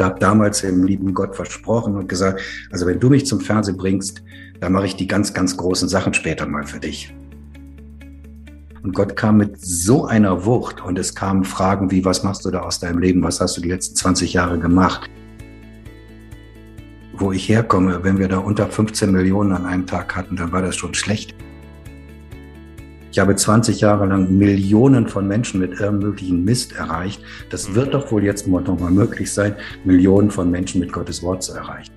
habe 0.00 0.18
damals 0.18 0.60
dem 0.60 0.84
lieben 0.84 1.14
Gott 1.14 1.36
versprochen 1.36 1.96
und 1.96 2.08
gesagt, 2.08 2.40
also 2.70 2.86
wenn 2.86 3.00
du 3.00 3.10
mich 3.10 3.26
zum 3.26 3.40
Fernsehen 3.40 3.76
bringst, 3.76 4.22
dann 4.60 4.72
mache 4.72 4.86
ich 4.86 4.96
die 4.96 5.06
ganz, 5.06 5.34
ganz 5.34 5.56
großen 5.56 5.88
Sachen 5.88 6.14
später 6.14 6.46
mal 6.46 6.66
für 6.66 6.80
dich. 6.80 7.14
Und 8.82 8.94
Gott 8.94 9.16
kam 9.16 9.38
mit 9.38 9.58
so 9.58 10.04
einer 10.04 10.44
Wucht 10.44 10.84
und 10.84 10.98
es 10.98 11.14
kamen 11.14 11.44
Fragen 11.44 11.90
wie, 11.90 12.04
was 12.04 12.22
machst 12.22 12.44
du 12.44 12.50
da 12.50 12.60
aus 12.60 12.80
deinem 12.80 12.98
Leben? 12.98 13.22
Was 13.22 13.40
hast 13.40 13.56
du 13.56 13.62
die 13.62 13.70
letzten 13.70 13.96
20 13.96 14.34
Jahre 14.34 14.58
gemacht? 14.58 15.08
Wo 17.14 17.32
ich 17.32 17.48
herkomme, 17.48 18.00
wenn 18.02 18.18
wir 18.18 18.28
da 18.28 18.38
unter 18.38 18.66
15 18.66 19.10
Millionen 19.10 19.52
an 19.52 19.64
einem 19.64 19.86
Tag 19.86 20.14
hatten, 20.14 20.36
dann 20.36 20.52
war 20.52 20.60
das 20.60 20.76
schon 20.76 20.92
schlecht. 20.92 21.34
Ich 23.14 23.20
habe 23.20 23.36
20 23.36 23.80
Jahre 23.80 24.06
lang 24.06 24.38
Millionen 24.38 25.06
von 25.06 25.28
Menschen 25.28 25.60
mit 25.60 25.78
irgendwelchen 25.78 26.42
Mist 26.42 26.72
erreicht. 26.72 27.22
Das 27.48 27.72
wird 27.72 27.94
doch 27.94 28.10
wohl 28.10 28.24
jetzt 28.24 28.48
noch 28.48 28.80
mal 28.80 28.90
möglich 28.90 29.32
sein, 29.32 29.54
Millionen 29.84 30.32
von 30.32 30.50
Menschen 30.50 30.80
mit 30.80 30.92
Gottes 30.92 31.22
Wort 31.22 31.44
zu 31.44 31.52
erreichen. 31.52 31.92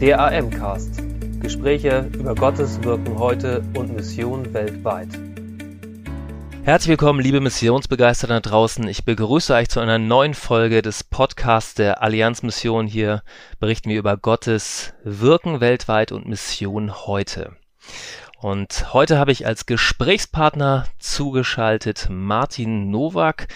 Der 0.00 0.18
AM-Cast. 0.18 1.00
Gespräche 1.38 2.10
über 2.12 2.34
Gottes 2.34 2.82
Wirken 2.82 3.16
heute 3.16 3.62
und 3.78 3.94
Mission 3.94 4.52
weltweit. 4.52 5.10
Herzlich 6.64 6.88
willkommen, 6.88 7.20
liebe 7.20 7.40
Missionsbegeisterten 7.40 8.34
da 8.34 8.40
draußen. 8.40 8.88
Ich 8.88 9.04
begrüße 9.04 9.54
euch 9.54 9.68
zu 9.68 9.78
einer 9.78 10.00
neuen 10.00 10.34
Folge 10.34 10.82
des 10.82 11.04
Podcasts 11.04 11.74
der 11.74 12.02
Allianz 12.02 12.42
Mission. 12.42 12.88
Hier 12.88 13.22
berichten 13.60 13.90
wir 13.90 13.98
über 14.00 14.16
Gottes 14.16 14.92
Wirken 15.04 15.60
weltweit 15.60 16.10
und 16.10 16.26
Mission 16.26 17.06
heute. 17.06 17.52
Und 18.44 18.92
heute 18.92 19.18
habe 19.18 19.32
ich 19.32 19.46
als 19.46 19.64
Gesprächspartner 19.64 20.84
zugeschaltet 20.98 22.08
Martin 22.10 22.90
Nowak, 22.90 23.48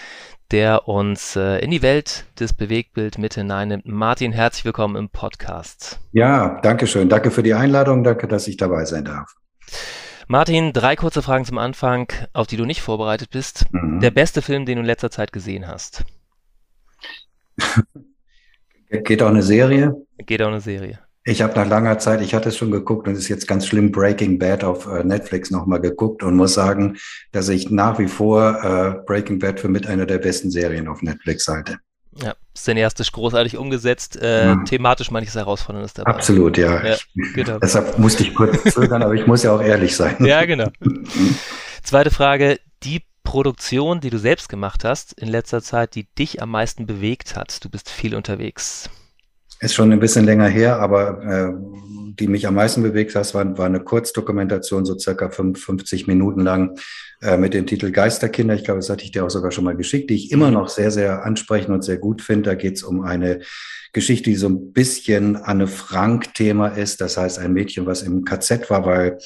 der 0.49 0.87
uns 0.87 1.35
äh, 1.35 1.59
in 1.59 1.69
die 1.69 1.83
Welt 1.83 2.25
des 2.39 2.53
Bewegtbild 2.53 3.19
mit 3.19 3.35
hineinnimmt. 3.35 3.85
Martin, 3.85 4.31
herzlich 4.31 4.65
willkommen 4.65 4.95
im 4.95 5.09
Podcast. 5.09 5.99
Ja, 6.11 6.59
danke 6.61 6.87
schön. 6.87 7.07
Danke 7.07 7.29
für 7.29 7.43
die 7.43 7.53
Einladung. 7.53 8.03
Danke, 8.03 8.27
dass 8.27 8.47
ich 8.47 8.57
dabei 8.57 8.83
sein 8.85 9.05
darf. 9.05 9.35
Martin, 10.25 10.73
drei 10.73 10.95
kurze 10.95 11.21
Fragen 11.21 11.45
zum 11.45 11.59
Anfang, 11.59 12.11
auf 12.33 12.47
die 12.47 12.57
du 12.57 12.65
nicht 12.65 12.81
vorbereitet 12.81 13.29
bist. 13.29 13.71
Mhm. 13.71 13.99
Der 13.99 14.09
beste 14.09 14.41
Film, 14.41 14.65
den 14.65 14.77
du 14.77 14.79
in 14.79 14.87
letzter 14.87 15.11
Zeit 15.11 15.31
gesehen 15.31 15.67
hast? 15.67 16.03
Geht 18.89 19.21
auch 19.21 19.29
eine 19.29 19.43
Serie? 19.43 19.93
Geht 20.17 20.41
auch 20.41 20.47
eine 20.47 20.61
Serie. 20.61 20.97
Ich 21.29 21.43
habe 21.43 21.53
nach 21.53 21.67
langer 21.67 21.99
Zeit, 21.99 22.21
ich 22.21 22.33
hatte 22.33 22.49
es 22.49 22.57
schon 22.57 22.71
geguckt 22.71 23.07
und 23.07 23.13
es 23.13 23.19
ist 23.19 23.27
jetzt 23.27 23.47
ganz 23.47 23.67
schlimm, 23.67 23.91
Breaking 23.91 24.39
Bad 24.39 24.63
auf 24.63 24.87
äh, 24.87 25.03
Netflix 25.03 25.51
nochmal 25.51 25.79
geguckt 25.79 26.23
und 26.23 26.35
muss 26.35 26.55
sagen, 26.55 26.97
dass 27.31 27.49
ich 27.49 27.69
nach 27.69 27.99
wie 27.99 28.07
vor 28.07 28.63
äh, 28.63 29.05
Breaking 29.05 29.37
Bad 29.37 29.59
für 29.59 29.69
mit 29.69 29.85
einer 29.85 30.07
der 30.07 30.17
besten 30.17 30.49
Serien 30.49 30.87
auf 30.87 31.03
Netflix 31.03 31.47
halte. 31.47 31.77
Ja, 32.15 32.33
cineastisch 32.55 33.11
großartig 33.11 33.57
umgesetzt. 33.57 34.17
Äh, 34.19 34.55
mhm. 34.55 34.65
Thematisch 34.65 35.11
manches 35.11 35.35
Herausforderndes 35.35 35.93
dabei. 35.93 36.09
Absolut, 36.09 36.57
ja. 36.57 36.83
ja 36.83 36.95
genau. 37.35 37.59
Deshalb 37.59 37.99
musste 37.99 38.23
ich 38.23 38.33
kurz 38.33 38.63
zögern, 38.73 39.03
aber 39.03 39.13
ich 39.13 39.27
muss 39.27 39.43
ja 39.43 39.53
auch 39.53 39.61
ehrlich 39.61 39.95
sein. 39.95 40.15
Ja, 40.25 40.43
genau. 40.45 40.69
Zweite 41.83 42.09
Frage. 42.09 42.59
Die 42.81 43.03
Produktion, 43.23 43.99
die 43.99 44.09
du 44.09 44.17
selbst 44.17 44.49
gemacht 44.49 44.83
hast 44.83 45.13
in 45.13 45.27
letzter 45.27 45.61
Zeit, 45.61 45.93
die 45.93 46.07
dich 46.17 46.41
am 46.41 46.49
meisten 46.49 46.87
bewegt 46.87 47.35
hat. 47.35 47.63
Du 47.63 47.69
bist 47.69 47.87
viel 47.91 48.15
unterwegs. 48.15 48.89
Ist 49.59 49.73
schon 49.73 49.91
ein 49.91 49.99
bisschen 49.99 50.25
länger 50.25 50.47
her, 50.47 50.79
aber 50.79 51.21
äh, 51.23 51.79
die 52.19 52.27
mich 52.27 52.47
am 52.47 52.55
meisten 52.55 52.83
bewegt 52.83 53.15
hat, 53.15 53.33
war, 53.33 53.57
war 53.57 53.65
eine 53.65 53.79
Kurzdokumentation, 53.79 54.85
so 54.85 54.97
circa 54.97 55.29
55 55.29 56.07
Minuten 56.07 56.41
lang, 56.41 56.77
äh, 57.21 57.37
mit 57.37 57.53
dem 57.53 57.65
Titel 57.65 57.91
Geisterkinder. 57.91 58.55
Ich 58.55 58.63
glaube, 58.63 58.79
das 58.79 58.89
hatte 58.89 59.03
ich 59.03 59.11
dir 59.11 59.25
auch 59.25 59.29
sogar 59.29 59.51
schon 59.51 59.63
mal 59.63 59.75
geschickt, 59.75 60.09
die 60.09 60.15
ich 60.15 60.31
immer 60.31 60.51
noch 60.51 60.69
sehr, 60.69 60.91
sehr 60.91 61.25
ansprechend 61.25 61.73
und 61.73 61.83
sehr 61.83 61.97
gut 61.97 62.21
finde. 62.21 62.51
Da 62.51 62.55
geht 62.55 62.77
es 62.77 62.83
um 62.83 63.01
eine 63.01 63.41
Geschichte, 63.91 64.29
die 64.29 64.35
so 64.35 64.47
ein 64.47 64.71
bisschen 64.71 65.35
Anne 65.35 65.67
Frank-Thema 65.67 66.69
ist. 66.69 67.01
Das 67.01 67.17
heißt, 67.17 67.39
ein 67.39 67.53
Mädchen, 67.53 67.85
was 67.85 68.03
im 68.03 68.23
KZ 68.23 68.69
war, 68.69 68.85
weil 68.85 69.17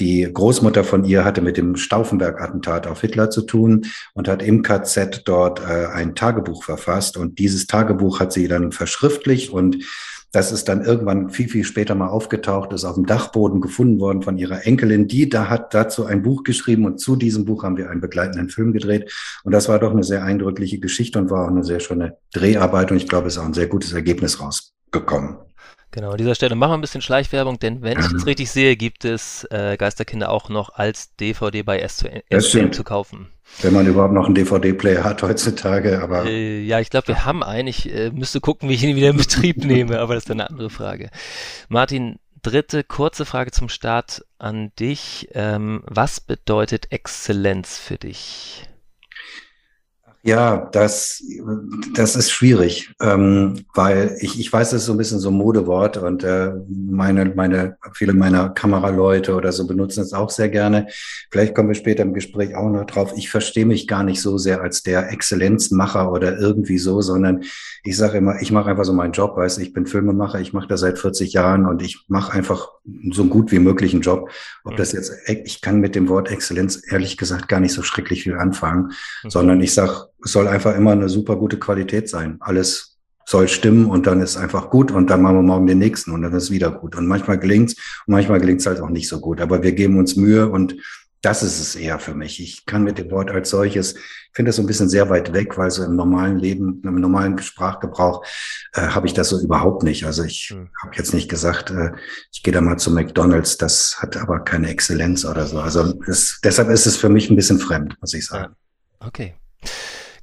die 0.00 0.28
Großmutter 0.32 0.84
von 0.84 1.04
ihr 1.04 1.24
hatte 1.24 1.42
mit 1.42 1.56
dem 1.56 1.76
Stauffenberg-Attentat 1.76 2.86
auf 2.86 3.00
Hitler 3.00 3.30
zu 3.30 3.42
tun 3.42 3.86
und 4.14 4.28
hat 4.28 4.42
im 4.42 4.62
KZ 4.62 5.22
dort 5.26 5.60
äh, 5.60 5.86
ein 5.86 6.14
Tagebuch 6.14 6.64
verfasst. 6.64 7.16
Und 7.16 7.38
dieses 7.38 7.66
Tagebuch 7.66 8.20
hat 8.20 8.32
sie 8.32 8.48
dann 8.48 8.72
verschriftlicht 8.72 9.50
und 9.50 9.84
das 10.32 10.50
ist 10.50 10.66
dann 10.70 10.82
irgendwann 10.82 11.28
viel, 11.28 11.46
viel 11.46 11.62
später 11.62 11.94
mal 11.94 12.08
aufgetaucht, 12.08 12.72
ist 12.72 12.86
auf 12.86 12.94
dem 12.94 13.04
Dachboden 13.04 13.60
gefunden 13.60 14.00
worden 14.00 14.22
von 14.22 14.38
ihrer 14.38 14.66
Enkelin. 14.66 15.06
Die 15.06 15.28
da 15.28 15.50
hat 15.50 15.74
dazu 15.74 16.06
ein 16.06 16.22
Buch 16.22 16.42
geschrieben 16.42 16.86
und 16.86 16.98
zu 16.98 17.16
diesem 17.16 17.44
Buch 17.44 17.64
haben 17.64 17.76
wir 17.76 17.90
einen 17.90 18.00
begleitenden 18.00 18.48
Film 18.48 18.72
gedreht. 18.72 19.12
Und 19.44 19.52
das 19.52 19.68
war 19.68 19.78
doch 19.78 19.90
eine 19.90 20.04
sehr 20.04 20.24
eindrückliche 20.24 20.78
Geschichte 20.78 21.18
und 21.18 21.30
war 21.30 21.44
auch 21.44 21.50
eine 21.50 21.64
sehr 21.64 21.80
schöne 21.80 22.16
Dreharbeit. 22.32 22.90
Und 22.90 22.96
ich 22.96 23.08
glaube, 23.08 23.28
es 23.28 23.34
ist 23.34 23.42
auch 23.42 23.44
ein 23.46 23.52
sehr 23.52 23.66
gutes 23.66 23.92
Ergebnis 23.92 24.40
rausgekommen. 24.40 25.36
Genau, 25.92 26.10
an 26.10 26.16
dieser 26.16 26.34
Stelle 26.34 26.54
machen 26.54 26.70
wir 26.70 26.78
ein 26.78 26.80
bisschen 26.80 27.02
Schleichwerbung, 27.02 27.58
denn 27.58 27.82
wenn 27.82 27.98
ich 27.98 28.06
es 28.06 28.26
richtig 28.26 28.50
sehe, 28.50 28.76
gibt 28.76 29.04
es 29.04 29.46
äh, 29.50 29.76
Geisterkinder 29.76 30.30
auch 30.30 30.48
noch 30.48 30.70
als 30.70 31.14
DVD 31.16 31.62
bei 31.62 31.84
S2M 31.84 32.72
zu 32.72 32.82
kaufen. 32.82 33.28
Wenn 33.60 33.74
man 33.74 33.86
überhaupt 33.86 34.14
noch 34.14 34.24
einen 34.24 34.34
DVD-Player 34.34 35.04
hat 35.04 35.22
heutzutage, 35.22 36.02
aber. 36.02 36.24
Äh, 36.24 36.62
ja, 36.62 36.80
ich 36.80 36.88
glaube, 36.88 37.08
wir 37.08 37.26
haben 37.26 37.42
einen. 37.42 37.68
Ich 37.68 37.92
äh, 37.94 38.10
müsste 38.10 38.40
gucken, 38.40 38.70
wie 38.70 38.74
ich 38.74 38.82
ihn 38.82 38.96
wieder 38.96 39.10
in 39.10 39.18
Betrieb 39.18 39.58
nehme, 39.64 39.98
aber 39.98 40.14
das 40.14 40.24
ist 40.24 40.30
eine 40.30 40.48
andere 40.48 40.70
Frage. 40.70 41.10
Martin, 41.68 42.18
dritte 42.40 42.84
kurze 42.84 43.26
Frage 43.26 43.50
zum 43.50 43.68
Start 43.68 44.24
an 44.38 44.72
dich. 44.78 45.28
Ähm, 45.34 45.82
was 45.86 46.20
bedeutet 46.20 46.90
Exzellenz 46.90 47.76
für 47.76 47.98
dich? 47.98 48.66
Ja, 50.24 50.68
das, 50.70 51.20
das 51.94 52.14
ist 52.14 52.30
schwierig, 52.30 52.94
ähm, 53.00 53.64
weil 53.74 54.16
ich, 54.20 54.38
ich 54.38 54.52
weiß, 54.52 54.70
das 54.70 54.82
ist 54.82 54.86
so 54.86 54.92
ein 54.92 54.98
bisschen 54.98 55.18
so 55.18 55.30
ein 55.30 55.34
Modewort 55.34 55.96
und 55.96 56.22
äh, 56.22 56.52
meine, 56.68 57.24
meine, 57.34 57.76
viele 57.92 58.12
meiner 58.12 58.50
Kameraleute 58.50 59.34
oder 59.34 59.50
so 59.50 59.66
benutzen 59.66 60.00
es 60.00 60.12
auch 60.12 60.30
sehr 60.30 60.48
gerne. 60.48 60.86
Vielleicht 61.32 61.56
kommen 61.56 61.70
wir 61.70 61.74
später 61.74 62.04
im 62.04 62.14
Gespräch 62.14 62.54
auch 62.54 62.70
noch 62.70 62.86
drauf. 62.86 63.14
Ich 63.16 63.30
verstehe 63.30 63.66
mich 63.66 63.88
gar 63.88 64.04
nicht 64.04 64.20
so 64.20 64.38
sehr 64.38 64.60
als 64.60 64.84
der 64.84 65.10
Exzellenzmacher 65.10 66.12
oder 66.12 66.38
irgendwie 66.38 66.78
so, 66.78 67.00
sondern 67.00 67.42
ich 67.82 67.96
sage 67.96 68.18
immer, 68.18 68.40
ich 68.40 68.52
mache 68.52 68.70
einfach 68.70 68.84
so 68.84 68.92
meinen 68.92 69.12
Job, 69.12 69.36
weißt 69.36 69.58
ich 69.58 69.72
bin 69.72 69.86
Filmemacher, 69.86 70.38
ich 70.38 70.52
mache 70.52 70.68
das 70.68 70.80
seit 70.80 71.00
40 71.00 71.32
Jahren 71.32 71.66
und 71.66 71.82
ich 71.82 72.04
mache 72.06 72.32
einfach 72.32 72.68
so 73.10 73.24
gut 73.24 73.50
wie 73.50 73.58
möglich 73.58 73.92
einen 73.92 74.02
Job. 74.02 74.30
Ob 74.62 74.76
das 74.76 74.92
jetzt, 74.92 75.12
ich 75.26 75.60
kann 75.62 75.80
mit 75.80 75.96
dem 75.96 76.08
Wort 76.08 76.30
Exzellenz 76.30 76.80
ehrlich 76.88 77.16
gesagt 77.16 77.48
gar 77.48 77.58
nicht 77.58 77.72
so 77.72 77.82
schrecklich 77.82 78.22
viel 78.22 78.36
anfangen, 78.36 78.92
mhm. 79.24 79.30
sondern 79.30 79.60
ich 79.60 79.74
sage, 79.74 80.11
es 80.24 80.32
soll 80.32 80.48
einfach 80.48 80.76
immer 80.76 80.92
eine 80.92 81.08
super 81.08 81.36
gute 81.36 81.58
Qualität 81.58 82.08
sein. 82.08 82.36
Alles 82.40 82.98
soll 83.24 83.48
stimmen 83.48 83.86
und 83.86 84.06
dann 84.06 84.20
ist 84.20 84.36
einfach 84.36 84.70
gut 84.70 84.90
und 84.90 85.08
dann 85.08 85.22
machen 85.22 85.36
wir 85.36 85.42
morgen 85.42 85.66
den 85.66 85.78
nächsten 85.78 86.10
und 86.10 86.22
dann 86.22 86.34
ist 86.34 86.50
wieder 86.50 86.70
gut. 86.70 86.96
Und 86.96 87.06
manchmal 87.06 87.38
gelingt's 87.38 87.74
und 88.06 88.12
manchmal 88.12 88.40
gelingt's 88.40 88.66
halt 88.66 88.80
auch 88.80 88.90
nicht 88.90 89.08
so 89.08 89.20
gut. 89.20 89.40
Aber 89.40 89.62
wir 89.62 89.72
geben 89.72 89.98
uns 89.98 90.16
Mühe 90.16 90.48
und 90.48 90.76
das 91.22 91.44
ist 91.44 91.60
es 91.60 91.76
eher 91.76 92.00
für 92.00 92.14
mich. 92.14 92.42
Ich 92.42 92.66
kann 92.66 92.82
mit 92.82 92.98
dem 92.98 93.10
Wort 93.12 93.30
als 93.30 93.50
solches, 93.50 93.94
ich 93.94 94.02
finde 94.34 94.48
das 94.48 94.56
so 94.56 94.62
ein 94.62 94.66
bisschen 94.66 94.88
sehr 94.88 95.08
weit 95.08 95.32
weg, 95.32 95.56
weil 95.56 95.70
so 95.70 95.84
im 95.84 95.94
normalen 95.94 96.36
Leben, 96.36 96.82
im 96.84 96.96
normalen 96.96 97.38
Sprachgebrauch 97.38 98.24
äh, 98.74 98.88
habe 98.88 99.06
ich 99.06 99.14
das 99.14 99.28
so 99.28 99.40
überhaupt 99.40 99.84
nicht. 99.84 100.04
Also 100.04 100.24
ich 100.24 100.48
hm. 100.52 100.68
habe 100.82 100.96
jetzt 100.96 101.14
nicht 101.14 101.30
gesagt, 101.30 101.70
äh, 101.70 101.92
ich 102.32 102.42
gehe 102.42 102.52
da 102.52 102.60
mal 102.60 102.76
zu 102.76 102.90
McDonald's, 102.90 103.56
das 103.56 103.98
hat 104.02 104.16
aber 104.16 104.40
keine 104.40 104.68
Exzellenz 104.68 105.24
oder 105.24 105.46
so. 105.46 105.60
Also 105.60 105.94
es, 106.08 106.40
deshalb 106.42 106.70
ist 106.70 106.86
es 106.86 106.96
für 106.96 107.08
mich 107.08 107.30
ein 107.30 107.36
bisschen 107.36 107.60
fremd, 107.60 107.96
muss 108.00 108.14
ich 108.14 108.26
sagen. 108.26 108.56
Okay. 108.98 109.34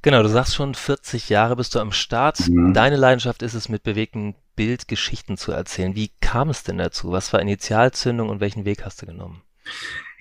Genau, 0.02 0.22
du 0.22 0.28
sagst 0.28 0.54
schon, 0.54 0.74
40 0.74 1.28
Jahre 1.28 1.56
bist 1.56 1.74
du 1.74 1.80
am 1.80 1.92
Start. 1.92 2.48
Mhm. 2.48 2.72
Deine 2.72 2.96
Leidenschaft 2.96 3.42
ist 3.42 3.54
es, 3.54 3.68
mit 3.68 3.82
bewegten 3.82 4.34
Bild 4.56 4.88
Geschichten 4.88 5.36
zu 5.36 5.52
erzählen. 5.52 5.94
Wie 5.94 6.10
kam 6.20 6.48
es 6.48 6.62
denn 6.62 6.78
dazu? 6.78 7.12
Was 7.12 7.32
war 7.32 7.40
Initialzündung 7.40 8.28
und 8.28 8.40
welchen 8.40 8.64
Weg 8.64 8.84
hast 8.84 9.02
du 9.02 9.06
genommen? 9.06 9.42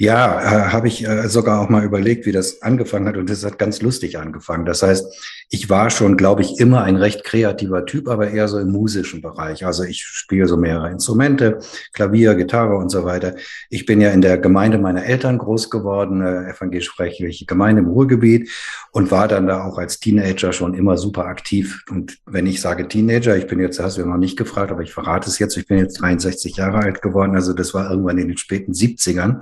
Ja, 0.02 0.40
äh, 0.40 0.72
habe 0.72 0.88
ich 0.88 1.06
äh, 1.06 1.28
sogar 1.28 1.60
auch 1.60 1.68
mal 1.68 1.84
überlegt, 1.84 2.26
wie 2.26 2.32
das 2.32 2.62
angefangen 2.62 3.06
hat. 3.06 3.18
Und 3.18 3.30
das 3.30 3.44
hat 3.44 3.60
ganz 3.60 3.82
lustig 3.82 4.18
angefangen. 4.18 4.66
Das 4.66 4.82
heißt, 4.82 5.46
ich 5.50 5.70
war 5.70 5.90
schon, 5.90 6.16
glaube 6.16 6.42
ich, 6.42 6.58
immer 6.58 6.84
ein 6.84 6.96
recht 6.96 7.26
kreativer 7.26 7.86
Typ, 7.86 8.08
aber 8.08 8.30
eher 8.32 8.48
so 8.48 8.60
im 8.60 8.72
musischen 8.72 9.22
Bereich. 9.22 9.66
Also 9.66 9.84
ich 9.84 10.02
spiele 10.04 10.48
so 10.48 10.56
mehrere 10.56 10.90
Instrumente, 10.90 11.60
Klavier, 11.92 12.36
Gitarre 12.36 12.78
und 12.78 12.88
so 12.88 13.04
weiter. 13.04 13.36
Ich 13.70 13.86
bin 13.86 14.00
ja 14.00 14.12
in 14.12 14.22
der 14.22 14.38
Gemeinde 14.38 14.78
meiner 14.78 15.04
Eltern 15.04 15.38
groß 15.38 15.70
geworden, 15.70 16.22
äh, 16.22 16.50
evangelisch-rechtliche 16.50 17.46
Gemeinde 17.46 17.82
im 17.82 17.90
Ruhrgebiet 17.90 18.50
und 18.94 19.12
war 19.12 19.28
dann 19.28 19.48
da 19.48 19.66
auch 19.66 19.78
als 19.78 20.00
Teenager 20.00 20.54
schon 20.54 20.76
immer 20.76 20.98
super 20.98 21.26
aktiv. 21.26 21.84
Und 21.90 22.20
wenn 22.26 22.48
ich 22.48 22.62
sage 22.62 22.88
Teenager, 22.88 23.36
ich 23.36 23.48
bin 23.48 23.60
jetzt, 23.60 23.82
hast 23.82 23.98
du 23.98 24.02
ja 24.02 24.08
noch 24.08 24.16
nicht 24.16 24.38
gefragt, 24.38 24.72
aber 24.72 24.82
ich 24.82 24.94
verrate 24.94 25.30
es 25.30 25.40
jetzt, 25.40 25.58
ich 25.58 25.68
bin 25.68 25.78
jetzt 25.78 26.00
63 26.00 26.56
Jahre 26.56 26.78
alt 26.78 27.02
geworden. 27.02 27.36
Also 27.36 27.52
das 27.52 27.74
war 27.74 27.92
irgendwann 27.92 28.18
in 28.18 28.30
den 28.30 28.38
späten 28.38 28.72
70ern 28.72 29.42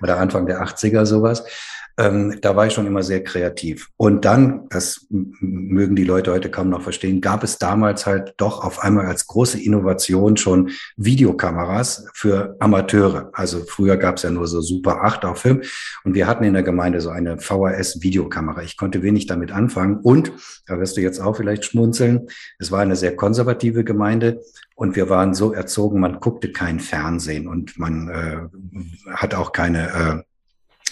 oder 0.00 0.18
Anfang 0.18 0.46
der 0.46 0.62
80er 0.62 1.06
sowas. 1.06 1.44
Ähm, 1.98 2.38
da 2.42 2.54
war 2.54 2.66
ich 2.66 2.74
schon 2.74 2.86
immer 2.86 3.02
sehr 3.02 3.24
kreativ. 3.24 3.88
Und 3.96 4.26
dann, 4.26 4.68
das 4.68 5.06
mögen 5.08 5.96
die 5.96 6.04
Leute 6.04 6.30
heute 6.30 6.50
kaum 6.50 6.68
noch 6.68 6.82
verstehen, 6.82 7.22
gab 7.22 7.42
es 7.42 7.58
damals 7.58 8.04
halt 8.04 8.34
doch 8.36 8.62
auf 8.62 8.80
einmal 8.80 9.06
als 9.06 9.26
große 9.26 9.62
Innovation 9.62 10.36
schon 10.36 10.70
Videokameras 10.96 12.06
für 12.12 12.56
Amateure. 12.60 13.30
Also 13.32 13.60
früher 13.66 13.96
gab 13.96 14.16
es 14.16 14.24
ja 14.24 14.30
nur 14.30 14.46
so 14.46 14.60
Super 14.60 15.04
8 15.04 15.24
auf 15.24 15.38
Film. 15.38 15.62
Und 16.04 16.14
wir 16.14 16.26
hatten 16.26 16.44
in 16.44 16.52
der 16.52 16.62
Gemeinde 16.62 17.00
so 17.00 17.08
eine 17.08 17.38
VHS-Videokamera. 17.38 18.62
Ich 18.62 18.76
konnte 18.76 19.02
wenig 19.02 19.26
damit 19.26 19.50
anfangen. 19.50 19.96
Und, 20.02 20.32
da 20.66 20.78
wirst 20.78 20.98
du 20.98 21.00
jetzt 21.00 21.20
auch 21.20 21.36
vielleicht 21.36 21.64
schmunzeln, 21.64 22.28
es 22.58 22.70
war 22.70 22.80
eine 22.80 22.96
sehr 22.96 23.16
konservative 23.16 23.84
Gemeinde. 23.84 24.42
Und 24.76 24.94
wir 24.94 25.08
waren 25.08 25.34
so 25.34 25.52
erzogen, 25.52 25.98
man 25.98 26.20
guckte 26.20 26.52
kein 26.52 26.78
Fernsehen 26.78 27.48
und 27.48 27.78
man 27.78 28.08
äh, 28.08 29.14
hat 29.14 29.34
auch 29.34 29.52
keine 29.52 29.88
äh, 29.88 30.22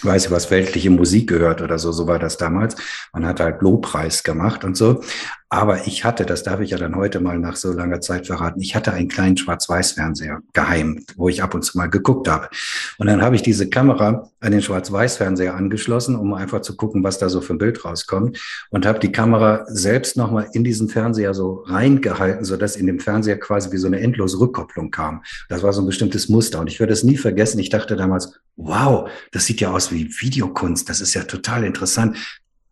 weiß 0.01 0.25
ich 0.25 0.31
was, 0.31 0.51
weltliche 0.51 0.89
Musik 0.89 1.29
gehört 1.29 1.61
oder 1.61 1.79
so, 1.79 1.91
so 1.91 2.07
war 2.07 2.19
das 2.19 2.37
damals. 2.37 2.75
Man 3.13 3.25
hat 3.25 3.39
halt 3.39 3.61
Lobpreis 3.61 4.23
gemacht 4.23 4.63
und 4.63 4.75
so. 4.75 5.01
Aber 5.49 5.85
ich 5.85 6.03
hatte, 6.03 6.25
das 6.25 6.41
darf 6.41 6.59
ich 6.59 6.71
ja 6.71 6.77
dann 6.77 6.95
heute 6.95 7.19
mal 7.19 7.37
nach 7.37 7.55
so 7.55 7.71
langer 7.71 8.01
Zeit 8.01 8.25
verraten, 8.25 8.59
ich 8.61 8.75
hatte 8.75 8.93
einen 8.93 9.07
kleinen 9.07 9.37
Schwarz-Weiß-Fernseher 9.37 10.41
geheim, 10.53 11.05
wo 11.15 11.29
ich 11.29 11.43
ab 11.43 11.53
und 11.53 11.63
zu 11.63 11.77
mal 11.77 11.87
geguckt 11.87 12.27
habe. 12.27 12.49
Und 12.97 13.07
dann 13.07 13.21
habe 13.21 13.35
ich 13.35 13.43
diese 13.43 13.69
Kamera 13.69 14.29
an 14.39 14.51
den 14.51 14.63
Schwarz-Weiß-Fernseher 14.63 15.53
angeschlossen, 15.53 16.15
um 16.15 16.33
einfach 16.33 16.61
zu 16.61 16.75
gucken, 16.75 17.03
was 17.03 17.19
da 17.19 17.29
so 17.29 17.41
für 17.41 17.53
ein 17.53 17.59
Bild 17.59 17.85
rauskommt. 17.85 18.39
Und 18.71 18.87
habe 18.87 18.99
die 18.99 19.11
Kamera 19.11 19.65
selbst 19.67 20.17
nochmal 20.17 20.47
in 20.53 20.63
diesen 20.63 20.89
Fernseher 20.89 21.35
so 21.35 21.63
reingehalten, 21.67 22.43
sodass 22.43 22.75
in 22.75 22.87
dem 22.87 22.99
Fernseher 22.99 23.39
quasi 23.39 23.71
wie 23.71 23.77
so 23.77 23.87
eine 23.87 23.99
endlose 23.99 24.39
Rückkopplung 24.39 24.89
kam. 24.89 25.23
Das 25.47 25.61
war 25.61 25.73
so 25.73 25.81
ein 25.81 25.87
bestimmtes 25.87 26.27
Muster. 26.27 26.59
Und 26.59 26.67
ich 26.67 26.79
werde 26.79 26.93
es 26.93 27.03
nie 27.03 27.17
vergessen. 27.17 27.59
Ich 27.59 27.69
dachte 27.69 27.95
damals, 27.95 28.33
wow, 28.55 29.09
das 29.31 29.45
sieht 29.45 29.61
ja 29.61 29.71
aus 29.71 29.91
wie 29.91 30.09
Videokunst. 30.19 30.89
Das 30.89 31.01
ist 31.01 31.13
ja 31.13 31.23
total 31.23 31.63
interessant. 31.63 32.17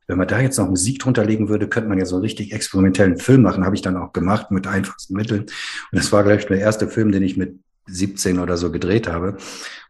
Wenn 0.07 0.17
man 0.17 0.27
da 0.27 0.39
jetzt 0.39 0.57
noch 0.57 0.69
Musik 0.69 0.99
drunter 0.99 1.25
legen 1.25 1.49
würde, 1.49 1.67
könnte 1.67 1.89
man 1.89 1.97
ja 1.97 2.05
so 2.05 2.15
einen 2.15 2.23
richtig 2.23 2.51
experimentellen 2.53 3.17
Film 3.17 3.41
machen. 3.41 3.65
Habe 3.65 3.75
ich 3.75 3.81
dann 3.81 3.97
auch 3.97 4.13
gemacht 4.13 4.51
mit 4.51 4.67
einfachsten 4.67 5.15
Mitteln. 5.15 5.41
Und 5.41 5.49
das 5.91 6.11
war 6.11 6.23
gleich 6.23 6.45
der 6.45 6.59
erste 6.59 6.87
Film, 6.87 7.11
den 7.11 7.23
ich 7.23 7.37
mit 7.37 7.59
17 7.87 8.39
oder 8.39 8.57
so 8.57 8.71
gedreht 8.71 9.07
habe. 9.07 9.37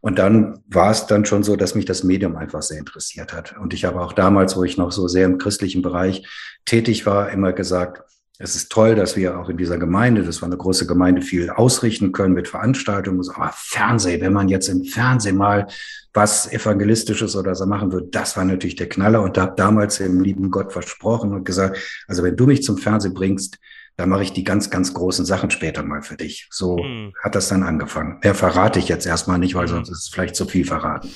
Und 0.00 0.18
dann 0.18 0.60
war 0.66 0.90
es 0.90 1.06
dann 1.06 1.24
schon 1.24 1.42
so, 1.42 1.56
dass 1.56 1.74
mich 1.74 1.84
das 1.84 2.04
Medium 2.04 2.36
einfach 2.36 2.62
sehr 2.62 2.78
interessiert 2.78 3.32
hat. 3.32 3.56
Und 3.58 3.72
ich 3.72 3.84
habe 3.84 4.00
auch 4.00 4.12
damals, 4.12 4.56
wo 4.56 4.64
ich 4.64 4.76
noch 4.76 4.92
so 4.92 5.08
sehr 5.08 5.26
im 5.26 5.38
christlichen 5.38 5.82
Bereich 5.82 6.26
tätig 6.64 7.06
war, 7.06 7.30
immer 7.30 7.52
gesagt, 7.52 8.02
es 8.38 8.56
ist 8.56 8.72
toll, 8.72 8.96
dass 8.96 9.16
wir 9.16 9.38
auch 9.38 9.48
in 9.48 9.56
dieser 9.56 9.78
Gemeinde, 9.78 10.24
das 10.24 10.42
war 10.42 10.48
eine 10.48 10.56
große 10.56 10.88
Gemeinde, 10.88 11.22
viel 11.22 11.50
ausrichten 11.50 12.10
können 12.10 12.34
mit 12.34 12.48
Veranstaltungen. 12.48 13.22
Aber 13.32 13.52
Fernsehen, 13.54 14.20
wenn 14.20 14.32
man 14.32 14.48
jetzt 14.48 14.68
im 14.68 14.84
Fernsehen 14.84 15.36
mal 15.36 15.68
was 16.14 16.50
Evangelistisches 16.50 17.34
oder 17.34 17.56
so 17.56 17.66
machen 17.66 17.92
würde, 17.92 18.06
das 18.06 18.36
war 18.36 18.44
natürlich 18.44 18.76
der 18.76 18.88
Knaller. 18.88 19.22
Und 19.22 19.36
da 19.36 19.42
habe 19.42 19.54
damals 19.56 19.98
dem 19.98 20.20
lieben 20.20 20.50
Gott 20.50 20.72
versprochen 20.72 21.32
und 21.34 21.44
gesagt, 21.44 21.76
also 22.06 22.22
wenn 22.22 22.36
du 22.36 22.46
mich 22.46 22.62
zum 22.62 22.78
Fernsehen 22.78 23.14
bringst, 23.14 23.58
dann 23.96 24.08
mache 24.08 24.22
ich 24.22 24.32
die 24.32 24.44
ganz, 24.44 24.70
ganz 24.70 24.94
großen 24.94 25.24
Sachen 25.24 25.50
später 25.50 25.82
mal 25.82 26.02
für 26.02 26.16
dich. 26.16 26.48
So 26.50 26.78
mhm. 26.78 27.12
hat 27.22 27.34
das 27.34 27.48
dann 27.48 27.62
angefangen. 27.62 28.18
Mehr 28.22 28.34
verrate 28.34 28.78
ich 28.78 28.88
jetzt 28.88 29.06
erstmal 29.06 29.38
nicht, 29.38 29.54
weil 29.54 29.66
mhm. 29.66 29.70
sonst 29.70 29.88
ist 29.90 29.98
es 29.98 30.08
vielleicht 30.08 30.36
zu 30.36 30.46
viel 30.46 30.64
verraten. 30.64 31.10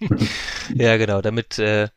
ja, 0.74 0.96
genau, 0.96 1.20
damit 1.20 1.58
äh, 1.58 1.88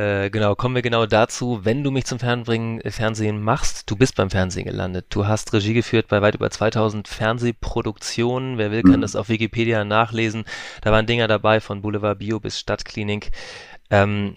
äh, 0.00 0.30
genau, 0.30 0.54
kommen 0.54 0.74
wir 0.74 0.82
genau 0.82 1.04
dazu, 1.04 1.60
wenn 1.62 1.84
du 1.84 1.90
mich 1.90 2.06
zum 2.06 2.18
Fernbringen, 2.18 2.80
Fernsehen 2.90 3.42
machst. 3.42 3.90
Du 3.90 3.96
bist 3.96 4.16
beim 4.16 4.30
Fernsehen 4.30 4.64
gelandet. 4.64 5.06
Du 5.10 5.26
hast 5.26 5.52
Regie 5.52 5.74
geführt 5.74 6.08
bei 6.08 6.22
weit 6.22 6.36
über 6.36 6.50
2000 6.50 7.06
Fernsehproduktionen. 7.06 8.56
Wer 8.56 8.70
will, 8.70 8.82
kann 8.82 8.96
mhm. 8.96 9.02
das 9.02 9.16
auf 9.16 9.28
Wikipedia 9.28 9.84
nachlesen. 9.84 10.44
Da 10.80 10.90
waren 10.90 11.06
Dinger 11.06 11.28
dabei 11.28 11.60
von 11.60 11.82
Boulevard 11.82 12.18
Bio 12.18 12.40
bis 12.40 12.58
Stadtklinik. 12.58 13.30
Ähm, 13.90 14.36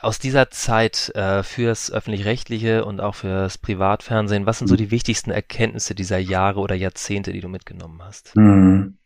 aus 0.00 0.18
dieser 0.18 0.50
Zeit 0.50 1.10
äh, 1.14 1.42
fürs 1.42 1.90
öffentlich-rechtliche 1.90 2.84
und 2.84 3.00
auch 3.00 3.16
fürs 3.16 3.58
Privatfernsehen, 3.58 4.46
was 4.46 4.58
sind 4.58 4.68
so 4.68 4.74
mhm. 4.74 4.78
die 4.78 4.90
wichtigsten 4.90 5.32
Erkenntnisse 5.32 5.94
dieser 5.94 6.18
Jahre 6.18 6.60
oder 6.60 6.76
Jahrzehnte, 6.76 7.32
die 7.32 7.40
du 7.40 7.48
mitgenommen 7.48 8.00
hast? 8.02 8.34
Mhm. 8.36 8.96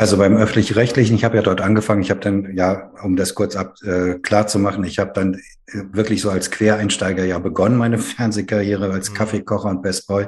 Also 0.00 0.16
beim 0.16 0.34
öffentlich-rechtlichen, 0.34 1.14
ich 1.14 1.24
habe 1.24 1.36
ja 1.36 1.42
dort 1.42 1.60
angefangen, 1.60 2.00
ich 2.00 2.08
habe 2.10 2.20
dann, 2.20 2.56
ja, 2.56 2.90
um 3.02 3.16
das 3.16 3.34
kurz 3.34 3.54
ab, 3.54 3.74
äh, 3.82 4.14
klar 4.14 4.46
zu 4.46 4.58
machen, 4.58 4.82
ich 4.82 4.98
habe 4.98 5.10
dann 5.14 5.34
äh, 5.34 5.82
wirklich 5.92 6.22
so 6.22 6.30
als 6.30 6.50
Quereinsteiger 6.50 7.22
ja 7.26 7.38
begonnen, 7.38 7.76
meine 7.76 7.98
Fernsehkarriere 7.98 8.90
als 8.90 9.10
mhm. 9.10 9.14
Kaffeekocher 9.14 9.68
und 9.68 9.82
Bestboy, 9.82 10.26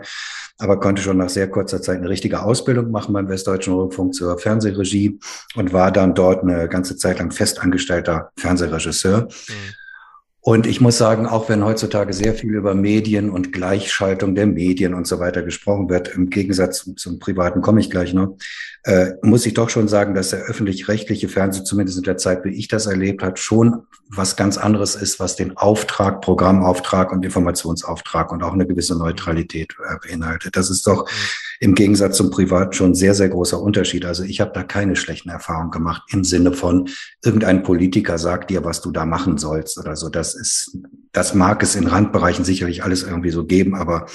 aber 0.58 0.78
konnte 0.78 1.00
schon 1.00 1.16
nach 1.16 1.30
sehr 1.30 1.48
kurzer 1.48 1.80
Zeit 1.80 1.96
eine 1.96 2.10
richtige 2.10 2.42
Ausbildung 2.42 2.90
machen 2.90 3.14
beim 3.14 3.30
Westdeutschen 3.30 3.72
Rundfunk 3.72 4.12
zur 4.12 4.38
Fernsehregie 4.38 5.19
und 5.54 5.72
war 5.72 5.90
dann 5.90 6.14
dort 6.14 6.42
eine 6.42 6.69
ganze 6.69 6.98
Zeit 6.98 7.19
lang 7.19 7.30
festangestellter 7.30 8.30
Fernsehregisseur. 8.36 9.22
Mhm. 9.22 9.74
Und 10.44 10.66
ich 10.66 10.80
muss 10.80 10.98
sagen, 10.98 11.26
auch 11.26 11.48
wenn 11.48 11.64
heutzutage 11.64 12.12
sehr 12.12 12.34
viel 12.34 12.56
über 12.56 12.74
Medien 12.74 13.30
und 13.30 13.52
Gleichschaltung 13.52 14.34
der 14.34 14.48
Medien 14.48 14.92
und 14.92 15.06
so 15.06 15.20
weiter 15.20 15.42
gesprochen 15.42 15.88
wird, 15.88 16.08
im 16.08 16.30
Gegensatz 16.30 16.90
zum 16.96 17.20
Privaten 17.20 17.60
komme 17.60 17.78
ich 17.78 17.90
gleich 17.90 18.12
noch, 18.12 18.36
äh, 18.82 19.12
muss 19.22 19.46
ich 19.46 19.54
doch 19.54 19.70
schon 19.70 19.86
sagen, 19.86 20.14
dass 20.14 20.30
der 20.30 20.40
öffentlich-rechtliche 20.40 21.28
Fernsehen, 21.28 21.64
zumindest 21.64 21.98
in 21.98 22.02
der 22.02 22.16
Zeit, 22.16 22.44
wie 22.44 22.56
ich 22.56 22.66
das 22.66 22.86
erlebt 22.86 23.22
habe, 23.22 23.36
schon 23.36 23.86
was 24.08 24.34
ganz 24.34 24.58
anderes 24.58 24.96
ist, 24.96 25.20
was 25.20 25.36
den 25.36 25.56
Auftrag, 25.56 26.20
Programmauftrag 26.20 27.12
und 27.12 27.24
Informationsauftrag 27.24 28.32
und 28.32 28.42
auch 28.42 28.52
eine 28.52 28.66
gewisse 28.66 28.98
Neutralität 28.98 29.76
äh, 29.78 30.08
beinhaltet. 30.08 30.56
Das 30.56 30.70
ist 30.70 30.84
doch 30.88 31.08
im 31.62 31.76
Gegensatz 31.76 32.16
zum 32.16 32.30
Privaten 32.30 32.72
schon 32.72 32.92
sehr, 32.92 33.14
sehr 33.14 33.28
großer 33.28 33.62
Unterschied. 33.62 34.04
Also 34.04 34.24
ich 34.24 34.40
habe 34.40 34.50
da 34.52 34.64
keine 34.64 34.96
schlechten 34.96 35.28
Erfahrungen 35.28 35.70
gemacht 35.70 36.02
im 36.12 36.24
Sinne 36.24 36.52
von, 36.52 36.88
irgendein 37.24 37.62
Politiker 37.62 38.18
sagt 38.18 38.50
dir, 38.50 38.64
was 38.64 38.80
du 38.80 38.90
da 38.90 39.06
machen 39.06 39.38
sollst 39.38 39.78
oder 39.78 39.94
so. 39.94 40.08
Das 40.08 40.34
ist, 40.34 40.76
das 41.12 41.34
mag 41.34 41.62
es 41.62 41.76
in 41.76 41.86
Randbereichen 41.86 42.44
sicherlich 42.44 42.82
alles 42.82 43.04
irgendwie 43.04 43.30
so 43.30 43.44
geben, 43.44 43.76
aber 43.76 44.06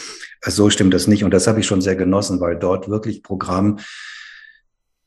so 0.45 0.69
stimmt 0.69 0.93
das 0.93 1.07
nicht. 1.07 1.23
Und 1.23 1.31
das 1.31 1.47
habe 1.47 1.61
ich 1.61 1.67
schon 1.67 1.79
sehr 1.79 1.95
genossen, 1.95 2.41
weil 2.41 2.57
dort 2.57 2.89
wirklich 2.89 3.23
Programm 3.23 3.79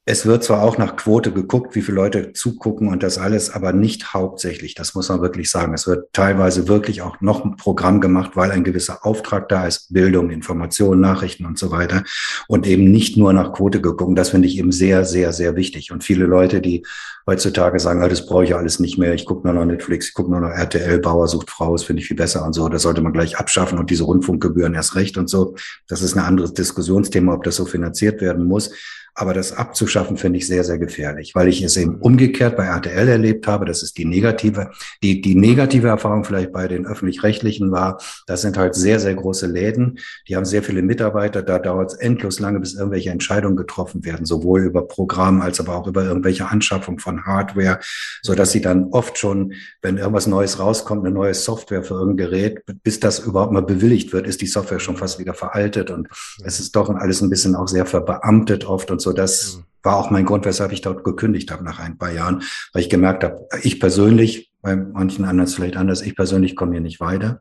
es 0.06 0.25
wird 0.25 0.43
zwar 0.43 0.62
auch 0.62 0.79
nach 0.79 0.97
Quote 0.97 1.31
geguckt, 1.31 1.75
wie 1.75 1.82
viele 1.82 1.97
Leute 1.97 2.32
zugucken 2.32 2.88
und 2.88 3.02
das 3.02 3.19
alles, 3.19 3.50
aber 3.50 3.73
nicht 3.73 4.14
hauptsächlich. 4.14 4.75
Das 4.75 4.94
muss 4.94 5.11
man 5.11 5.20
wirklich 5.20 5.50
sagen. 5.50 5.75
Es 5.75 5.87
wird 5.87 6.12
teilweise 6.14 6.69
wirklich 6.69 7.02
auch 7.02 7.20
noch 7.20 7.44
ein 7.44 7.56
Programm 7.56 8.00
gemacht, 8.00 8.32
weil 8.35 8.50
ein 8.50 8.64
gewisser 8.64 9.05
Auftrag 9.05 9.49
da 9.50 9.67
ist. 9.67 9.93
Bildung, 9.93 10.31
Informationen, 10.31 11.02
Nachrichten 11.02 11.44
und 11.44 11.58
so 11.58 11.70
weiter. 11.70 12.02
Und 12.49 12.67
eben 12.67 12.91
nicht 12.91 13.19
nur 13.19 13.35
nach 13.35 13.52
Quote 13.52 13.82
geguckt. 13.82 14.19
Das 14.19 14.31
finde 14.31 14.49
ich 14.49 14.58
eben 14.58 14.73
sehr, 14.73 15.05
sehr, 15.05 15.35
sehr 15.35 15.55
wichtig. 15.55 15.93
Und 15.93 16.02
viele 16.02 16.25
Leute, 16.25 16.62
die 16.62 16.82
heutzutage 17.26 17.79
sagen, 17.79 18.02
ah, 18.02 18.08
das 18.08 18.26
brauche 18.26 18.44
ich 18.44 18.55
alles 18.56 18.81
nicht 18.81 18.99
mehr. 18.99 19.14
Ich 19.14 19.26
gucke 19.26 19.47
nur 19.47 19.55
noch 19.55 19.64
Netflix, 19.64 20.08
ich 20.08 20.14
gucke 20.14 20.31
nur 20.31 20.41
noch 20.41 20.50
RTL, 20.50 20.99
Bauer 20.99 21.29
sucht 21.29 21.50
Frau, 21.50 21.73
das 21.73 21.85
finde 21.85 22.00
ich 22.00 22.08
viel 22.08 22.17
besser 22.17 22.44
und 22.44 22.55
so. 22.55 22.69
Das 22.69 22.82
sollte 22.82 23.02
man 23.02 23.12
gleich 23.12 23.38
abschaffen 23.38 23.79
und 23.79 23.91
diese 23.91 24.05
Rundfunkgebühren 24.05 24.75
erst 24.75 24.97
recht 24.97 25.19
und 25.19 25.29
so. 25.29 25.55
Das 25.87 26.02
ist 26.02 26.17
ein 26.17 26.25
anderes 26.25 26.55
Diskussionsthema, 26.55 27.35
ob 27.35 27.44
das 27.44 27.56
so 27.56 27.67
finanziert 27.67 28.20
werden 28.20 28.47
muss. 28.49 28.70
Aber 29.15 29.35
das 29.35 29.53
abzuschaffen 29.53 30.17
finde 30.17 30.39
ich 30.39 30.47
sehr, 30.47 30.65
sehr 30.65 30.79
gefährlich, 30.79 31.35
weil 31.35 31.49
ich 31.49 31.62
es 31.62 31.77
eben 31.77 31.97
umgekehrt 31.97 32.57
bei 32.57 32.67
RTL 32.67 33.09
erlebt 33.09 33.47
habe. 33.47 33.65
Das 33.65 33.83
ist 33.83 33.99
die 33.99 34.05
negative, 34.05 34.71
die, 35.03 35.21
die 35.21 35.35
negative 35.35 35.89
Erfahrung 35.89 36.25
vielleicht 36.25 36.53
bei 36.53 36.69
den 36.69 36.87
öffentlich-rechtlichen 36.87 37.71
war. 37.71 38.01
Das 38.27 38.43
sind 38.43 38.57
halt 38.57 38.75
sehr, 38.75 39.01
sehr 39.01 39.15
große 39.15 39.47
Läden. 39.47 39.99
Die 40.29 40.37
haben 40.37 40.45
sehr 40.45 40.62
viele 40.62 40.83
Mitarbeiter. 40.83 41.43
Da 41.43 41.59
dauert 41.59 41.93
es 41.93 41.99
endlos 41.99 42.40
lange, 42.40 42.61
bis 42.61 42.75
irgendwelche 42.75 43.11
Entscheidungen 43.11 43.57
getroffen 43.57 44.05
werden, 44.05 44.26
sowohl 44.26 44.62
über 44.62 44.87
Programm 44.87 45.40
als 45.40 45.61
aber 45.61 45.76
auch 45.76 45.87
über 45.87 46.05
irgendwelche 46.05 46.49
Anschaffung 46.49 46.99
von 46.99 47.25
Hardware, 47.25 47.81
so 48.23 48.35
dass 48.35 48.52
sie 48.52 48.61
dann 48.61 48.88
oft 48.93 49.19
schon, 49.19 49.52
wenn 49.83 49.99
irgendwas 49.99 50.26
Neues 50.26 50.59
rauskommt, 50.59 51.05
eine 51.05 51.14
neue 51.14 51.35
Software 51.35 51.83
für 51.83 51.95
irgendein 51.95 52.31
Gerät, 52.31 52.62
bis 52.83 53.00
das 53.00 53.19
überhaupt 53.21 53.52
mal 53.52 53.62
bewilligt 53.62 54.12
wird, 54.12 54.26
ist 54.26 54.40
die 54.40 54.47
Software 54.47 54.81
schon 54.81 54.97
fast 54.97 55.19
wieder 55.19 55.35
veraltet 55.35 55.90
und 55.90 56.09
es 56.45 56.61
ist 56.61 56.75
doch 56.76 56.88
alles 56.90 57.21
ein 57.21 57.31
bisschen 57.31 57.55
auch 57.55 57.69
sehr 57.69 57.87
verbeamtet 57.87 58.64
oft 58.64 58.90
und 58.90 59.00
und 59.00 59.02
so. 59.02 59.12
Das 59.12 59.57
mhm. 59.57 59.64
war 59.83 59.97
auch 59.97 60.11
mein 60.11 60.26
Grund, 60.26 60.45
weshalb 60.45 60.73
ich 60.73 60.83
dort 60.83 61.04
gekündigt 61.04 61.50
habe 61.50 61.64
nach 61.64 61.78
ein 61.78 61.99
paar 61.99 62.12
Jahren, 62.12 62.42
weil 62.73 62.83
ich 62.83 62.90
gemerkt 62.90 63.25
habe, 63.25 63.49
ich 63.62 63.80
persönlich, 63.80 64.50
bei 64.62 64.76
manchen 64.76 65.25
anderen 65.25 65.49
vielleicht 65.49 65.76
anders, 65.76 66.02
ich 66.02 66.14
persönlich 66.14 66.54
komme 66.54 66.73
hier 66.73 66.83
nicht 66.83 67.00
weiter. 67.00 67.40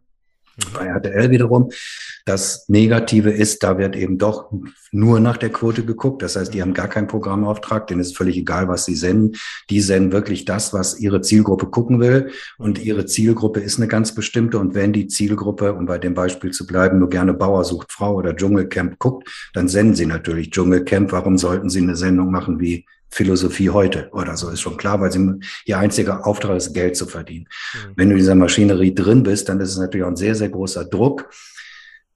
Bei 0.74 0.86
RTL 0.86 1.32
wiederum, 1.32 1.72
das 2.26 2.70
Negative 2.70 3.32
ist, 3.32 3.64
da 3.64 3.78
wird 3.78 3.96
eben 3.96 4.18
doch 4.18 4.52
nur 4.92 5.20
nach 5.20 5.38
der 5.38 5.50
Quote 5.50 5.84
geguckt. 5.84 6.22
Das 6.22 6.36
heißt, 6.36 6.54
die 6.54 6.62
haben 6.62 6.74
gar 6.74 6.88
keinen 6.88 7.08
Programmauftrag, 7.08 7.88
denen 7.88 8.02
ist 8.02 8.16
völlig 8.16 8.38
egal, 8.38 8.68
was 8.68 8.86
sie 8.86 8.96
senden. 8.96 9.36
Die 9.70 9.82
senden 9.82 10.12
wirklich 10.12 10.46
das, 10.46 10.74
was 10.74 11.00
ihre 11.00 11.22
Zielgruppe 11.22 11.68
gucken 11.68 12.00
will. 12.00 12.32
Und 12.58 12.84
ihre 12.84 13.06
Zielgruppe 13.06 13.60
ist 13.60 13.78
eine 13.78 13.88
ganz 13.88 14.14
bestimmte. 14.14 14.60
Und 14.60 14.76
wenn 14.76 14.94
die 14.94 15.08
Zielgruppe, 15.08 15.74
um 15.74 15.86
bei 15.86 15.98
dem 15.98 16.14
Beispiel 16.14 16.52
zu 16.52 16.68
bleiben, 16.68 17.00
nur 17.00 17.10
gerne 17.10 17.34
Bauer 17.34 17.64
sucht 17.64 17.92
Frau 17.92 18.16
oder 18.16 18.36
Dschungelcamp 18.36 19.00
guckt, 19.00 19.28
dann 19.54 19.68
senden 19.68 19.96
sie 19.96 20.06
natürlich 20.06 20.52
Dschungelcamp. 20.52 21.12
Warum 21.12 21.38
sollten 21.38 21.70
sie 21.70 21.82
eine 21.82 21.96
Sendung 21.96 22.32
machen 22.32 22.60
wie 22.60 22.86
Philosophie 23.10 23.70
heute 23.70 24.10
oder 24.12 24.38
so, 24.38 24.50
ist 24.50 24.62
schon 24.62 24.78
klar, 24.78 25.02
weil 25.02 25.12
sie, 25.12 25.40
ihr 25.66 25.78
einziger 25.78 26.26
Auftrag 26.26 26.58
ist, 26.58 26.74
Geld 26.74 26.96
zu 26.96 27.06
verdienen. 27.06 27.48
Mhm. 27.74 27.94
Wenn 27.96 28.10
du 28.10 28.14
in 28.14 28.20
dieser 28.20 28.36
Maschinerie 28.36 28.94
drin 28.94 29.24
bist, 29.24 29.50
dann 29.50 29.60
ist 29.60 29.72
es 29.72 29.78
natürlich 29.78 30.06
auch 30.06 30.10
ein 30.10 30.16
sehr, 30.16 30.36
sehr 30.36 30.50
großer 30.50 30.86
Druck, 30.86 31.30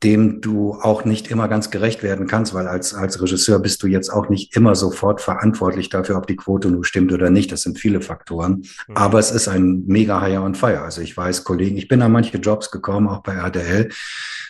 dem 0.04 0.42
du 0.42 0.74
auch 0.74 1.06
nicht 1.06 1.30
immer 1.32 1.48
ganz 1.48 1.72
gerecht 1.72 2.04
werden 2.04 2.28
kannst, 2.28 2.54
weil 2.54 2.68
als, 2.68 2.94
als 2.94 3.22
Regisseur 3.22 3.60
bist 3.60 3.82
du 3.84 3.88
jetzt 3.88 4.10
auch 4.10 4.28
nicht 4.28 4.56
immer 4.56 4.76
sofort 4.76 5.22
verantwortlich 5.22 5.90
dafür, 5.90 6.18
ob 6.18 6.28
die 6.28 6.36
Quote 6.36 6.70
nun 6.70 6.84
stimmt 6.84 7.14
oder 7.14 7.30
nicht. 7.30 7.52
Das 7.52 7.62
sind 7.62 7.80
viele 7.80 8.02
Faktoren. 8.02 8.66
Mhm. 8.88 8.98
Aber 8.98 9.20
es 9.20 9.32
ist 9.32 9.48
ein 9.48 9.84
mega 9.88 10.22
Hire 10.22 10.42
on 10.42 10.56
Fire. 10.56 10.82
Also 10.82 11.02
ich 11.02 11.16
weiß, 11.16 11.46
Kollegen, 11.46 11.78
ich 11.78 11.88
bin 11.88 12.02
an 12.02 12.12
manche 12.12 12.38
Jobs 12.38 12.70
gekommen, 12.70 13.08
auch 13.08 13.24
bei 13.24 13.34
RTL, 13.34 13.90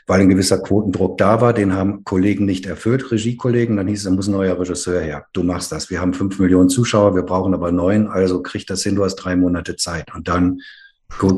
weil 0.08 0.22
ein 0.22 0.30
gewisser 0.30 0.60
Quotendruck 0.60 1.18
da 1.18 1.42
war. 1.42 1.54
Den 1.54 1.74
haben 1.74 2.04
Kollegen 2.04 2.46
nicht 2.46 2.66
erfüllt, 2.66 3.12
Regiekollegen. 3.12 3.78
Dann 3.78 3.88
hieß 3.88 4.00
es, 4.00 4.06
da 4.06 4.12
muss 4.12 4.28
ein 4.28 4.34
neuer 4.34 4.60
Regisseur 4.60 5.02
her. 5.02 5.26
Du 5.34 5.44
machst 5.44 5.72
das. 5.72 5.90
Wir 5.90 6.02
haben 6.02 6.14
fünf 6.14 6.40
Millionen 6.40 6.70
Zuschauer, 6.70 7.16
wir 7.16 7.24
brauchen 7.24 7.54
aber 7.54 7.72
neun. 7.72 8.08
Also 8.08 8.42
krieg 8.42 8.68
das 8.68 8.84
hin, 8.84 8.96
du 8.96 9.04
hast 9.04 9.16
drei 9.16 9.36
Monate 9.36 9.76
Zeit. 9.76 10.14
Und 10.14 10.28
dann 10.28 10.60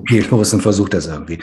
geh 0.06 0.22
los 0.22 0.54
und 0.54 0.62
versuch 0.62 0.90
das 0.90 1.08
irgendwie. 1.08 1.40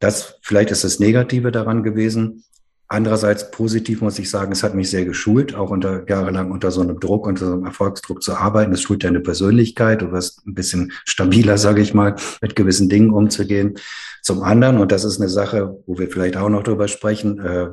Das, 0.00 0.36
vielleicht 0.42 0.70
ist 0.70 0.84
das 0.84 0.98
Negative 0.98 1.52
daran 1.52 1.82
gewesen. 1.82 2.44
Andererseits 2.86 3.50
positiv 3.50 4.02
muss 4.02 4.18
ich 4.18 4.28
sagen, 4.28 4.52
es 4.52 4.62
hat 4.62 4.74
mich 4.74 4.90
sehr 4.90 5.06
geschult, 5.06 5.54
auch 5.54 5.70
unter 5.70 6.08
jahrelang 6.08 6.50
unter 6.50 6.70
so 6.70 6.82
einem 6.82 7.00
Druck, 7.00 7.26
unter 7.26 7.46
so 7.46 7.52
einem 7.52 7.64
Erfolgsdruck 7.64 8.22
zu 8.22 8.34
arbeiten. 8.34 8.72
Es 8.72 8.82
schult 8.82 9.04
deine 9.04 9.20
Persönlichkeit, 9.20 10.02
du 10.02 10.12
wirst 10.12 10.46
ein 10.46 10.54
bisschen 10.54 10.92
stabiler, 11.06 11.56
sage 11.56 11.80
ich 11.80 11.94
mal, 11.94 12.16
mit 12.42 12.54
gewissen 12.54 12.90
Dingen 12.90 13.10
umzugehen. 13.10 13.78
Zum 14.22 14.42
anderen, 14.42 14.78
und 14.78 14.92
das 14.92 15.04
ist 15.04 15.18
eine 15.18 15.30
Sache, 15.30 15.82
wo 15.86 15.98
wir 15.98 16.10
vielleicht 16.10 16.36
auch 16.36 16.50
noch 16.50 16.62
drüber 16.62 16.86
sprechen, 16.88 17.38
äh, 17.38 17.68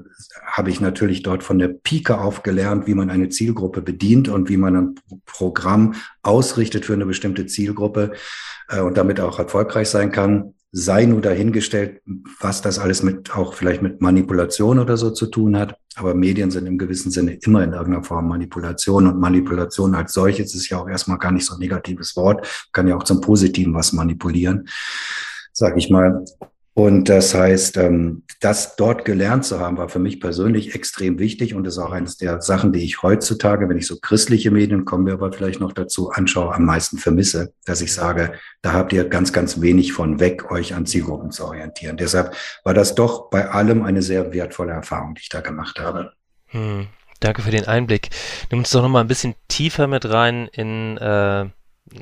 habe 0.45 0.69
ich 0.69 0.79
natürlich 0.79 1.23
dort 1.23 1.43
von 1.43 1.59
der 1.59 1.67
Pike 1.67 2.17
auf 2.17 2.41
gelernt, 2.41 2.87
wie 2.87 2.93
man 2.93 3.09
eine 3.09 3.27
Zielgruppe 3.27 3.81
bedient 3.81 4.29
und 4.29 4.47
wie 4.47 4.57
man 4.57 4.75
ein 4.75 4.95
Programm 5.25 5.95
ausrichtet 6.23 6.85
für 6.85 6.93
eine 6.93 7.05
bestimmte 7.05 7.47
Zielgruppe 7.47 8.13
äh, 8.69 8.79
und 8.79 8.97
damit 8.97 9.19
auch 9.19 9.39
erfolgreich 9.39 9.89
sein 9.89 10.11
kann 10.11 10.53
sei 10.71 11.05
nur 11.05 11.21
dahingestellt, 11.21 12.01
was 12.39 12.61
das 12.61 12.79
alles 12.79 13.03
mit 13.03 13.35
auch 13.35 13.53
vielleicht 13.53 13.81
mit 13.81 14.01
Manipulation 14.01 14.79
oder 14.79 14.95
so 14.95 15.11
zu 15.11 15.27
tun 15.27 15.57
hat. 15.57 15.77
Aber 15.95 16.13
Medien 16.13 16.49
sind 16.49 16.65
im 16.65 16.77
gewissen 16.77 17.11
Sinne 17.11 17.33
immer 17.41 17.63
in 17.63 17.73
irgendeiner 17.73 18.05
Form 18.05 18.29
Manipulation 18.29 19.07
und 19.07 19.19
Manipulation 19.19 19.93
als 19.95 20.13
solches 20.13 20.55
ist 20.55 20.69
ja 20.69 20.79
auch 20.79 20.87
erstmal 20.87 21.17
gar 21.17 21.33
nicht 21.33 21.45
so 21.45 21.55
ein 21.55 21.59
negatives 21.59 22.15
Wort, 22.15 22.69
kann 22.71 22.87
ja 22.87 22.95
auch 22.95 23.03
zum 23.03 23.19
Positiven 23.19 23.73
was 23.73 23.91
manipulieren, 23.91 24.69
sag 25.51 25.75
ich 25.77 25.89
mal. 25.89 26.23
Und 26.83 27.09
das 27.09 27.35
heißt, 27.35 27.77
ähm, 27.77 28.23
das 28.39 28.75
dort 28.75 29.05
gelernt 29.05 29.45
zu 29.45 29.59
haben, 29.59 29.77
war 29.77 29.87
für 29.87 29.99
mich 29.99 30.19
persönlich 30.19 30.73
extrem 30.73 31.19
wichtig 31.19 31.53
und 31.53 31.67
ist 31.67 31.77
auch 31.77 31.91
eines 31.91 32.17
der 32.17 32.41
Sachen, 32.41 32.73
die 32.73 32.83
ich 32.83 33.03
heutzutage, 33.03 33.69
wenn 33.69 33.77
ich 33.77 33.85
so 33.85 33.99
christliche 33.99 34.49
Medien, 34.49 34.83
kommen 34.83 35.05
wir 35.05 35.13
aber 35.13 35.31
vielleicht 35.31 35.59
noch 35.59 35.73
dazu, 35.73 36.09
anschaue, 36.09 36.55
am 36.55 36.65
meisten 36.65 36.97
vermisse, 36.97 37.53
dass 37.65 37.81
ich 37.81 37.93
sage, 37.93 38.33
da 38.63 38.73
habt 38.73 38.93
ihr 38.93 39.07
ganz, 39.07 39.31
ganz 39.31 39.61
wenig 39.61 39.93
von 39.93 40.19
weg, 40.19 40.49
euch 40.49 40.73
an 40.73 40.87
Zielgruppen 40.87 41.29
zu 41.29 41.45
orientieren. 41.45 41.97
Deshalb 41.97 42.33
war 42.63 42.73
das 42.73 42.95
doch 42.95 43.29
bei 43.29 43.51
allem 43.51 43.83
eine 43.83 44.01
sehr 44.01 44.33
wertvolle 44.33 44.71
Erfahrung, 44.71 45.13
die 45.13 45.21
ich 45.21 45.29
da 45.29 45.41
gemacht 45.41 45.79
habe. 45.79 46.13
Hm, 46.47 46.87
danke 47.19 47.43
für 47.43 47.51
den 47.51 47.67
Einblick. 47.67 48.09
Nimm 48.49 48.61
uns 48.61 48.71
doch 48.71 48.81
noch 48.81 48.89
mal 48.89 49.01
ein 49.01 49.07
bisschen 49.07 49.35
tiefer 49.49 49.85
mit 49.85 50.09
rein 50.09 50.47
in 50.51 50.97
äh 50.97 51.45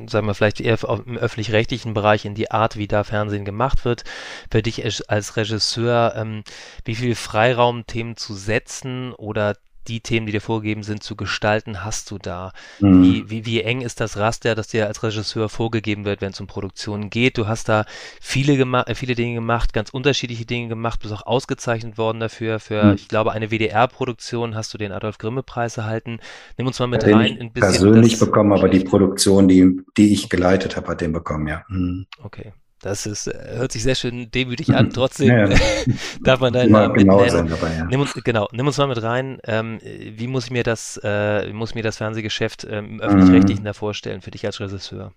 sagen 0.08 0.28
wir 0.28 0.34
vielleicht 0.34 0.62
eher 0.62 0.78
im 0.84 1.18
öffentlich-rechtlichen 1.18 1.94
Bereich 1.94 2.26
in 2.26 2.36
die 2.36 2.52
Art, 2.52 2.76
wie 2.76 2.88
da 2.88 3.04
Fernsehen 3.04 3.46
gemacht 3.46 3.86
wird, 3.86 4.04
für 4.52 4.62
dich 4.62 4.84
als 5.10 5.38
Regisseur, 5.38 6.14
ähm, 6.16 6.44
wie 6.86 6.96
viel 6.96 7.16
Freiraum 7.16 7.86
Themen 7.88 8.16
zu 8.16 8.34
setzen 8.34 9.14
oder 9.14 9.56
die 9.90 10.02
Themen, 10.02 10.26
die 10.26 10.32
dir 10.32 10.42
vorgegeben 10.42 10.84
sind, 10.84 11.04
zu 11.04 11.16
gestalten, 11.16 11.84
hast 11.84 12.12
du 12.12 12.18
da? 12.18 12.54
Mhm. 12.80 13.04
Wie, 13.04 13.30
wie, 13.30 13.46
wie 13.46 13.62
eng 13.62 13.82
ist 13.82 14.00
das 14.00 14.18
Raster, 14.18 14.56
das 14.56 14.68
dir 14.68 14.88
als 14.88 15.04
Regisseur 15.04 15.50
vorgegeben 15.50 16.06
wird, 16.06 16.22
wenn 16.22 16.32
es 16.32 16.40
um 16.40 16.48
Produktionen 16.48 17.10
geht? 17.10 17.38
Du 17.38 17.48
hast 17.48 17.68
da 17.68 17.86
viele, 18.22 18.54
äh, 18.54 18.96
viele 18.96 19.16
Dinge 19.16 19.36
gemacht, 19.36 19.74
ganz 19.74 19.90
unterschiedliche 19.90 20.46
Dinge 20.46 20.70
gemacht, 20.70 21.02
bist 21.02 21.14
auch 21.14 21.26
ausgezeichnet 21.26 21.98
worden 21.98 22.20
dafür. 22.20 22.60
Für, 22.60 22.84
mhm. 22.84 22.94
ich 22.96 23.08
glaube, 23.08 23.32
eine 23.32 23.50
WDR-Produktion 23.50 24.56
hast 24.56 24.74
du 24.74 24.78
den 24.78 24.92
Adolf-Grimme-Preis 24.92 25.78
erhalten. 25.78 26.20
Nimm 26.58 26.68
uns 26.68 26.80
mal 26.80 26.88
mit 26.88 27.04
den 27.04 27.16
rein. 27.16 27.38
Ein 27.40 27.52
bisschen 27.52 27.72
persönlich 27.72 28.20
bekommen, 28.20 28.54
aber 28.54 28.70
die 28.70 28.82
Produktion, 28.82 29.48
die, 29.48 29.82
die 29.98 30.14
ich 30.14 30.30
geleitet 30.30 30.78
habe, 30.78 30.90
hat 30.90 31.02
den 31.02 31.12
bekommen, 31.12 31.48
ja. 31.48 31.64
Mhm. 31.70 32.06
Okay. 32.24 32.54
Das 32.82 33.06
ist, 33.06 33.28
äh, 33.28 33.58
hört 33.58 33.72
sich 33.72 33.84
sehr 33.84 33.96
schön 33.96 34.32
demütig 34.32 34.74
an. 34.74 34.90
Trotzdem 34.94 35.30
ja. 35.30 35.50
darf 36.24 36.40
man 36.40 36.54
deinen 36.54 36.72
Namen 36.72 36.94
genau 36.94 37.22
nennen. 37.22 37.50
Dabei, 37.50 37.76
ja. 37.76 37.86
nimm 37.86 38.02
uns, 38.02 38.14
genau, 38.14 38.48
nimm 38.52 38.68
uns 38.68 38.78
mal 38.78 38.88
mit 38.88 39.02
rein. 39.02 39.40
Ähm, 39.44 39.80
wie 39.82 40.28
muss 40.28 40.46
ich 40.46 40.52
mir 40.52 40.64
das, 40.64 41.00
äh, 41.04 41.52
muss 41.52 41.76
mir 41.76 41.84
das 41.84 41.98
Fernsehgeschäft 41.98 42.66
ähm, 42.70 42.94
mhm. 42.94 43.02
öffentlich-rechtlichen 43.02 43.66
da 43.66 43.74
vorstellen 43.74 44.22
für 44.22 44.32
dich 44.32 44.46
als 44.46 44.60
Regisseur? 44.60 45.14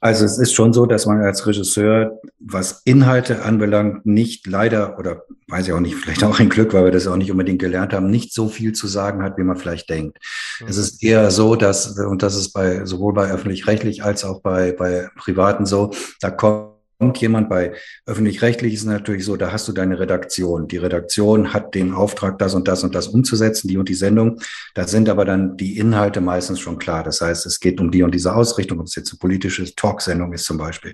Also 0.00 0.24
es 0.24 0.38
ist 0.38 0.52
schon 0.54 0.72
so, 0.72 0.86
dass 0.86 1.06
man 1.06 1.20
als 1.22 1.46
Regisseur, 1.46 2.20
was 2.38 2.82
Inhalte 2.84 3.42
anbelangt, 3.42 4.06
nicht 4.06 4.46
leider 4.46 4.98
oder 4.98 5.22
weiß 5.48 5.66
ich 5.66 5.72
auch 5.72 5.80
nicht, 5.80 5.94
vielleicht 6.02 6.24
auch 6.24 6.38
ein 6.38 6.48
Glück, 6.48 6.74
weil 6.74 6.84
wir 6.84 6.92
das 6.92 7.06
auch 7.06 7.16
nicht 7.16 7.30
unbedingt 7.30 7.58
gelernt 7.58 7.92
haben, 7.92 8.10
nicht 8.10 8.32
so 8.32 8.48
viel 8.48 8.72
zu 8.72 8.86
sagen 8.86 9.22
hat, 9.22 9.38
wie 9.38 9.42
man 9.42 9.56
vielleicht 9.56 9.90
denkt. 9.90 10.18
Mhm. 10.60 10.68
Es 10.68 10.76
ist 10.76 11.02
eher 11.02 11.30
so, 11.30 11.56
dass, 11.56 11.98
und 11.98 12.22
das 12.22 12.36
ist 12.36 12.52
bei 12.52 12.84
sowohl 12.84 13.14
bei 13.14 13.30
öffentlich-rechtlich 13.30 14.04
als 14.04 14.24
auch 14.24 14.40
bei, 14.40 14.72
bei 14.72 15.08
Privaten 15.16 15.66
so, 15.66 15.92
da 16.20 16.30
kommt 16.30 16.77
kommt 16.98 17.18
jemand 17.18 17.48
bei 17.48 17.74
öffentlich-rechtlich 18.06 18.74
ist 18.74 18.84
natürlich 18.84 19.24
so, 19.24 19.36
da 19.36 19.52
hast 19.52 19.68
du 19.68 19.72
deine 19.72 20.00
Redaktion. 20.00 20.66
Die 20.66 20.78
Redaktion 20.78 21.52
hat 21.52 21.74
den 21.74 21.92
Auftrag, 21.92 22.38
das 22.38 22.54
und 22.54 22.66
das 22.66 22.82
und 22.82 22.94
das 22.94 23.06
umzusetzen, 23.06 23.68
die 23.68 23.76
und 23.76 23.88
die 23.88 23.94
Sendung. 23.94 24.40
Da 24.74 24.86
sind 24.86 25.08
aber 25.08 25.24
dann 25.24 25.56
die 25.56 25.78
Inhalte 25.78 26.20
meistens 26.20 26.58
schon 26.58 26.78
klar. 26.78 27.04
Das 27.04 27.20
heißt, 27.20 27.46
es 27.46 27.60
geht 27.60 27.80
um 27.80 27.92
die 27.92 28.02
und 28.02 28.14
diese 28.14 28.34
Ausrichtung, 28.34 28.80
ob 28.80 28.86
es 28.86 28.96
jetzt 28.96 29.12
eine 29.12 29.18
politische 29.18 29.72
Talksendung 29.76 30.32
ist 30.32 30.44
zum 30.44 30.58
Beispiel. 30.58 30.92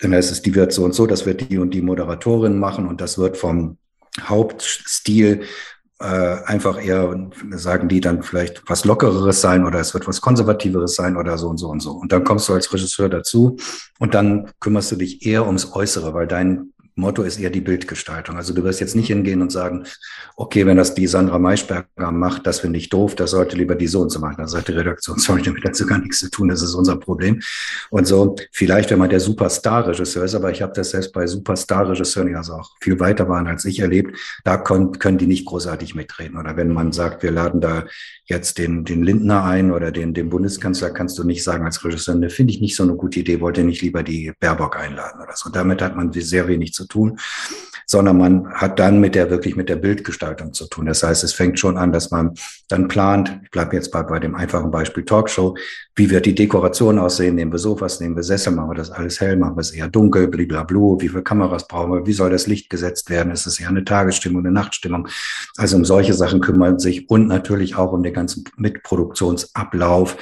Dann 0.00 0.12
heißt 0.12 0.32
es, 0.32 0.42
die 0.42 0.56
wird 0.56 0.72
so 0.72 0.84
und 0.84 0.94
so, 0.94 1.06
das 1.06 1.24
wird 1.24 1.48
die 1.48 1.58
und 1.58 1.72
die 1.72 1.82
Moderatorin 1.82 2.58
machen 2.58 2.88
und 2.88 3.00
das 3.00 3.16
wird 3.16 3.36
vom 3.36 3.78
Hauptstil 4.20 5.42
äh, 6.02 6.44
einfach 6.44 6.82
eher, 6.82 7.30
sagen 7.52 7.88
die 7.88 8.00
dann 8.00 8.22
vielleicht 8.22 8.62
was 8.68 8.84
Lockereres 8.84 9.40
sein 9.40 9.64
oder 9.64 9.80
es 9.80 9.94
wird 9.94 10.06
was 10.06 10.20
Konservativeres 10.20 10.94
sein 10.94 11.16
oder 11.16 11.38
so 11.38 11.48
und 11.48 11.58
so 11.58 11.68
und 11.68 11.80
so. 11.80 11.92
Und 11.92 12.12
dann 12.12 12.24
kommst 12.24 12.48
du 12.48 12.54
als 12.54 12.72
Regisseur 12.72 13.08
dazu 13.08 13.56
und 13.98 14.14
dann 14.14 14.50
kümmerst 14.60 14.92
du 14.92 14.96
dich 14.96 15.24
eher 15.24 15.46
ums 15.46 15.72
Äußere, 15.72 16.12
weil 16.14 16.26
dein 16.26 16.72
Motto 17.02 17.22
ist 17.22 17.38
eher 17.38 17.50
die 17.50 17.60
Bildgestaltung. 17.60 18.36
Also 18.36 18.54
du 18.54 18.64
wirst 18.64 18.80
jetzt 18.80 18.96
nicht 18.96 19.08
hingehen 19.08 19.42
und 19.42 19.52
sagen, 19.52 19.84
okay, 20.36 20.64
wenn 20.64 20.78
das 20.78 20.94
die 20.94 21.06
Sandra 21.06 21.38
Maischberger 21.38 22.10
macht, 22.10 22.46
das 22.46 22.60
finde 22.60 22.78
ich 22.78 22.88
doof, 22.88 23.14
das 23.14 23.32
sollte 23.32 23.56
lieber 23.56 23.74
die 23.74 23.86
so 23.86 24.00
und 24.00 24.10
so 24.10 24.20
machen. 24.20 24.36
Da 24.38 24.48
sagt 24.48 24.68
die 24.68 24.72
Redaktion, 24.72 25.18
sorry, 25.18 25.42
damit 25.42 25.64
dazu 25.64 25.84
gar 25.86 25.98
nichts 25.98 26.20
zu 26.20 26.30
tun, 26.30 26.48
das 26.48 26.62
ist 26.62 26.74
unser 26.74 26.96
Problem. 26.96 27.42
Und 27.90 28.06
so, 28.06 28.36
vielleicht, 28.52 28.90
wenn 28.90 28.98
man 28.98 29.10
der 29.10 29.20
Superstar-Regisseur 29.20 30.24
ist, 30.24 30.34
aber 30.34 30.50
ich 30.50 30.62
habe 30.62 30.72
das 30.74 30.90
selbst 30.90 31.12
bei 31.12 31.26
Superstar-Regisseuren, 31.26 32.28
die 32.28 32.34
also 32.34 32.54
auch 32.54 32.70
viel 32.80 32.98
weiter 32.98 33.28
waren 33.28 33.46
als 33.46 33.64
ich 33.66 33.80
erlebt, 33.80 34.16
da 34.44 34.56
können, 34.56 34.98
können 34.98 35.18
die 35.18 35.26
nicht 35.26 35.44
großartig 35.44 35.94
mitreden. 35.94 36.38
Oder 36.38 36.56
wenn 36.56 36.72
man 36.72 36.92
sagt, 36.92 37.22
wir 37.22 37.32
laden 37.32 37.60
da 37.60 37.84
jetzt 38.32 38.58
den, 38.58 38.84
den 38.84 39.02
Lindner 39.02 39.44
ein 39.44 39.70
oder 39.70 39.92
den, 39.92 40.12
den 40.12 40.28
Bundeskanzler, 40.28 40.90
kannst 40.90 41.18
du 41.18 41.24
nicht 41.24 41.42
sagen 41.42 41.64
als 41.64 41.82
Regisseur, 41.84 42.16
ne, 42.16 42.28
finde 42.28 42.52
ich 42.52 42.60
nicht 42.60 42.76
so 42.76 42.82
eine 42.82 42.96
gute 42.96 43.20
Idee, 43.20 43.40
wollte 43.40 43.64
nicht 43.64 43.80
lieber 43.80 44.02
die 44.02 44.32
Baerbock 44.38 44.76
einladen 44.76 45.22
oder 45.22 45.36
so. 45.36 45.48
Damit 45.48 45.80
hat 45.80 45.96
man 45.96 46.12
sehr 46.12 46.48
wenig 46.48 46.74
zu 46.74 46.82
zu 46.82 46.88
tun, 46.88 47.18
sondern 47.92 48.16
man 48.16 48.50
hat 48.54 48.78
dann 48.78 49.00
mit 49.00 49.14
der 49.14 49.28
wirklich 49.28 49.54
mit 49.54 49.68
der 49.68 49.76
Bildgestaltung 49.76 50.54
zu 50.54 50.66
tun. 50.66 50.86
Das 50.86 51.02
heißt, 51.02 51.22
es 51.24 51.34
fängt 51.34 51.58
schon 51.58 51.76
an, 51.76 51.92
dass 51.92 52.10
man 52.10 52.32
dann 52.68 52.88
plant, 52.88 53.38
ich 53.44 53.50
bleibe 53.50 53.76
jetzt 53.76 53.90
bei, 53.92 54.02
bei 54.02 54.18
dem 54.18 54.34
einfachen 54.34 54.70
Beispiel 54.70 55.04
Talkshow, 55.04 55.54
wie 55.94 56.08
wird 56.08 56.24
die 56.24 56.34
Dekoration 56.34 56.98
aussehen? 56.98 57.34
Nehmen 57.34 57.52
wir 57.52 57.58
Sofas, 57.58 58.00
nehmen 58.00 58.16
wir 58.16 58.22
Sessel, 58.22 58.54
machen 58.54 58.70
wir 58.70 58.76
das 58.76 58.90
alles 58.90 59.20
hell, 59.20 59.36
machen 59.36 59.56
wir 59.56 59.60
es 59.60 59.72
eher 59.72 59.88
dunkel, 59.88 60.26
blablabla, 60.26 61.00
wie 61.00 61.08
viele 61.10 61.22
Kameras 61.22 61.68
brauchen 61.68 61.92
wir, 61.92 62.06
wie 62.06 62.14
soll 62.14 62.30
das 62.30 62.46
Licht 62.46 62.70
gesetzt 62.70 63.10
werden? 63.10 63.30
Ist 63.30 63.46
es 63.46 63.60
eher 63.60 63.68
eine 63.68 63.84
Tagesstimmung, 63.84 64.40
eine 64.40 64.52
Nachtstimmung? 64.52 65.06
Also 65.58 65.76
um 65.76 65.84
solche 65.84 66.14
Sachen 66.14 66.40
kümmern 66.40 66.78
sich 66.78 67.10
und 67.10 67.28
natürlich 67.28 67.76
auch 67.76 67.92
um 67.92 68.02
den 68.02 68.14
ganzen 68.14 68.44
Mitproduktionsablauf 68.56 70.16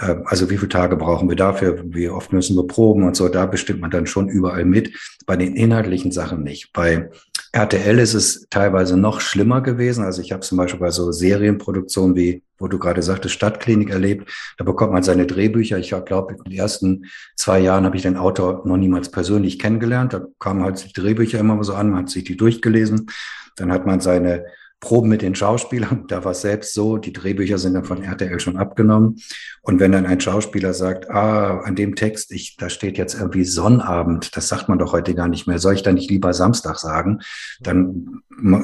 also 0.00 0.48
wie 0.48 0.56
viele 0.56 0.70
Tage 0.70 0.96
brauchen 0.96 1.28
wir 1.28 1.36
dafür? 1.36 1.82
Wie 1.84 2.08
oft 2.08 2.32
müssen 2.32 2.56
wir 2.56 2.66
proben 2.66 3.04
und 3.04 3.16
so? 3.16 3.28
Da 3.28 3.46
bestimmt 3.46 3.80
man 3.80 3.90
dann 3.90 4.06
schon 4.06 4.28
überall 4.28 4.64
mit. 4.64 4.96
Bei 5.26 5.36
den 5.36 5.54
inhaltlichen 5.54 6.10
Sachen 6.10 6.42
nicht. 6.42 6.72
Bei 6.72 7.10
RTL 7.52 7.98
ist 7.98 8.14
es 8.14 8.46
teilweise 8.48 8.96
noch 8.96 9.20
schlimmer 9.20 9.60
gewesen. 9.60 10.04
Also 10.04 10.22
ich 10.22 10.32
habe 10.32 10.40
zum 10.40 10.56
Beispiel 10.56 10.80
bei 10.80 10.90
so 10.90 11.12
Serienproduktionen 11.12 12.16
wie, 12.16 12.42
wo 12.58 12.68
du 12.68 12.78
gerade 12.78 13.02
sagtest, 13.02 13.34
Stadtklinik 13.34 13.90
erlebt. 13.90 14.30
Da 14.56 14.64
bekommt 14.64 14.92
man 14.92 15.02
seine 15.02 15.26
Drehbücher. 15.26 15.78
Ich 15.78 15.90
glaube, 15.90 16.34
in 16.34 16.44
den 16.44 16.58
ersten 16.58 17.06
zwei 17.36 17.58
Jahren 17.58 17.84
habe 17.84 17.96
ich 17.96 18.02
den 18.02 18.16
Autor 18.16 18.62
noch 18.66 18.76
niemals 18.76 19.10
persönlich 19.10 19.58
kennengelernt. 19.58 20.14
Da 20.14 20.24
kamen 20.38 20.62
halt 20.62 20.82
die 20.82 20.98
Drehbücher 20.98 21.40
immer 21.40 21.62
so 21.62 21.74
an, 21.74 21.90
man 21.90 22.00
hat 22.00 22.10
sich 22.10 22.24
die 22.24 22.36
durchgelesen. 22.36 23.10
Dann 23.56 23.72
hat 23.72 23.84
man 23.84 24.00
seine 24.00 24.46
Proben 24.80 25.10
mit 25.10 25.20
den 25.20 25.34
Schauspielern. 25.34 26.06
Da 26.08 26.24
war 26.24 26.32
es 26.32 26.40
selbst 26.40 26.72
so, 26.72 26.96
die 26.96 27.12
Drehbücher 27.12 27.58
sind 27.58 27.74
dann 27.74 27.84
von 27.84 28.02
RTL 28.02 28.40
schon 28.40 28.56
abgenommen. 28.56 29.20
Und 29.60 29.78
wenn 29.78 29.92
dann 29.92 30.06
ein 30.06 30.20
Schauspieler 30.20 30.72
sagt, 30.72 31.10
ah, 31.10 31.60
an 31.60 31.76
dem 31.76 31.94
Text, 31.94 32.32
ich, 32.32 32.56
da 32.56 32.70
steht 32.70 32.96
jetzt 32.96 33.14
irgendwie 33.14 33.44
Sonnabend, 33.44 34.34
das 34.36 34.48
sagt 34.48 34.70
man 34.70 34.78
doch 34.78 34.92
heute 34.92 35.14
gar 35.14 35.28
nicht 35.28 35.46
mehr, 35.46 35.58
soll 35.58 35.74
ich 35.74 35.82
da 35.82 35.92
nicht 35.92 36.10
lieber 36.10 36.32
Samstag 36.32 36.78
sagen? 36.78 37.20
Dann 37.60 38.22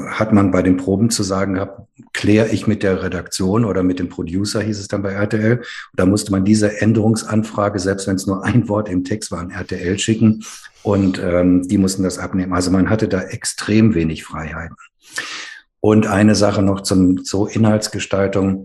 hat 0.08 0.32
man 0.32 0.50
bei 0.50 0.62
den 0.62 0.78
Proben 0.78 1.10
zu 1.10 1.22
sagen 1.22 1.54
gehabt, 1.54 1.82
kläre 2.14 2.48
ich 2.48 2.66
mit 2.66 2.82
der 2.82 3.02
Redaktion 3.02 3.66
oder 3.66 3.82
mit 3.82 3.98
dem 3.98 4.08
Producer, 4.08 4.62
hieß 4.62 4.78
es 4.78 4.88
dann 4.88 5.02
bei 5.02 5.12
RTL. 5.12 5.58
Und 5.58 5.64
da 5.96 6.06
musste 6.06 6.32
man 6.32 6.46
diese 6.46 6.80
Änderungsanfrage, 6.80 7.78
selbst 7.78 8.06
wenn 8.06 8.16
es 8.16 8.26
nur 8.26 8.42
ein 8.42 8.70
Wort 8.70 8.88
im 8.88 9.04
Text 9.04 9.30
war, 9.30 9.40
an 9.40 9.50
RTL 9.50 9.98
schicken. 9.98 10.42
Und 10.82 11.20
ähm, 11.22 11.68
die 11.68 11.78
mussten 11.78 12.04
das 12.04 12.18
abnehmen. 12.18 12.54
Also 12.54 12.70
man 12.70 12.88
hatte 12.88 13.06
da 13.06 13.20
extrem 13.20 13.94
wenig 13.94 14.24
Freiheiten. 14.24 14.76
Und 15.86 16.08
eine 16.08 16.34
Sache 16.34 16.62
noch 16.62 16.80
zum, 16.80 17.22
zur 17.22 17.48
Inhaltsgestaltung. 17.48 18.64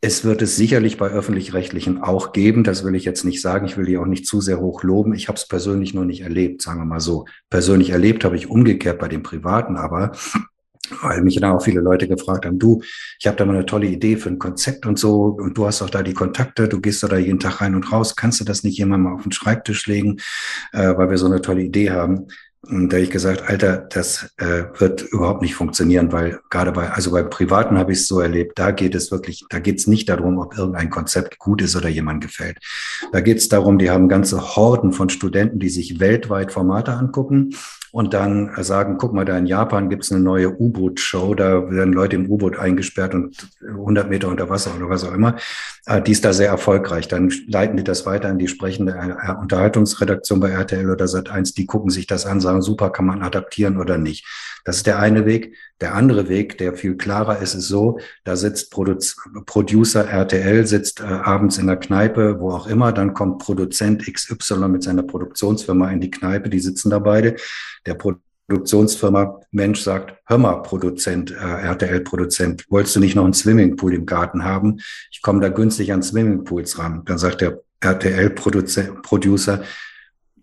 Es 0.00 0.24
wird 0.24 0.42
es 0.42 0.54
sicherlich 0.54 0.96
bei 0.96 1.08
öffentlich-rechtlichen 1.08 2.00
auch 2.00 2.32
geben. 2.32 2.62
Das 2.62 2.84
will 2.84 2.94
ich 2.94 3.04
jetzt 3.04 3.24
nicht 3.24 3.42
sagen. 3.42 3.66
Ich 3.66 3.76
will 3.76 3.84
die 3.84 3.98
auch 3.98 4.06
nicht 4.06 4.26
zu 4.26 4.40
sehr 4.40 4.60
hoch 4.60 4.84
loben. 4.84 5.12
Ich 5.12 5.26
habe 5.26 5.34
es 5.34 5.48
persönlich 5.48 5.92
noch 5.92 6.04
nicht 6.04 6.20
erlebt, 6.20 6.62
sagen 6.62 6.78
wir 6.78 6.84
mal 6.84 7.00
so. 7.00 7.24
Persönlich 7.50 7.90
erlebt 7.90 8.24
habe 8.24 8.36
ich 8.36 8.48
umgekehrt 8.48 9.00
bei 9.00 9.08
den 9.08 9.24
Privaten, 9.24 9.76
aber 9.76 10.12
weil 11.02 11.20
mich 11.22 11.34
dann 11.34 11.50
auch 11.50 11.64
viele 11.64 11.80
Leute 11.80 12.06
gefragt 12.06 12.46
haben, 12.46 12.60
du, 12.60 12.80
ich 13.18 13.26
habe 13.26 13.36
da 13.36 13.44
mal 13.44 13.56
eine 13.56 13.66
tolle 13.66 13.88
Idee 13.88 14.16
für 14.16 14.28
ein 14.28 14.38
Konzept 14.38 14.86
und 14.86 15.00
so 15.00 15.36
und 15.36 15.58
du 15.58 15.66
hast 15.66 15.80
doch 15.80 15.90
da 15.90 16.04
die 16.04 16.14
Kontakte, 16.14 16.68
du 16.68 16.80
gehst 16.80 17.02
da 17.02 17.16
jeden 17.16 17.40
Tag 17.40 17.60
rein 17.60 17.74
und 17.74 17.90
raus, 17.90 18.14
kannst 18.14 18.38
du 18.38 18.44
das 18.44 18.62
nicht 18.62 18.78
jemand 18.78 19.02
mal 19.02 19.14
auf 19.14 19.24
den 19.24 19.32
Schreibtisch 19.32 19.88
legen, 19.88 20.18
äh, 20.72 20.96
weil 20.96 21.10
wir 21.10 21.18
so 21.18 21.26
eine 21.26 21.40
tolle 21.40 21.62
Idee 21.62 21.90
haben. 21.90 22.28
Und 22.68 22.92
da 22.92 22.98
ich 22.98 23.10
gesagt, 23.10 23.48
Alter, 23.48 23.78
das 23.78 24.34
äh, 24.36 24.64
wird 24.78 25.02
überhaupt 25.02 25.40
nicht 25.40 25.54
funktionieren, 25.54 26.12
weil 26.12 26.40
gerade 26.50 26.72
bei, 26.72 26.90
also 26.90 27.10
beim 27.10 27.30
Privaten 27.30 27.78
habe 27.78 27.92
ich 27.92 28.00
es 28.00 28.06
so 28.06 28.20
erlebt, 28.20 28.58
da 28.58 28.70
geht 28.70 28.94
es 28.94 29.10
wirklich, 29.10 29.46
da 29.48 29.60
geht 29.60 29.78
es 29.78 29.86
nicht 29.86 30.10
darum, 30.10 30.38
ob 30.38 30.58
irgendein 30.58 30.90
Konzept 30.90 31.38
gut 31.38 31.62
ist 31.62 31.74
oder 31.74 31.88
jemand 31.88 32.22
gefällt. 32.22 32.58
Da 33.12 33.22
geht 33.22 33.38
es 33.38 33.48
darum, 33.48 33.78
die 33.78 33.90
haben 33.90 34.10
ganze 34.10 34.56
Horden 34.56 34.92
von 34.92 35.08
Studenten, 35.08 35.58
die 35.58 35.70
sich 35.70 36.00
weltweit 36.00 36.52
Formate 36.52 36.92
angucken 36.92 37.54
und 37.92 38.14
dann 38.14 38.50
sagen, 38.62 38.98
guck 38.98 39.12
mal, 39.12 39.24
da 39.24 39.36
in 39.36 39.46
Japan 39.46 39.88
gibt's 39.88 40.12
eine 40.12 40.20
neue 40.20 40.50
U-Boot-Show, 40.50 41.34
da 41.34 41.70
werden 41.70 41.92
Leute 41.92 42.16
im 42.16 42.30
U-Boot 42.30 42.58
eingesperrt 42.58 43.14
und 43.14 43.48
100 43.66 44.08
Meter 44.08 44.28
unter 44.28 44.48
Wasser 44.48 44.72
oder 44.76 44.88
was 44.88 45.04
auch 45.04 45.12
immer. 45.12 45.36
Äh, 45.86 46.00
die 46.02 46.12
ist 46.12 46.24
da 46.24 46.32
sehr 46.32 46.48
erfolgreich. 46.48 47.08
Dann 47.08 47.32
leiten 47.48 47.76
die 47.76 47.84
das 47.84 48.06
weiter 48.06 48.28
an 48.28 48.38
die 48.38 48.48
sprechende 48.48 48.92
äh, 48.92 49.32
Unterhaltungsredaktion 49.32 50.40
bei 50.40 50.50
RTL 50.50 50.90
oder 50.90 51.06
Sat1, 51.06 51.54
die 51.54 51.66
gucken 51.66 51.90
sich 51.90 52.06
das 52.06 52.26
an, 52.26 52.40
sagen, 52.40 52.62
super, 52.62 52.90
kann 52.90 53.06
man 53.06 53.22
adaptieren 53.22 53.78
oder 53.78 53.98
nicht. 53.98 54.26
Das 54.64 54.76
ist 54.76 54.86
der 54.86 54.98
eine 54.98 55.26
Weg. 55.26 55.56
Der 55.80 55.94
andere 55.94 56.28
Weg, 56.28 56.58
der 56.58 56.74
viel 56.74 56.96
klarer 56.96 57.38
ist, 57.38 57.54
ist 57.54 57.68
so, 57.68 57.98
da 58.24 58.36
sitzt 58.36 58.70
Produ 58.70 58.98
Producer 59.46 60.06
RTL, 60.06 60.66
sitzt 60.66 61.00
äh, 61.00 61.04
abends 61.04 61.58
in 61.58 61.66
der 61.66 61.76
Kneipe, 61.76 62.40
wo 62.40 62.50
auch 62.50 62.66
immer, 62.66 62.92
dann 62.92 63.14
kommt 63.14 63.38
Produzent 63.38 64.04
XY 64.04 64.68
mit 64.68 64.82
seiner 64.82 65.02
Produktionsfirma 65.02 65.90
in 65.90 66.00
die 66.00 66.10
Kneipe, 66.10 66.50
die 66.50 66.60
sitzen 66.60 66.90
da 66.90 66.98
beide. 66.98 67.36
Der 67.86 67.94
Produktionsfirma 67.94 69.40
Mensch 69.52 69.80
sagt, 69.80 70.14
hör 70.26 70.38
mal, 70.38 70.56
Produzent, 70.62 71.30
äh, 71.30 71.36
RTL-Produzent, 71.36 72.66
wolltest 72.68 72.96
du 72.96 73.00
nicht 73.00 73.16
noch 73.16 73.24
einen 73.24 73.32
Swimmingpool 73.32 73.94
im 73.94 74.06
Garten 74.06 74.44
haben? 74.44 74.80
Ich 75.10 75.22
komme 75.22 75.40
da 75.40 75.48
günstig 75.48 75.92
an 75.92 76.02
Swimmingpools 76.02 76.78
ran. 76.78 77.02
Dann 77.06 77.18
sagt 77.18 77.40
der 77.40 77.62
RTL-Producer, 77.80 79.62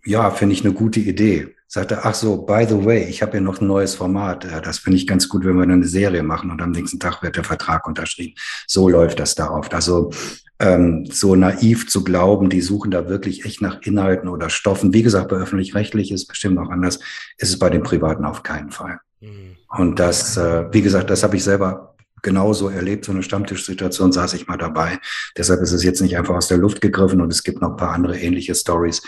ja, 0.06 0.32
finde 0.32 0.54
ich 0.54 0.66
eine 0.66 0.74
gute 0.74 1.00
Idee 1.02 1.57
sagte, 1.68 2.04
ach 2.04 2.16
so, 2.16 2.38
by 2.38 2.66
the 2.68 2.86
way, 2.86 3.04
ich 3.04 3.22
habe 3.22 3.38
ja 3.38 3.42
noch 3.42 3.60
ein 3.60 3.68
neues 3.68 3.96
Format. 3.96 4.48
Das 4.64 4.80
finde 4.80 4.98
ich 4.98 5.08
ganz 5.08 5.28
gut, 5.28 5.46
wenn 5.46 5.58
wir 5.58 5.64
eine 5.64 5.86
Serie 5.86 6.24
machen 6.24 6.50
und 6.50 6.62
am 6.62 6.72
nächsten 6.72 7.00
Tag 7.00 7.22
wird 7.22 7.36
der 7.36 7.44
Vertrag 7.44 7.88
unterschrieben. 7.88 8.36
So 8.68 8.88
läuft 8.88 9.20
das 9.20 9.36
da 9.36 9.50
oft. 9.50 9.74
Also 9.74 10.12
ähm, 10.60 11.06
so 11.06 11.36
naiv 11.36 11.90
zu 11.90 12.04
glauben, 12.04 12.50
die 12.50 12.62
suchen 12.62 12.92
da 12.92 13.10
wirklich 13.10 13.46
echt 13.46 13.62
nach 13.62 13.82
Inhalten 13.82 14.30
oder 14.30 14.50
Stoffen. 14.50 14.94
Wie 14.94 15.04
gesagt, 15.04 15.28
bei 15.30 15.36
öffentlich-rechtlich 15.36 16.12
ist 16.12 16.22
es 16.22 16.28
bestimmt 16.28 16.58
auch 16.58 16.70
anders, 16.70 17.00
ist 17.38 17.50
es 17.50 17.60
bei 17.60 17.70
den 17.70 17.84
Privaten 17.84 18.26
auf 18.26 18.44
keinen 18.44 18.72
Fall. 18.72 19.00
Mhm. 19.20 19.58
Und 19.70 20.00
das, 20.00 20.38
äh, 20.38 20.66
wie 20.72 20.82
gesagt, 20.82 21.10
das 21.10 21.24
habe 21.24 21.36
ich 21.36 21.44
selber 21.44 21.96
genauso 22.24 22.70
erlebt. 22.70 23.06
So 23.06 23.12
eine 23.12 23.24
Stammtischsituation 23.24 24.12
saß 24.12 24.34
ich 24.34 24.48
mal 24.48 24.58
dabei. 24.58 25.00
Deshalb 25.38 25.62
ist 25.62 25.74
es 25.74 25.84
jetzt 25.84 26.02
nicht 26.02 26.18
einfach 26.18 26.36
aus 26.36 26.48
der 26.48 26.58
Luft 26.58 26.82
gegriffen 26.82 27.22
und 27.22 27.32
es 27.32 27.44
gibt 27.44 27.62
noch 27.62 27.72
ein 27.72 27.78
paar 27.78 27.92
andere 27.92 28.18
ähnliche 28.18 28.56
Stories. 28.56 29.02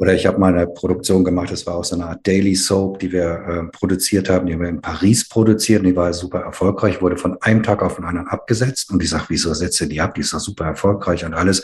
Oder 0.00 0.14
ich 0.14 0.26
habe 0.26 0.38
mal 0.38 0.54
eine 0.54 0.66
Produktion 0.66 1.24
gemacht, 1.24 1.52
das 1.52 1.66
war 1.66 1.74
auch 1.74 1.84
so 1.84 1.94
eine 1.94 2.06
Art 2.06 2.26
Daily 2.26 2.54
Soap, 2.54 3.00
die 3.00 3.12
wir 3.12 3.22
äh, 3.22 3.62
produziert 3.70 4.30
haben, 4.30 4.46
die 4.46 4.54
haben 4.54 4.62
wir 4.62 4.70
in 4.70 4.80
Paris 4.80 5.28
produziert. 5.28 5.84
Die 5.84 5.94
war 5.94 6.10
super 6.14 6.40
erfolgreich, 6.40 7.02
wurde 7.02 7.18
von 7.18 7.36
einem 7.42 7.62
Tag 7.62 7.82
auf 7.82 7.96
den 7.96 8.06
anderen 8.06 8.26
abgesetzt. 8.28 8.90
Und 8.90 9.02
ich 9.02 9.10
sage, 9.10 9.26
wieso 9.28 9.52
setze 9.52 9.86
die 9.86 10.00
ab? 10.00 10.14
Die 10.14 10.22
ist 10.22 10.32
doch 10.32 10.40
super 10.40 10.64
erfolgreich 10.64 11.26
und 11.26 11.34
alles. 11.34 11.62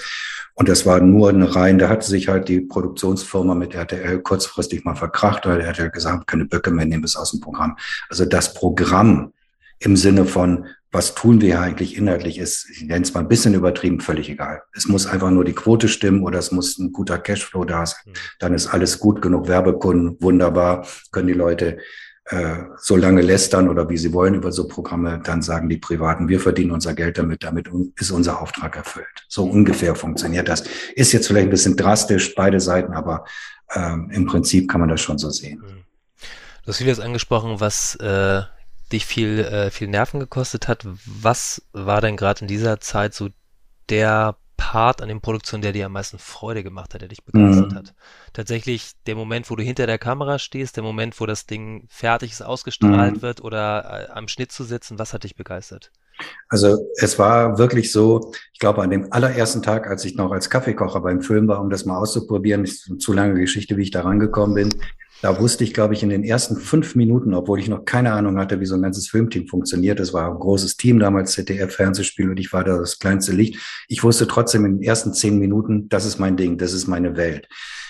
Und 0.53 0.69
das 0.69 0.85
war 0.85 1.01
nur 1.01 1.31
eine 1.31 1.57
rein, 1.57 1.79
da 1.79 1.89
hatte 1.89 2.07
sich 2.07 2.29
halt 2.29 2.49
die 2.49 2.61
Produktionsfirma 2.61 3.55
mit 3.55 3.75
RTL 3.75 4.21
kurzfristig 4.21 4.85
mal 4.85 4.97
verkracht, 4.97 5.47
weil 5.47 5.63
er 5.63 5.69
hat 5.69 5.79
ja 5.79 5.89
gesagt, 5.89 6.27
keine 6.27 6.45
Böcke 6.45 6.71
mehr, 6.71 6.85
nehmen 6.85 7.05
es 7.05 7.17
aus 7.17 7.31
dem 7.31 7.41
Programm. 7.41 7.79
Also 8.11 8.27
das 8.27 8.53
Programm 8.53 9.33
im 9.79 9.97
Sinne 9.97 10.27
von, 10.27 10.67
was 10.93 11.15
tun 11.15 11.41
wir 11.41 11.61
eigentlich 11.61 11.97
inhaltlich, 11.97 12.39
ist, 12.39 12.69
ich 12.71 12.83
nenne 12.83 13.03
es 13.03 13.13
mal 13.13 13.21
ein 13.21 13.29
bisschen 13.29 13.55
übertrieben, 13.55 14.01
völlig 14.01 14.31
egal. 14.31 14.63
Es 14.73 14.87
muss 14.87 15.07
einfach 15.07 15.31
nur 15.31 15.45
die 15.45 15.53
Quote 15.53 15.89
stimmen 15.89 16.23
oder 16.23 16.39
es 16.39 16.53
muss 16.53 16.79
ein 16.79 16.93
guter 16.93 17.19
Cashflow 17.19 17.65
da 17.65 17.85
sein. 17.85 18.01
Mhm. 18.07 18.13
Dann 18.39 18.55
ist 18.55 18.69
alles 18.69 18.99
gut, 18.99 19.21
genug 19.21 19.49
Werbekunden, 19.49 20.17
wunderbar, 20.21 20.87
können 21.13 21.29
die 21.29 21.35
Leute 21.35 21.79
äh, 22.27 22.65
so 22.79 22.97
lange 22.97 23.23
lästern 23.23 23.69
oder 23.69 23.89
wie 23.89 23.99
sie 23.99 24.13
wollen 24.13 24.35
über 24.35 24.51
so 24.51 24.67
Programme, 24.67 25.21
dann 25.23 25.43
sagen 25.43 25.69
die 25.69 25.77
Privaten, 25.77 26.29
wir 26.29 26.41
verdienen 26.41 26.73
unser 26.73 26.95
Geld 26.95 27.19
damit, 27.19 27.45
damit 27.45 27.71
ist 27.97 28.11
unser 28.11 28.41
Auftrag 28.41 28.77
erfüllt. 28.77 29.27
So 29.29 29.45
ungefähr 29.45 29.95
funktioniert 29.95 30.49
das. 30.49 30.65
Ist 30.95 31.13
jetzt 31.13 31.27
vielleicht 31.27 31.49
ein 31.49 31.51
bisschen 31.51 31.77
drastisch, 31.77 32.35
beide 32.35 32.59
Seiten, 32.59 32.95
aber 32.95 33.25
ähm, 33.75 34.11
im 34.13 34.27
Prinzip 34.27 34.69
kann 34.69 34.81
man 34.81 34.89
das 34.89 35.01
schon 35.01 35.19
so 35.19 35.31
sehen. 35.31 35.59
Mhm. 35.59 35.85
Du 36.65 36.71
hast 36.71 36.79
vieles 36.79 36.99
angesprochen, 36.99 37.61
was 37.61 37.95
äh, 37.97 38.43
dich 38.93 39.07
viel, 39.07 39.41
äh, 39.41 39.71
viel 39.71 39.89
Nerven 39.89 40.21
gekostet 40.21 40.69
hat. 40.69 40.87
Was 41.05 41.63
war 41.73 42.01
denn 42.01 42.17
gerade 42.17 42.43
in 42.43 42.49
dieser 42.49 42.81
Zeit 42.81 43.15
so 43.15 43.29
der 43.89 44.37
Part 44.57 45.03
an 45.03 45.09
den 45.09 45.21
Produktionen, 45.21 45.63
der 45.63 45.73
dir 45.73 45.87
am 45.87 45.93
meisten 45.93 46.19
Freude 46.19 46.63
gemacht 46.63 46.95
hat, 46.95 47.01
der 47.01 47.09
dich 47.09 47.25
begeistert 47.25 47.73
mhm. 47.73 47.77
hat? 47.77 47.95
Tatsächlich 48.33 48.93
der 49.07 49.15
Moment, 49.15 49.51
wo 49.51 49.57
du 49.57 49.63
hinter 49.63 49.87
der 49.87 49.99
Kamera 49.99 50.39
stehst, 50.39 50.77
der 50.77 50.83
Moment, 50.83 51.21
wo 51.21 51.27
das 51.27 51.47
Ding 51.47 51.87
fertig 51.89 52.33
ist, 52.33 52.43
ausgestrahlt 52.43 53.17
mhm. 53.17 53.23
wird 53.23 53.43
oder 53.43 54.09
äh, 54.09 54.13
am 54.13 54.29
Schnitt 54.29 54.53
zu 54.53 54.65
sitzen, 54.65 54.99
was 54.99 55.13
hat 55.13 55.25
dich 55.25 55.37
begeistert? 55.37 55.93
Also 56.49 56.79
es 56.97 57.19
war 57.19 57.59
wirklich 57.59 57.93
so, 57.93 58.33
ich 58.53 58.59
glaube 58.59 58.83
an 58.83 58.91
dem 58.91 59.13
allerersten 59.13 59.63
Tag, 59.63 59.87
als 59.87 60.05
ich 60.05 60.15
noch 60.15 60.33
als 60.33 60.49
Kaffeekocher 60.49 61.01
beim 61.01 61.21
Film 61.21 61.49
war, 61.49 61.61
um 61.61 61.71
das 61.71 61.85
mal 61.85 61.99
auszuprobieren, 61.99 62.65
ist 62.65 62.89
eine 62.89 62.99
zu 62.99 63.13
lange 63.13 63.39
Geschichte, 63.39 63.77
wie 63.77 63.83
ich 63.83 63.91
da 63.91 64.03
rangekommen 64.03 64.55
bin, 64.55 64.81
da 65.23 65.41
wusste 65.41 65.65
ich, 65.65 65.73
glaube 65.73 65.95
ich, 65.95 66.03
in 66.03 66.11
den 66.11 66.25
ersten 66.25 66.57
fünf 66.57 66.95
Minuten, 66.95 67.35
obwohl 67.35 67.59
ich 67.59 67.69
noch 67.69 67.85
keine 67.85 68.13
Ahnung 68.13 68.39
hatte, 68.39 68.61
wie 68.61 68.67
so 68.67 68.75
ein 68.75 68.83
ganzes 68.83 69.09
Filmteam 69.09 69.47
funktioniert. 69.47 69.99
Das 69.99 70.13
war 70.13 70.31
ein 70.31 70.39
großes 70.39 70.77
Team 70.77 70.99
damals, 70.99 71.33
ZDF-Fernsehspiel 71.33 72.31
und 72.31 72.39
ich 72.39 72.53
war 72.53 72.65
da 72.65 72.79
das 72.79 72.99
kleinste 72.99 73.33
Licht. 73.33 73.59
Ich 73.89 74.05
wusste 74.05 74.27
trotzdem 74.27 74.65
in 74.67 74.79
den 74.79 74.83
ersten 74.83 75.15
zehn 75.15 75.39
Minuten, 75.39 75.89
das 75.89 76.05
ist 76.05 76.19
mein 76.19 76.37
Ding, 76.37 76.59
das 76.59 76.73
ist 76.73 76.87
meine 76.87 77.17
Welt. 77.17 77.49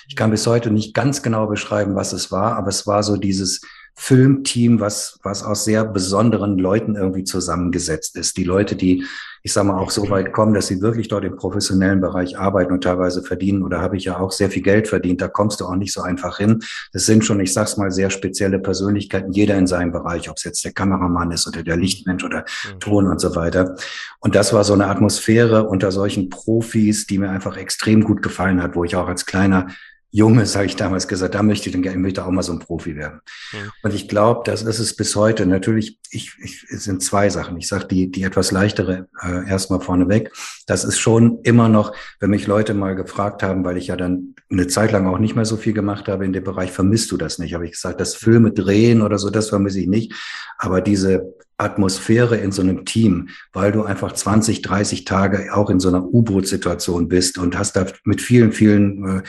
Ich 0.08 0.14
kann 0.14 0.30
bis 0.30 0.46
heute 0.46 0.70
nicht 0.70 0.94
ganz 0.94 1.22
genau 1.22 1.46
beschreiben, 1.48 1.96
was 1.96 2.12
es 2.12 2.30
war, 2.30 2.56
aber 2.56 2.68
es 2.68 2.86
war 2.86 3.02
so 3.02 3.16
dieses, 3.16 3.60
Filmteam, 3.98 4.78
was, 4.78 5.18
was 5.22 5.42
aus 5.42 5.64
sehr 5.64 5.84
besonderen 5.84 6.58
Leuten 6.58 6.96
irgendwie 6.96 7.24
zusammengesetzt 7.24 8.14
ist. 8.16 8.36
Die 8.36 8.44
Leute, 8.44 8.76
die, 8.76 9.06
ich 9.42 9.54
sage 9.54 9.68
mal, 9.68 9.78
auch 9.78 9.90
so 9.90 10.10
weit 10.10 10.34
kommen, 10.34 10.52
dass 10.52 10.66
sie 10.66 10.82
wirklich 10.82 11.08
dort 11.08 11.24
im 11.24 11.36
professionellen 11.36 12.02
Bereich 12.02 12.38
arbeiten 12.38 12.74
und 12.74 12.84
teilweise 12.84 13.22
verdienen. 13.22 13.62
Oder 13.62 13.80
habe 13.80 13.96
ich 13.96 14.04
ja 14.04 14.18
auch 14.20 14.32
sehr 14.32 14.50
viel 14.50 14.62
Geld 14.62 14.86
verdient. 14.86 15.22
Da 15.22 15.28
kommst 15.28 15.60
du 15.60 15.64
auch 15.64 15.76
nicht 15.76 15.94
so 15.94 16.02
einfach 16.02 16.36
hin. 16.36 16.62
Das 16.92 17.06
sind 17.06 17.24
schon, 17.24 17.40
ich 17.40 17.54
sag's 17.54 17.78
mal, 17.78 17.90
sehr 17.90 18.10
spezielle 18.10 18.58
Persönlichkeiten, 18.58 19.32
jeder 19.32 19.56
in 19.56 19.66
seinem 19.66 19.92
Bereich, 19.92 20.28
ob 20.28 20.36
es 20.36 20.44
jetzt 20.44 20.64
der 20.64 20.72
Kameramann 20.72 21.30
ist 21.30 21.48
oder 21.48 21.62
der 21.62 21.78
Lichtmensch 21.78 22.22
oder 22.22 22.40
mhm. 22.74 22.80
Ton 22.80 23.06
und 23.08 23.20
so 23.20 23.34
weiter. 23.34 23.76
Und 24.20 24.34
das 24.34 24.52
war 24.52 24.62
so 24.62 24.74
eine 24.74 24.88
Atmosphäre 24.88 25.66
unter 25.66 25.90
solchen 25.90 26.28
Profis, 26.28 27.06
die 27.06 27.16
mir 27.16 27.30
einfach 27.30 27.56
extrem 27.56 28.04
gut 28.04 28.22
gefallen 28.22 28.62
hat, 28.62 28.76
wo 28.76 28.84
ich 28.84 28.94
auch 28.94 29.08
als 29.08 29.24
kleiner 29.24 29.68
Junge, 30.16 30.46
sage 30.46 30.64
ich 30.64 30.76
damals 30.76 31.08
gesagt, 31.08 31.34
da 31.34 31.42
möchte 31.42 31.68
ich 31.68 31.74
dann 31.74 31.82
gerne 31.82 31.98
möchte 31.98 32.24
auch 32.24 32.30
mal 32.30 32.42
so 32.42 32.50
ein 32.50 32.58
Profi 32.58 32.96
werden. 32.96 33.20
Mhm. 33.52 33.70
Und 33.82 33.94
ich 33.94 34.08
glaube, 34.08 34.40
das 34.46 34.62
ist 34.62 34.78
es 34.78 34.96
bis 34.96 35.14
heute. 35.14 35.44
Natürlich, 35.44 35.98
ich, 36.10 36.32
ich 36.42 36.64
es 36.70 36.84
sind 36.84 37.02
zwei 37.02 37.28
Sachen. 37.28 37.58
Ich 37.58 37.68
sage 37.68 37.86
die, 37.86 38.10
die 38.10 38.22
etwas 38.22 38.50
leichtere 38.50 39.08
äh, 39.22 39.46
erstmal 39.46 39.82
vorneweg. 39.82 40.32
Das 40.66 40.84
ist 40.84 40.98
schon 40.98 41.40
immer 41.42 41.68
noch, 41.68 41.94
wenn 42.18 42.30
mich 42.30 42.46
Leute 42.46 42.72
mal 42.72 42.94
gefragt 42.94 43.42
haben, 43.42 43.62
weil 43.66 43.76
ich 43.76 43.88
ja 43.88 43.96
dann 43.96 44.34
eine 44.50 44.66
Zeit 44.68 44.90
lang 44.90 45.06
auch 45.06 45.18
nicht 45.18 45.36
mehr 45.36 45.44
so 45.44 45.58
viel 45.58 45.74
gemacht 45.74 46.08
habe 46.08 46.24
in 46.24 46.32
dem 46.32 46.44
Bereich, 46.44 46.72
vermisst 46.72 47.12
du 47.12 47.18
das 47.18 47.38
nicht? 47.38 47.52
Habe 47.52 47.66
ich 47.66 47.72
gesagt, 47.72 48.00
das 48.00 48.14
Filme 48.14 48.52
drehen 48.52 49.02
oder 49.02 49.18
so, 49.18 49.28
das 49.28 49.50
vermisse 49.50 49.80
ich 49.80 49.86
nicht. 49.86 50.14
Aber 50.56 50.80
diese 50.80 51.34
Atmosphäre 51.58 52.36
in 52.36 52.52
so 52.52 52.60
einem 52.60 52.84
Team, 52.84 53.30
weil 53.52 53.72
du 53.72 53.82
einfach 53.82 54.12
20, 54.12 54.62
30 54.62 55.04
Tage 55.04 55.54
auch 55.54 55.70
in 55.70 55.80
so 55.80 55.88
einer 55.88 56.04
U-Boot-Situation 56.04 57.08
bist 57.08 57.38
und 57.38 57.58
hast 57.58 57.76
da 57.76 57.86
mit 58.04 58.20
vielen, 58.20 58.52
vielen 58.52 59.22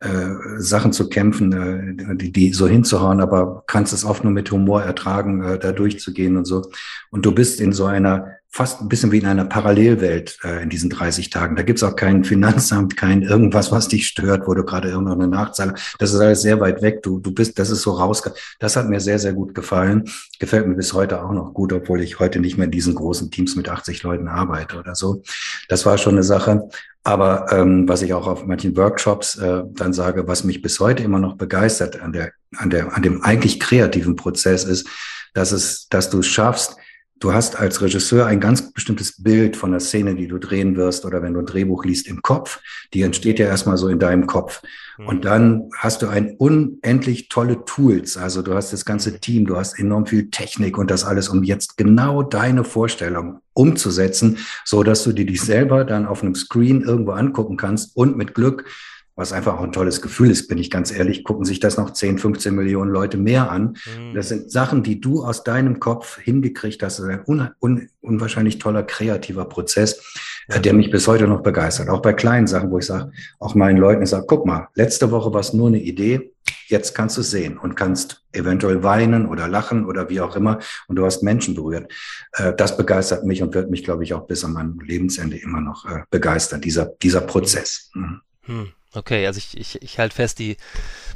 äh, 0.00 0.08
äh, 0.08 0.34
Sachen 0.58 0.92
zu 0.92 1.08
kämpfen, 1.08 1.52
äh, 1.52 2.16
die, 2.16 2.30
die 2.30 2.52
so 2.52 2.68
hinzuhauen, 2.68 3.20
aber 3.20 3.64
kannst 3.66 3.92
es 3.92 4.04
oft 4.04 4.22
nur 4.22 4.32
mit 4.32 4.50
Humor 4.50 4.82
ertragen, 4.82 5.42
äh, 5.42 5.58
da 5.58 5.72
durchzugehen 5.72 6.36
und 6.36 6.44
so. 6.44 6.70
Und 7.10 7.26
du 7.26 7.32
bist 7.32 7.60
in 7.60 7.72
so 7.72 7.86
einer 7.86 8.28
fast 8.54 8.82
ein 8.82 8.88
bisschen 8.88 9.10
wie 9.12 9.18
in 9.18 9.26
einer 9.26 9.46
Parallelwelt 9.46 10.38
äh, 10.44 10.62
in 10.62 10.68
diesen 10.68 10.90
30 10.90 11.30
Tagen. 11.30 11.56
Da 11.56 11.62
gibt's 11.62 11.82
auch 11.82 11.96
kein 11.96 12.22
Finanzamt, 12.22 12.98
kein 12.98 13.22
irgendwas, 13.22 13.72
was 13.72 13.88
dich 13.88 14.06
stört, 14.06 14.46
wo 14.46 14.52
du 14.52 14.62
gerade 14.62 14.90
irgendeine 14.90 15.26
Nachzahlung. 15.26 15.74
Das 15.98 16.12
ist 16.12 16.20
alles 16.20 16.42
sehr 16.42 16.60
weit 16.60 16.82
weg. 16.82 17.02
Du, 17.02 17.18
du 17.18 17.32
bist, 17.32 17.58
das 17.58 17.70
ist 17.70 17.80
so 17.80 17.92
raus. 17.92 18.22
Das 18.58 18.76
hat 18.76 18.90
mir 18.90 19.00
sehr, 19.00 19.18
sehr 19.18 19.32
gut 19.32 19.54
gefallen. 19.54 20.04
Gefällt 20.38 20.66
mir 20.66 20.74
bis 20.74 20.92
heute 20.92 21.24
auch 21.24 21.32
noch 21.32 21.54
gut, 21.54 21.72
obwohl 21.72 22.02
ich 22.02 22.20
heute 22.20 22.40
nicht 22.40 22.58
mehr 22.58 22.66
in 22.66 22.70
diesen 22.70 22.94
großen 22.94 23.30
Teams 23.30 23.56
mit 23.56 23.70
80 23.70 24.02
Leuten 24.02 24.28
arbeite 24.28 24.78
oder 24.78 24.94
so. 24.94 25.22
Das 25.70 25.86
war 25.86 25.96
schon 25.96 26.14
eine 26.14 26.22
Sache. 26.22 26.68
Aber 27.04 27.46
ähm, 27.50 27.88
was 27.88 28.02
ich 28.02 28.12
auch 28.12 28.26
auf 28.26 28.44
manchen 28.44 28.76
Workshops 28.76 29.36
äh, 29.38 29.62
dann 29.72 29.94
sage, 29.94 30.28
was 30.28 30.44
mich 30.44 30.60
bis 30.60 30.78
heute 30.78 31.02
immer 31.02 31.18
noch 31.18 31.36
begeistert 31.36 32.00
an 32.00 32.12
der, 32.12 32.32
an 32.56 32.68
der, 32.68 32.94
an 32.94 33.02
dem 33.02 33.22
eigentlich 33.22 33.58
kreativen 33.58 34.14
Prozess 34.14 34.64
ist, 34.64 34.86
dass 35.32 35.52
es, 35.52 35.88
dass 35.88 36.10
du 36.10 36.18
es 36.18 36.26
schaffst, 36.26 36.76
du 37.22 37.32
hast 37.32 37.58
als 37.58 37.80
Regisseur 37.80 38.26
ein 38.26 38.40
ganz 38.40 38.72
bestimmtes 38.72 39.22
Bild 39.22 39.56
von 39.56 39.70
der 39.70 39.80
Szene, 39.80 40.16
die 40.16 40.26
du 40.26 40.38
drehen 40.38 40.76
wirst 40.76 41.04
oder 41.04 41.22
wenn 41.22 41.34
du 41.34 41.40
ein 41.40 41.46
Drehbuch 41.46 41.84
liest 41.84 42.08
im 42.08 42.20
Kopf. 42.20 42.60
Die 42.94 43.02
entsteht 43.02 43.38
ja 43.38 43.46
erstmal 43.46 43.76
so 43.76 43.88
in 43.88 44.00
deinem 44.00 44.26
Kopf. 44.26 44.62
Mhm. 44.98 45.06
Und 45.06 45.24
dann 45.24 45.70
hast 45.78 46.02
du 46.02 46.08
ein 46.08 46.34
unendlich 46.36 47.28
tolle 47.28 47.64
Tools. 47.64 48.16
Also 48.16 48.42
du 48.42 48.54
hast 48.54 48.72
das 48.72 48.84
ganze 48.84 49.20
Team, 49.20 49.46
du 49.46 49.56
hast 49.56 49.78
enorm 49.78 50.06
viel 50.06 50.30
Technik 50.30 50.76
und 50.78 50.90
das 50.90 51.04
alles, 51.04 51.28
um 51.28 51.44
jetzt 51.44 51.76
genau 51.76 52.22
deine 52.24 52.64
Vorstellung 52.64 53.40
umzusetzen, 53.52 54.38
so 54.64 54.82
dass 54.82 55.04
du 55.04 55.12
dir 55.12 55.26
dich 55.26 55.42
selber 55.42 55.84
dann 55.84 56.06
auf 56.06 56.22
einem 56.22 56.34
Screen 56.34 56.82
irgendwo 56.82 57.12
angucken 57.12 57.56
kannst 57.56 57.96
und 57.96 58.16
mit 58.16 58.34
Glück 58.34 58.64
was 59.14 59.32
einfach 59.32 59.58
auch 59.58 59.62
ein 59.62 59.72
tolles 59.72 60.00
Gefühl 60.00 60.30
ist, 60.30 60.48
bin 60.48 60.58
ich 60.58 60.70
ganz 60.70 60.90
ehrlich, 60.90 61.22
gucken 61.24 61.44
sich 61.44 61.60
das 61.60 61.76
noch 61.76 61.90
10, 61.90 62.18
15 62.18 62.54
Millionen 62.54 62.90
Leute 62.90 63.18
mehr 63.18 63.50
an. 63.50 63.76
Mhm. 63.86 64.14
Das 64.14 64.28
sind 64.28 64.50
Sachen, 64.50 64.82
die 64.82 65.00
du 65.00 65.22
aus 65.22 65.44
deinem 65.44 65.80
Kopf 65.80 66.18
hingekriegt 66.18 66.82
hast. 66.82 66.98
Das 66.98 67.04
ist 67.04 67.10
ein 67.10 67.22
un 67.26 67.50
un 67.60 67.88
unwahrscheinlich 68.00 68.58
toller 68.58 68.82
kreativer 68.82 69.44
Prozess, 69.44 70.16
ja. 70.48 70.58
der 70.58 70.72
mich 70.72 70.90
bis 70.90 71.06
heute 71.06 71.28
noch 71.28 71.42
begeistert. 71.42 71.88
Auch 71.88 72.02
bei 72.02 72.12
kleinen 72.12 72.46
Sachen, 72.46 72.70
wo 72.70 72.78
ich 72.78 72.86
sage, 72.86 73.12
auch 73.38 73.54
meinen 73.54 73.76
Leuten, 73.76 74.02
ich 74.02 74.10
sage, 74.10 74.24
guck 74.26 74.46
mal, 74.46 74.68
letzte 74.74 75.10
Woche 75.10 75.32
war 75.32 75.40
es 75.40 75.52
nur 75.52 75.68
eine 75.68 75.80
Idee, 75.80 76.32
jetzt 76.66 76.94
kannst 76.94 77.16
du 77.16 77.20
es 77.20 77.30
sehen 77.30 77.58
und 77.58 77.76
kannst 77.76 78.24
eventuell 78.32 78.82
weinen 78.82 79.26
oder 79.26 79.46
lachen 79.46 79.84
oder 79.84 80.08
wie 80.08 80.20
auch 80.20 80.36
immer 80.36 80.58
und 80.88 80.96
du 80.96 81.04
hast 81.04 81.22
Menschen 81.22 81.54
berührt. 81.54 81.92
Äh, 82.32 82.54
das 82.54 82.76
begeistert 82.76 83.24
mich 83.24 83.42
und 83.42 83.54
wird 83.54 83.70
mich, 83.70 83.84
glaube 83.84 84.04
ich, 84.04 84.14
auch 84.14 84.26
bis 84.26 84.44
an 84.44 84.54
meinem 84.54 84.80
Lebensende 84.80 85.36
immer 85.36 85.60
noch 85.60 85.84
äh, 85.84 86.02
begeistern, 86.10 86.60
dieser, 86.60 86.86
dieser 86.86 87.20
Prozess. 87.20 87.90
Mhm. 87.94 88.20
Hm. 88.44 88.72
Okay, 88.94 89.26
also 89.26 89.38
ich, 89.38 89.56
ich, 89.56 89.80
ich 89.80 89.98
halte 89.98 90.14
fest, 90.14 90.38
die 90.38 90.56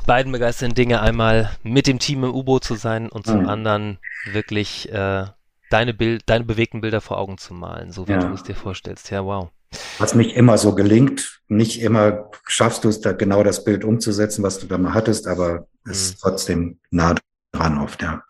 beiden 0.07 0.33
begeisternden 0.33 0.75
Dinge, 0.75 1.01
einmal 1.03 1.51
mit 1.63 1.87
dem 1.87 1.99
Team 1.99 2.25
im 2.25 2.35
U-Boot 2.35 2.65
zu 2.65 2.75
sein 2.75 3.09
und 3.09 3.27
zum 3.27 3.43
mhm. 3.43 3.49
anderen 3.49 3.99
wirklich 4.33 4.91
äh, 4.91 5.27
deine, 5.71 5.93
Bild, 5.93 6.23
deine 6.27 6.45
bewegten 6.45 6.81
Bilder 6.81 7.01
vor 7.01 7.19
Augen 7.19 7.39
zu 7.39 7.53
malen, 7.53 7.93
so 7.93 8.09
wie 8.09 8.13
ja. 8.13 8.19
du 8.19 8.33
es 8.33 8.43
dir 8.43 8.55
vorstellst. 8.55 9.11
Ja, 9.11 9.25
wow. 9.25 9.51
Was 9.99 10.15
nicht 10.15 10.37
immer 10.37 10.57
so 10.59 10.75
gelingt, 10.75 11.41
nicht 11.49 11.83
immer 11.83 12.31
schaffst 12.47 12.85
du 12.85 12.89
es 12.89 13.01
da 13.01 13.13
genau 13.13 13.43
das 13.43 13.65
Bild 13.65 13.85
umzusetzen, 13.85 14.43
was 14.43 14.59
du 14.59 14.67
da 14.67 14.79
mal 14.79 14.95
hattest, 14.95 15.27
aber 15.27 15.67
es 15.85 16.03
ist 16.03 16.15
mhm. 16.15 16.19
trotzdem 16.23 16.79
nah 16.91 17.15
dran 17.53 17.79
oft, 17.79 18.01
ja. 18.01 18.23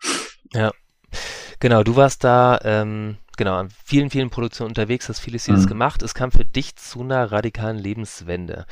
Ja, 0.53 0.71
genau, 1.59 1.83
du 1.83 1.95
warst 1.95 2.23
da 2.23 2.59
ähm, 2.63 3.17
genau, 3.37 3.55
an 3.55 3.69
vielen, 3.85 4.09
vielen 4.09 4.29
Produktionen 4.29 4.69
unterwegs, 4.71 5.07
hast 5.07 5.19
vieles, 5.19 5.45
vieles 5.45 5.63
mhm. 5.63 5.69
gemacht. 5.69 6.01
Es 6.01 6.13
kam 6.13 6.31
für 6.31 6.43
dich 6.43 6.75
zu 6.75 7.01
einer 7.01 7.31
radikalen 7.31 7.77
Lebenswende. 7.77 8.65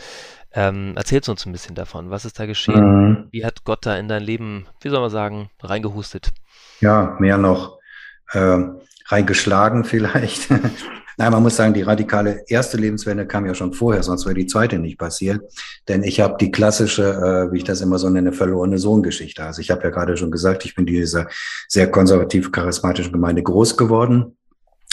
Ähm, 0.56 0.94
erzählst 0.96 1.28
uns 1.28 1.46
ein 1.46 1.52
bisschen 1.52 1.76
davon. 1.76 2.10
Was 2.10 2.24
ist 2.24 2.40
da 2.40 2.46
geschehen? 2.46 3.10
Mhm. 3.10 3.28
Wie 3.32 3.46
hat 3.46 3.66
Gott 3.66 3.86
da 3.86 3.98
in 3.98 4.08
dein 4.08 4.24
Leben, 4.24 4.68
wie 4.82 4.90
soll 4.90 5.02
man 5.02 5.10
sagen, 5.10 5.50
reingehustet? 5.62 6.32
Ja, 6.80 7.18
mehr 7.20 7.38
noch 7.38 7.78
äh, 8.32 8.60
reingeschlagen 9.08 9.84
vielleicht. 9.84 10.50
Nein, 11.18 11.32
man 11.32 11.44
muss 11.44 11.56
sagen, 11.56 11.74
die 11.74 11.82
radikale 11.82 12.44
erste 12.48 12.78
Lebenswende 12.78 13.26
kam 13.26 13.46
ja 13.46 13.54
schon 13.54 13.74
vorher, 13.74 14.04
sonst 14.04 14.26
wäre 14.26 14.36
die 14.36 14.48
zweite 14.48 14.80
nicht 14.80 14.98
passiert. 14.98 15.42
Denn 15.88 16.04
ich 16.04 16.20
habe 16.20 16.36
die 16.40 16.52
klassische, 16.52 17.04
äh, 17.04 17.54
wie 17.54 17.58
ich 17.58 17.64
das 17.66 17.82
immer 17.82 18.00
so 18.00 18.10
nenne, 18.10 18.32
verlorene 18.32 18.78
Sohngeschichte. 18.78 19.44
Also 19.44 19.62
ich 19.62 19.72
habe 19.72 19.84
ja 19.84 19.90
gerade 19.90 20.16
schon 20.16 20.32
gesagt, 20.32 20.66
ich 20.66 20.76
bin 20.76 20.86
dieser 20.86 21.28
sehr 21.68 21.90
konservativ 21.90 22.52
charismatischen 22.52 23.12
Gemeinde 23.14 23.44
groß 23.44 23.78
geworden. 23.78 24.38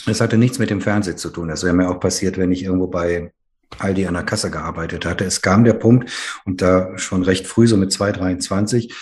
Es 0.07 0.21
hatte 0.21 0.39
nichts 0.39 0.59
mit 0.59 0.71
dem 0.71 0.81
Fernsehen 0.81 1.19
zu 1.19 1.31
tun. 1.31 1.49
Das 1.49 1.63
wäre 1.63 1.75
mir 1.75 1.89
auch 1.89 2.01
passiert, 2.01 2.37
wenn 2.37 2.51
ich 2.51 2.65
irgendwo 2.65 2.89
bei 2.89 3.33
Aldi 3.79 4.07
an 4.07 4.15
der 4.15 4.23
Kasse 4.23 4.51
gearbeitet 4.51 5.05
hatte. 5.05 5.25
Es 5.25 5.43
kam 5.43 5.65
der 5.65 5.75
Punkt, 5.75 6.11
und 6.45 6.63
da 6.63 6.97
schon 6.99 7.23
recht 7.23 7.47
früh, 7.47 7.67
so 7.67 7.77
mit 7.77 7.91
2,23, 7.91 8.93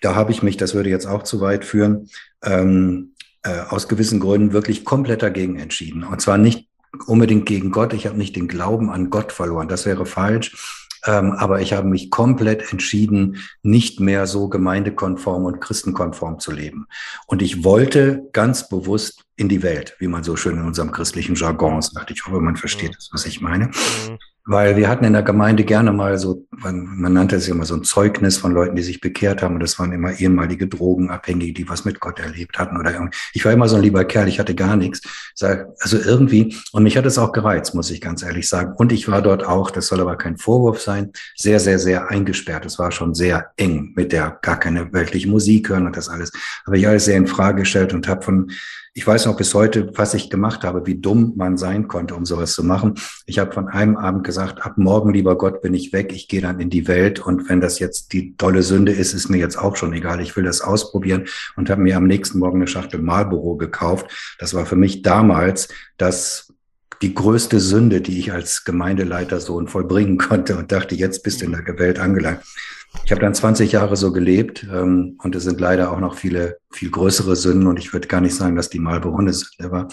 da 0.00 0.14
habe 0.14 0.32
ich 0.32 0.42
mich, 0.42 0.56
das 0.56 0.74
würde 0.74 0.90
jetzt 0.90 1.06
auch 1.06 1.22
zu 1.22 1.40
weit 1.40 1.64
führen, 1.64 2.10
ähm, 2.42 3.14
äh, 3.42 3.60
aus 3.68 3.88
gewissen 3.88 4.20
Gründen 4.20 4.52
wirklich 4.52 4.84
komplett 4.84 5.22
dagegen 5.22 5.58
entschieden. 5.58 6.04
Und 6.04 6.20
zwar 6.20 6.38
nicht 6.38 6.68
unbedingt 7.06 7.46
gegen 7.46 7.70
Gott. 7.70 7.92
Ich 7.92 8.06
habe 8.06 8.16
nicht 8.16 8.36
den 8.36 8.48
Glauben 8.48 8.90
an 8.90 9.10
Gott 9.10 9.32
verloren. 9.32 9.68
Das 9.68 9.86
wäre 9.86 10.06
falsch. 10.06 10.83
Ähm, 11.06 11.32
aber 11.32 11.60
ich 11.60 11.72
habe 11.72 11.88
mich 11.88 12.10
komplett 12.10 12.72
entschieden, 12.72 13.38
nicht 13.62 14.00
mehr 14.00 14.26
so 14.26 14.48
gemeindekonform 14.48 15.44
und 15.44 15.60
christenkonform 15.60 16.38
zu 16.38 16.52
leben. 16.52 16.86
Und 17.26 17.42
ich 17.42 17.64
wollte 17.64 18.28
ganz 18.32 18.68
bewusst 18.68 19.24
in 19.36 19.48
die 19.48 19.62
Welt, 19.62 19.96
wie 19.98 20.08
man 20.08 20.24
so 20.24 20.36
schön 20.36 20.56
in 20.56 20.64
unserem 20.64 20.92
christlichen 20.92 21.34
Jargon 21.34 21.82
sagt. 21.82 22.10
Ich 22.10 22.26
hoffe, 22.26 22.40
man 22.40 22.56
versteht 22.56 22.90
mhm. 22.90 22.94
das, 22.94 23.10
was 23.12 23.26
ich 23.26 23.40
meine. 23.40 23.70
Weil 24.46 24.76
wir 24.76 24.88
hatten 24.88 25.04
in 25.04 25.14
der 25.14 25.22
Gemeinde 25.22 25.64
gerne 25.64 25.90
mal 25.90 26.18
so, 26.18 26.46
man, 26.50 26.84
man 26.84 27.14
nannte 27.14 27.36
es 27.36 27.48
immer 27.48 27.64
so 27.64 27.74
ein 27.74 27.82
Zeugnis 27.82 28.36
von 28.36 28.52
Leuten, 28.52 28.76
die 28.76 28.82
sich 28.82 29.00
bekehrt 29.00 29.42
haben. 29.42 29.54
Und 29.54 29.62
das 29.62 29.78
waren 29.78 29.92
immer 29.92 30.12
ehemalige 30.12 30.66
Drogenabhängige, 30.66 31.54
die 31.54 31.68
was 31.68 31.86
mit 31.86 31.98
Gott 31.98 32.20
erlebt 32.20 32.58
hatten 32.58 32.76
oder 32.76 32.92
irgendwie. 32.92 33.16
Ich 33.32 33.44
war 33.44 33.52
immer 33.52 33.68
so 33.68 33.76
ein 33.76 33.82
lieber 33.82 34.04
Kerl, 34.04 34.28
ich 34.28 34.38
hatte 34.38 34.54
gar 34.54 34.76
nichts. 34.76 35.00
Also 35.40 35.98
irgendwie, 35.98 36.56
und 36.72 36.82
mich 36.82 36.98
hat 36.98 37.06
es 37.06 37.16
auch 37.16 37.32
gereizt, 37.32 37.74
muss 37.74 37.90
ich 37.90 38.02
ganz 38.02 38.22
ehrlich 38.22 38.46
sagen. 38.48 38.74
Und 38.76 38.92
ich 38.92 39.08
war 39.08 39.22
dort 39.22 39.44
auch, 39.46 39.70
das 39.70 39.86
soll 39.86 40.00
aber 40.00 40.16
kein 40.16 40.36
Vorwurf 40.36 40.80
sein, 40.82 41.12
sehr, 41.36 41.58
sehr, 41.58 41.78
sehr 41.78 42.10
eingesperrt. 42.10 42.66
Es 42.66 42.78
war 42.78 42.92
schon 42.92 43.14
sehr 43.14 43.52
eng 43.56 43.94
mit 43.96 44.12
der 44.12 44.38
gar 44.42 44.60
keine 44.60 44.92
weltliche 44.92 45.28
Musik 45.28 45.70
hören 45.70 45.86
und 45.86 45.96
das 45.96 46.10
alles. 46.10 46.32
Aber 46.66 46.76
ich 46.76 46.86
alles 46.86 47.06
sehr 47.06 47.16
in 47.16 47.26
Frage 47.26 47.60
gestellt 47.62 47.94
und 47.94 48.06
habe 48.08 48.22
von 48.22 48.50
ich 48.96 49.04
weiß 49.04 49.26
noch 49.26 49.36
bis 49.36 49.52
heute, 49.54 49.90
was 49.96 50.14
ich 50.14 50.30
gemacht 50.30 50.62
habe, 50.62 50.86
wie 50.86 50.94
dumm 50.94 51.32
man 51.34 51.58
sein 51.58 51.88
konnte, 51.88 52.14
um 52.14 52.24
sowas 52.24 52.52
zu 52.52 52.62
machen. 52.62 52.94
Ich 53.26 53.40
habe 53.40 53.52
von 53.52 53.66
einem 53.66 53.96
Abend 53.96 54.22
gesagt, 54.22 54.64
ab 54.64 54.74
morgen, 54.76 55.12
lieber 55.12 55.36
Gott, 55.36 55.62
bin 55.62 55.74
ich 55.74 55.92
weg, 55.92 56.12
ich 56.12 56.28
gehe 56.28 56.40
dann 56.40 56.60
in 56.60 56.70
die 56.70 56.86
Welt 56.86 57.18
und 57.18 57.48
wenn 57.48 57.60
das 57.60 57.80
jetzt 57.80 58.12
die 58.12 58.36
tolle 58.36 58.62
Sünde 58.62 58.92
ist, 58.92 59.12
ist 59.12 59.28
mir 59.28 59.38
jetzt 59.38 59.58
auch 59.58 59.74
schon 59.74 59.92
egal. 59.94 60.20
Ich 60.20 60.36
will 60.36 60.44
das 60.44 60.60
ausprobieren 60.60 61.26
und 61.56 61.70
habe 61.70 61.82
mir 61.82 61.96
am 61.96 62.06
nächsten 62.06 62.38
Morgen 62.38 62.58
eine 62.58 62.68
Schachtel 62.68 63.02
Marlboro 63.02 63.56
gekauft. 63.56 64.36
Das 64.38 64.54
war 64.54 64.64
für 64.64 64.76
mich 64.76 65.02
damals 65.02 65.68
das 65.96 66.52
die 67.02 67.14
größte 67.14 67.58
Sünde, 67.58 68.00
die 68.00 68.20
ich 68.20 68.32
als 68.32 68.62
Gemeindeleitersohn 68.62 69.66
vollbringen 69.66 70.18
konnte 70.18 70.56
und 70.56 70.70
dachte, 70.70 70.94
jetzt 70.94 71.24
bist 71.24 71.40
du 71.40 71.46
in 71.46 71.52
der 71.52 71.78
Welt 71.80 71.98
angelangt. 71.98 72.42
Ich 73.04 73.10
habe 73.10 73.20
dann 73.20 73.34
20 73.34 73.72
Jahre 73.72 73.96
so 73.96 74.12
gelebt 74.12 74.66
ähm, 74.72 75.18
und 75.22 75.34
es 75.34 75.44
sind 75.44 75.60
leider 75.60 75.92
auch 75.92 76.00
noch 76.00 76.16
viele, 76.16 76.58
viel 76.70 76.90
größere 76.90 77.36
Sünden 77.36 77.66
und 77.66 77.78
ich 77.78 77.92
würde 77.92 78.08
gar 78.08 78.20
nicht 78.20 78.34
sagen, 78.34 78.56
dass 78.56 78.70
die 78.70 78.78
Marlboro 78.78 79.18
eine 79.18 79.32
Sünde 79.32 79.70
war, 79.70 79.88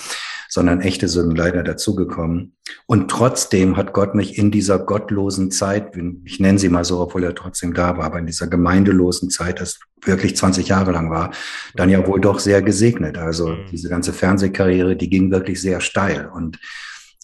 sondern 0.48 0.82
echte 0.82 1.08
Sünden 1.08 1.36
leider 1.36 1.64
dazugekommen. 1.64 2.56
Und 2.86 3.12
trotzdem 3.12 3.76
hat 3.76 3.92
Gott 3.94 4.16
mich 4.16 4.38
in 4.38 4.50
dieser 4.50 4.80
gottlosen 4.80 5.52
Zeit, 5.52 5.94
ich 6.24 6.40
nenne 6.40 6.60
sie 6.60 6.70
mal 6.70 6.86
so, 6.86 7.02
obwohl 7.02 7.24
er 7.24 7.36
trotzdem 7.36 7.74
da 7.74 7.98
war, 7.98 8.06
aber 8.06 8.20
in 8.20 8.28
dieser 8.28 8.48
gemeindelosen 8.48 9.30
Zeit, 9.30 9.60
das 9.60 9.80
wirklich 10.04 10.38
20 10.38 10.68
Jahre 10.68 10.92
lang 10.92 11.10
war, 11.10 11.32
dann 11.76 11.90
ja 11.90 12.06
wohl 12.08 12.22
doch 12.22 12.40
sehr 12.40 12.62
gesegnet. 12.62 13.18
Also 13.18 13.50
mhm. 13.50 13.66
diese 13.72 13.90
ganze 13.90 14.14
Fernsehkarriere, 14.14 14.96
die 14.96 15.10
ging 15.10 15.32
wirklich 15.32 15.62
sehr 15.62 15.82
steil 15.82 16.30
und 16.34 16.60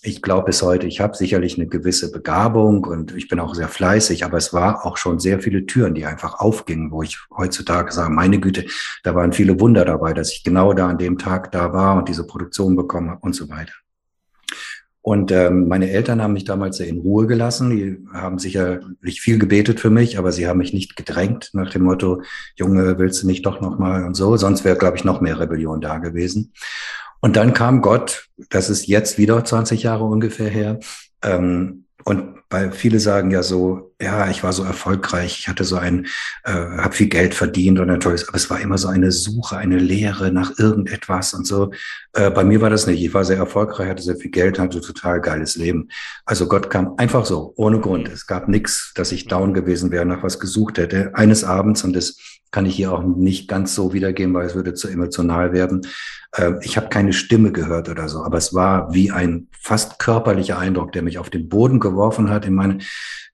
ich 0.03 0.21
glaube 0.21 0.45
bis 0.45 0.61
heute, 0.61 0.85
ich 0.85 1.01
habe 1.01 1.17
sicherlich 1.17 1.57
eine 1.57 1.67
gewisse 1.67 2.11
Begabung 2.11 2.83
und 2.85 3.15
ich 3.15 3.27
bin 3.27 3.39
auch 3.39 3.55
sehr 3.55 3.67
fleißig, 3.67 4.23
aber 4.23 4.37
es 4.37 4.53
war 4.53 4.85
auch 4.85 4.97
schon 4.97 5.19
sehr 5.19 5.39
viele 5.39 5.65
Türen, 5.65 5.95
die 5.95 6.05
einfach 6.05 6.39
aufgingen, 6.39 6.91
wo 6.91 7.01
ich 7.01 7.17
heutzutage 7.35 7.91
sage, 7.91 8.11
meine 8.11 8.39
Güte, 8.39 8.65
da 9.03 9.15
waren 9.15 9.33
viele 9.33 9.59
Wunder 9.59 9.85
dabei, 9.85 10.13
dass 10.13 10.31
ich 10.31 10.43
genau 10.43 10.73
da 10.73 10.87
an 10.87 10.99
dem 10.99 11.17
Tag 11.17 11.51
da 11.51 11.73
war 11.73 11.97
und 11.97 12.09
diese 12.09 12.27
Produktion 12.27 12.75
bekommen 12.75 13.09
habe 13.09 13.21
und 13.21 13.33
so 13.33 13.49
weiter. 13.49 13.73
Und 15.01 15.31
ähm, 15.31 15.69
meine 15.69 15.89
Eltern 15.89 16.21
haben 16.21 16.33
mich 16.33 16.43
damals 16.43 16.77
sehr 16.77 16.87
in 16.89 16.99
Ruhe 16.99 17.27
gelassen. 17.27 17.69
Die 17.69 17.97
haben 18.11 18.39
sicherlich 18.39 19.21
viel 19.21 19.39
gebetet 19.39 19.79
für 19.79 19.89
mich, 19.89 20.17
aber 20.17 20.33
sie 20.33 20.49
haben 20.49 20.57
mich 20.57 20.73
nicht 20.73 20.97
gedrängt 20.97 21.51
nach 21.53 21.69
dem 21.69 21.83
Motto, 21.83 22.23
Junge, 22.57 22.99
willst 22.99 23.23
du 23.23 23.27
nicht 23.27 23.45
doch 23.45 23.61
noch 23.61 23.79
mal 23.79 24.03
und 24.03 24.15
so. 24.15 24.35
Sonst 24.35 24.65
wäre, 24.65 24.75
glaube 24.75 24.97
ich, 24.97 25.05
noch 25.05 25.21
mehr 25.21 25.39
Rebellion 25.39 25.79
da 25.79 25.99
gewesen. 25.99 26.51
Und 27.19 27.35
dann 27.35 27.53
kam 27.53 27.81
Gott, 27.81 28.27
das 28.49 28.69
ist 28.69 28.87
jetzt 28.87 29.17
wieder 29.17 29.43
20 29.43 29.83
Jahre 29.83 30.03
ungefähr 30.05 30.49
her. 30.49 30.79
Ähm, 31.23 31.85
und 32.03 32.37
weil 32.49 32.71
viele 32.71 32.99
sagen 32.99 33.31
ja 33.31 33.43
so, 33.43 33.93
ja, 33.99 34.29
ich 34.29 34.43
war 34.43 34.53
so 34.53 34.63
erfolgreich, 34.63 35.39
ich 35.39 35.47
hatte 35.47 35.63
so 35.63 35.75
ein, 35.75 36.05
äh, 36.43 36.51
habe 36.51 36.93
viel 36.93 37.07
Geld 37.07 37.33
verdient 37.33 37.79
und 37.79 37.89
ein 37.89 37.99
tolles, 37.99 38.27
aber 38.27 38.37
es 38.37 38.49
war 38.49 38.59
immer 38.59 38.77
so 38.77 38.87
eine 38.89 39.11
Suche, 39.11 39.57
eine 39.57 39.79
Lehre 39.79 40.31
nach 40.31 40.59
irgendetwas 40.59 41.33
und 41.33 41.47
so. 41.47 41.71
Äh, 42.13 42.29
bei 42.29 42.43
mir 42.43 42.61
war 42.61 42.69
das 42.69 42.85
nicht. 42.85 43.01
Ich 43.01 43.13
war 43.15 43.25
sehr 43.25 43.37
erfolgreich, 43.37 43.89
hatte 43.89 44.03
sehr 44.03 44.17
viel 44.17 44.29
Geld, 44.29 44.59
hatte 44.59 44.81
total 44.81 45.19
geiles 45.19 45.55
Leben. 45.55 45.89
Also 46.25 46.47
Gott 46.47 46.69
kam 46.69 46.93
einfach 46.97 47.25
so, 47.25 47.53
ohne 47.55 47.79
Grund. 47.79 48.07
Es 48.07 48.27
gab 48.27 48.47
nichts, 48.47 48.91
dass 48.93 49.11
ich 49.11 49.25
down 49.25 49.55
gewesen 49.55 49.89
wäre, 49.89 50.05
nach 50.05 50.21
was 50.21 50.39
gesucht 50.39 50.77
hätte. 50.77 51.15
Eines 51.15 51.43
Abends, 51.43 51.83
und 51.83 51.93
das 51.93 52.17
kann 52.51 52.65
ich 52.65 52.75
hier 52.75 52.93
auch 52.93 53.03
nicht 53.03 53.47
ganz 53.47 53.73
so 53.73 53.93
wiedergeben, 53.93 54.33
weil 54.33 54.45
es 54.45 54.55
würde 54.55 54.73
zu 54.73 54.87
emotional 54.87 55.53
werden. 55.53 55.87
Äh, 56.33 56.53
ich 56.61 56.77
habe 56.77 56.89
keine 56.89 57.13
Stimme 57.13 57.51
gehört 57.51 57.89
oder 57.89 58.07
so, 58.09 58.23
aber 58.23 58.37
es 58.37 58.53
war 58.53 58.93
wie 58.93 59.11
ein 59.11 59.47
fast 59.59 59.99
körperlicher 59.99 60.57
Eindruck, 60.57 60.91
der 60.91 61.01
mich 61.01 61.17
auf 61.17 61.29
den 61.29 61.49
Boden 61.49 61.79
geworfen 61.79 62.29
hat. 62.29 62.45
In 62.45 62.53
meine, 62.53 62.77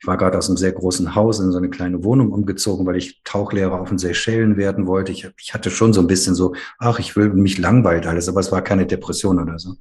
ich 0.04 0.08
war 0.08 0.18
gerade 0.18 0.38
aus 0.38 0.50
einem 0.54 0.58
sehr 0.58 0.72
großen 0.72 1.16
Haus 1.16 1.40
in 1.40 1.52
so 1.52 1.58
eine 1.58 1.70
kleine 1.70 2.04
Wohnung 2.04 2.32
umgezogen, 2.32 2.86
weil 2.86 2.98
ich 2.98 3.22
Tauchlehrer 3.24 3.82
auf 3.82 3.90
den 3.90 3.98
Seychellen 3.98 4.58
werden 4.58 4.88
wollte. 4.88 5.12
Ich, 5.12 5.28
ich 5.38 5.54
hatte 5.54 5.70
schon 5.70 5.94
so 5.94 6.02
ein 6.02 6.08
bisschen 6.08 6.36
so, 6.36 6.54
ach, 6.80 7.00
ich 7.00 7.16
will 7.16 7.30
mich 7.34 7.58
langweilt 7.58 8.06
alles, 8.06 8.30
aber 8.30 8.40
es 8.40 8.52
war 8.52 8.62
keine 8.62 8.86
Depression 8.86 9.40
oder 9.40 9.60
so. 9.60 9.76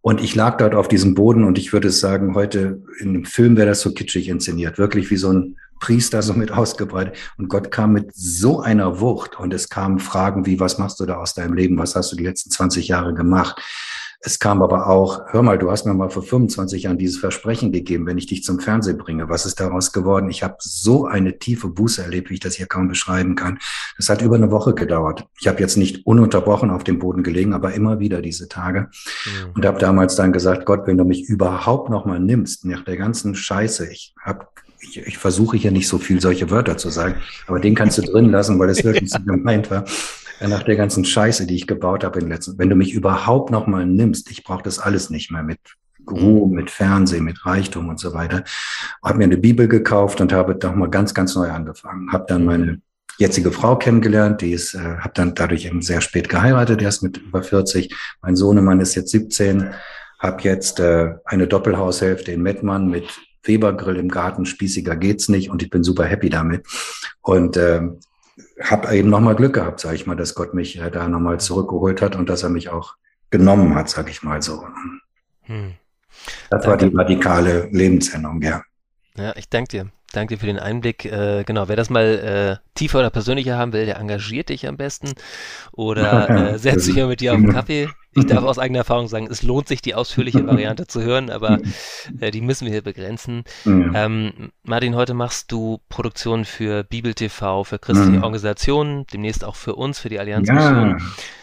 Und 0.00 0.20
ich 0.20 0.34
lag 0.34 0.58
dort 0.58 0.74
auf 0.74 0.88
diesem 0.88 1.14
Boden 1.14 1.44
und 1.44 1.56
ich 1.56 1.72
würde 1.72 1.90
sagen, 1.90 2.34
heute 2.34 2.82
in 2.98 3.10
einem 3.10 3.24
Film 3.24 3.56
wäre 3.56 3.68
das 3.68 3.80
so 3.80 3.94
kitschig 3.94 4.28
inszeniert, 4.28 4.76
wirklich 4.76 5.10
wie 5.10 5.16
so 5.16 5.32
ein 5.32 5.56
Priester 5.80 6.22
so 6.22 6.34
mit 6.34 6.52
ausgebreitet. 6.52 7.16
Und 7.38 7.48
Gott 7.48 7.70
kam 7.70 7.92
mit 7.92 8.10
so 8.14 8.60
einer 8.60 9.00
Wucht 9.00 9.38
und 9.38 9.54
es 9.54 9.68
kamen 9.68 9.98
Fragen 9.98 10.44
wie, 10.44 10.60
was 10.60 10.78
machst 10.78 11.00
du 11.00 11.06
da 11.06 11.16
aus 11.16 11.34
deinem 11.34 11.54
Leben? 11.54 11.78
Was 11.78 11.94
hast 11.94 12.12
du 12.12 12.16
die 12.16 12.24
letzten 12.24 12.50
20 12.50 12.88
Jahre 12.88 13.14
gemacht? 13.14 13.60
Es 14.26 14.38
kam 14.38 14.62
aber 14.62 14.86
auch, 14.86 15.20
hör 15.32 15.42
mal, 15.42 15.58
du 15.58 15.70
hast 15.70 15.84
mir 15.84 15.92
mal 15.92 16.08
vor 16.08 16.22
25 16.22 16.84
Jahren 16.84 16.96
dieses 16.96 17.18
Versprechen 17.18 17.72
gegeben, 17.72 18.06
wenn 18.06 18.16
ich 18.16 18.26
dich 18.26 18.42
zum 18.42 18.58
Fernsehen 18.58 18.96
bringe. 18.96 19.28
Was 19.28 19.44
ist 19.44 19.60
daraus 19.60 19.92
geworden? 19.92 20.30
Ich 20.30 20.42
habe 20.42 20.56
so 20.60 21.04
eine 21.04 21.38
tiefe 21.38 21.68
Buße 21.68 22.02
erlebt, 22.02 22.30
wie 22.30 22.34
ich 22.34 22.40
das 22.40 22.54
hier 22.54 22.64
kaum 22.64 22.88
beschreiben 22.88 23.34
kann. 23.34 23.58
Das 23.98 24.08
hat 24.08 24.22
über 24.22 24.36
eine 24.36 24.50
Woche 24.50 24.72
gedauert. 24.72 25.26
Ich 25.38 25.46
habe 25.46 25.60
jetzt 25.60 25.76
nicht 25.76 26.06
ununterbrochen 26.06 26.70
auf 26.70 26.84
dem 26.84 27.00
Boden 27.00 27.22
gelegen, 27.22 27.52
aber 27.52 27.74
immer 27.74 28.00
wieder 28.00 28.22
diese 28.22 28.48
Tage. 28.48 28.88
Mhm. 29.26 29.50
Und 29.56 29.66
habe 29.66 29.78
damals 29.78 30.16
dann 30.16 30.32
gesagt, 30.32 30.64
Gott, 30.64 30.86
wenn 30.86 30.96
du 30.96 31.04
mich 31.04 31.28
überhaupt 31.28 31.90
noch 31.90 32.06
mal 32.06 32.18
nimmst, 32.18 32.64
nach 32.64 32.82
der 32.82 32.96
ganzen 32.96 33.34
Scheiße, 33.34 33.86
ich 33.92 34.14
habe 34.22 34.46
ich, 34.80 35.06
ich 35.06 35.18
versuche 35.18 35.58
hier 35.58 35.70
nicht 35.70 35.88
so 35.88 35.98
viel 35.98 36.22
solche 36.22 36.50
Wörter 36.50 36.78
zu 36.78 36.88
sagen, 36.88 37.16
aber 37.46 37.60
den 37.60 37.74
kannst 37.74 37.98
du 37.98 38.02
drin 38.02 38.30
lassen, 38.30 38.58
weil 38.58 38.70
es 38.70 38.84
wirklich 38.84 39.10
so 39.10 39.18
gemeint 39.26 39.70
war 39.70 39.84
nach 40.40 40.62
der 40.62 40.76
ganzen 40.76 41.04
Scheiße, 41.04 41.46
die 41.46 41.54
ich 41.54 41.66
gebaut 41.66 42.04
habe 42.04 42.20
in 42.20 42.28
letzten, 42.28 42.58
wenn 42.58 42.68
du 42.70 42.76
mich 42.76 42.92
überhaupt 42.92 43.50
noch 43.50 43.66
mal 43.66 43.86
nimmst, 43.86 44.30
ich 44.30 44.44
brauche 44.44 44.62
das 44.62 44.78
alles 44.78 45.10
nicht 45.10 45.30
mehr 45.30 45.42
mit 45.42 45.58
Ruhe, 46.10 46.48
mit 46.48 46.70
Fernsehen, 46.70 47.24
mit 47.24 47.44
Reichtum 47.46 47.88
und 47.88 47.98
so 47.98 48.12
weiter. 48.12 48.44
Habe 49.02 49.18
mir 49.18 49.24
eine 49.24 49.38
Bibel 49.38 49.68
gekauft 49.68 50.20
und 50.20 50.32
habe 50.32 50.54
doch 50.54 50.74
mal 50.74 50.90
ganz, 50.90 51.14
ganz 51.14 51.34
neu 51.34 51.50
angefangen. 51.50 52.12
Habe 52.12 52.26
dann 52.28 52.44
meine 52.44 52.80
jetzige 53.18 53.52
Frau 53.52 53.76
kennengelernt, 53.76 54.40
die 54.40 54.52
ist, 54.52 54.74
äh, 54.74 54.98
habe 54.98 55.12
dann 55.14 55.34
dadurch 55.34 55.66
eben 55.66 55.82
sehr 55.82 56.00
spät 56.00 56.28
geheiratet, 56.28 56.82
erst 56.82 57.02
mit 57.02 57.16
über 57.18 57.42
40. 57.42 57.94
Mein 58.22 58.36
Sohnemann 58.36 58.80
ist 58.80 58.94
jetzt 58.94 59.10
17, 59.10 59.70
habe 60.18 60.42
jetzt 60.42 60.80
äh, 60.80 61.14
eine 61.24 61.46
Doppelhaushälfte 61.46 62.32
in 62.32 62.42
Mettmann 62.42 62.88
mit 62.88 63.04
Webergrill 63.44 63.96
im 63.96 64.08
Garten, 64.08 64.46
spießiger 64.46 64.96
geht's 64.96 65.28
nicht 65.28 65.50
und 65.50 65.62
ich 65.62 65.70
bin 65.70 65.84
super 65.84 66.04
happy 66.04 66.30
damit. 66.30 66.66
Und 67.20 67.56
äh, 67.56 67.82
habe 68.60 68.96
eben 68.96 69.10
nochmal 69.10 69.36
Glück 69.36 69.54
gehabt, 69.54 69.80
sage 69.80 69.96
ich 69.96 70.06
mal, 70.06 70.16
dass 70.16 70.34
Gott 70.34 70.54
mich 70.54 70.78
äh, 70.78 70.90
da 70.90 71.08
nochmal 71.08 71.40
zurückgeholt 71.40 72.02
hat 72.02 72.16
und 72.16 72.28
dass 72.28 72.42
er 72.42 72.50
mich 72.50 72.68
auch 72.68 72.96
genommen 73.30 73.74
hat, 73.74 73.88
sage 73.88 74.10
ich 74.10 74.22
mal 74.22 74.42
so. 74.42 74.66
Hm. 75.42 75.74
Das 76.50 76.66
war 76.66 76.76
die 76.76 76.94
radikale 76.94 77.68
Lebensänderung, 77.70 78.40
ja. 78.42 78.62
Ja, 79.16 79.34
ich 79.36 79.48
danke 79.48 79.68
dir. 79.68 79.90
Danke 80.14 80.34
dir 80.34 80.40
für 80.40 80.46
den 80.46 80.58
Einblick. 80.58 81.04
Äh, 81.04 81.44
genau, 81.44 81.68
wer 81.68 81.76
das 81.76 81.90
mal 81.90 82.60
äh, 82.60 82.68
tiefer 82.74 83.00
oder 83.00 83.10
persönlicher 83.10 83.58
haben 83.58 83.72
will, 83.72 83.84
der 83.84 83.98
engagiert 83.98 84.48
dich 84.48 84.68
am 84.68 84.76
besten 84.76 85.12
oder 85.72 86.30
äh, 86.30 86.58
setzt 86.58 86.86
sich 86.86 86.96
ja 86.96 87.06
mit 87.06 87.20
dir 87.20 87.32
auf 87.32 87.38
einen 87.38 87.52
Kaffee. 87.52 87.88
Ich 88.16 88.26
darf 88.26 88.44
aus 88.44 88.60
eigener 88.60 88.78
Erfahrung 88.78 89.08
sagen, 89.08 89.26
es 89.28 89.42
lohnt 89.42 89.66
sich, 89.66 89.82
die 89.82 89.96
ausführliche 89.96 90.46
Variante 90.46 90.86
zu 90.86 91.02
hören, 91.02 91.30
aber 91.30 91.58
äh, 92.20 92.30
die 92.30 92.42
müssen 92.42 92.64
wir 92.64 92.72
hier 92.72 92.80
begrenzen. 92.80 93.42
Ja. 93.64 94.04
Ähm, 94.04 94.52
Martin, 94.62 94.94
heute 94.94 95.14
machst 95.14 95.50
du 95.50 95.80
Produktionen 95.88 96.44
für 96.44 96.84
Bibel 96.84 97.14
TV, 97.14 97.64
für 97.64 97.80
christliche 97.80 98.18
mhm. 98.18 98.22
Organisationen, 98.22 99.04
demnächst 99.12 99.44
auch 99.44 99.56
für 99.56 99.74
uns, 99.74 99.98
für 99.98 100.10
die 100.10 100.20
Allianz 100.20 100.46
ja. 100.46 100.96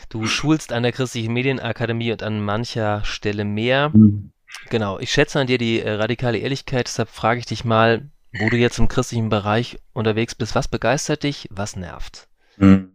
Du 0.07 0.25
schulst 0.27 0.71
an 0.71 0.83
der 0.83 0.93
Christlichen 0.93 1.33
Medienakademie 1.33 2.13
und 2.13 2.23
an 2.23 2.41
mancher 2.41 3.03
Stelle 3.03 3.43
mehr. 3.43 3.89
Mhm. 3.89 4.31
Genau, 4.69 4.99
ich 4.99 5.11
schätze 5.11 5.39
an 5.39 5.47
dir 5.47 5.57
die 5.57 5.81
äh, 5.81 5.91
radikale 5.91 6.37
Ehrlichkeit, 6.37 6.87
deshalb 6.87 7.09
frage 7.09 7.39
ich 7.39 7.45
dich 7.45 7.65
mal, 7.65 8.09
wo 8.33 8.49
du 8.49 8.57
jetzt 8.57 8.79
im 8.79 8.87
christlichen 8.87 9.29
Bereich 9.29 9.77
unterwegs 9.93 10.35
bist, 10.35 10.55
was 10.55 10.67
begeistert 10.67 11.23
dich, 11.23 11.47
was 11.51 11.75
nervt? 11.75 12.27
Mhm. 12.57 12.91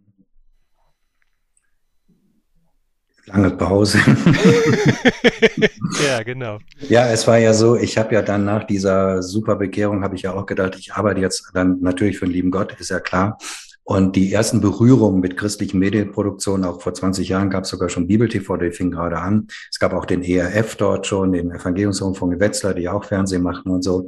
Lange 3.26 3.50
Pause. 3.50 3.98
ja, 6.06 6.22
genau. 6.22 6.58
Ja, 6.88 7.10
es 7.10 7.26
war 7.26 7.38
ja 7.38 7.52
so, 7.54 7.76
ich 7.76 7.98
habe 7.98 8.14
ja 8.14 8.22
dann 8.22 8.44
nach 8.44 8.62
dieser 8.62 9.20
super 9.20 9.56
Bekehrung, 9.56 10.04
habe 10.04 10.14
ich 10.14 10.22
ja 10.22 10.32
auch 10.32 10.46
gedacht, 10.46 10.76
ich 10.78 10.92
arbeite 10.92 11.20
jetzt 11.20 11.50
dann 11.52 11.80
natürlich 11.80 12.18
für 12.18 12.26
den 12.26 12.32
lieben 12.32 12.50
Gott, 12.52 12.78
ist 12.78 12.90
ja 12.90 13.00
klar. 13.00 13.36
Und 13.82 14.16
die 14.16 14.32
ersten 14.32 14.60
Berührungen 14.60 15.20
mit 15.20 15.36
christlichen 15.36 15.78
Medienproduktionen, 15.78 16.64
auch 16.64 16.80
vor 16.80 16.94
20 16.94 17.28
Jahren 17.28 17.50
gab 17.50 17.64
es 17.64 17.70
sogar 17.70 17.88
schon 17.88 18.06
Bibel-TV, 18.06 18.56
die 18.56 18.70
fing 18.70 18.92
gerade 18.92 19.18
an. 19.18 19.48
Es 19.70 19.78
gab 19.78 19.92
auch 19.92 20.06
den 20.06 20.22
ERF 20.22 20.76
dort 20.76 21.06
schon, 21.06 21.32
den 21.32 21.50
Evangeliumsrundfunk 21.50 22.38
Wetzlar, 22.40 22.74
die 22.74 22.88
auch 22.88 23.04
Fernsehen 23.04 23.42
machten 23.42 23.70
und 23.70 23.82
so. 23.82 24.06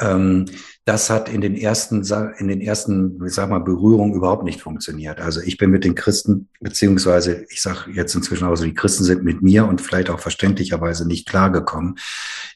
Ähm, 0.00 0.46
das 0.84 1.10
hat 1.10 1.28
in 1.28 1.40
den 1.40 1.54
ersten, 1.54 2.02
in 2.38 2.48
den 2.48 2.60
ersten, 2.60 3.24
ich 3.24 3.34
sag 3.34 3.48
mal, 3.48 3.60
Berührungen 3.60 4.14
überhaupt 4.14 4.42
nicht 4.42 4.60
funktioniert. 4.60 5.20
Also 5.20 5.40
ich 5.40 5.56
bin 5.56 5.70
mit 5.70 5.84
den 5.84 5.94
Christen, 5.94 6.48
beziehungsweise 6.60 7.44
ich 7.50 7.62
sage 7.62 7.92
jetzt 7.92 8.14
inzwischen 8.16 8.48
auch 8.48 8.56
so, 8.56 8.64
die 8.64 8.74
Christen 8.74 9.04
sind 9.04 9.22
mit 9.22 9.42
mir 9.42 9.66
und 9.66 9.80
vielleicht 9.80 10.10
auch 10.10 10.18
verständlicherweise 10.18 11.06
nicht 11.06 11.28
klargekommen. 11.28 11.98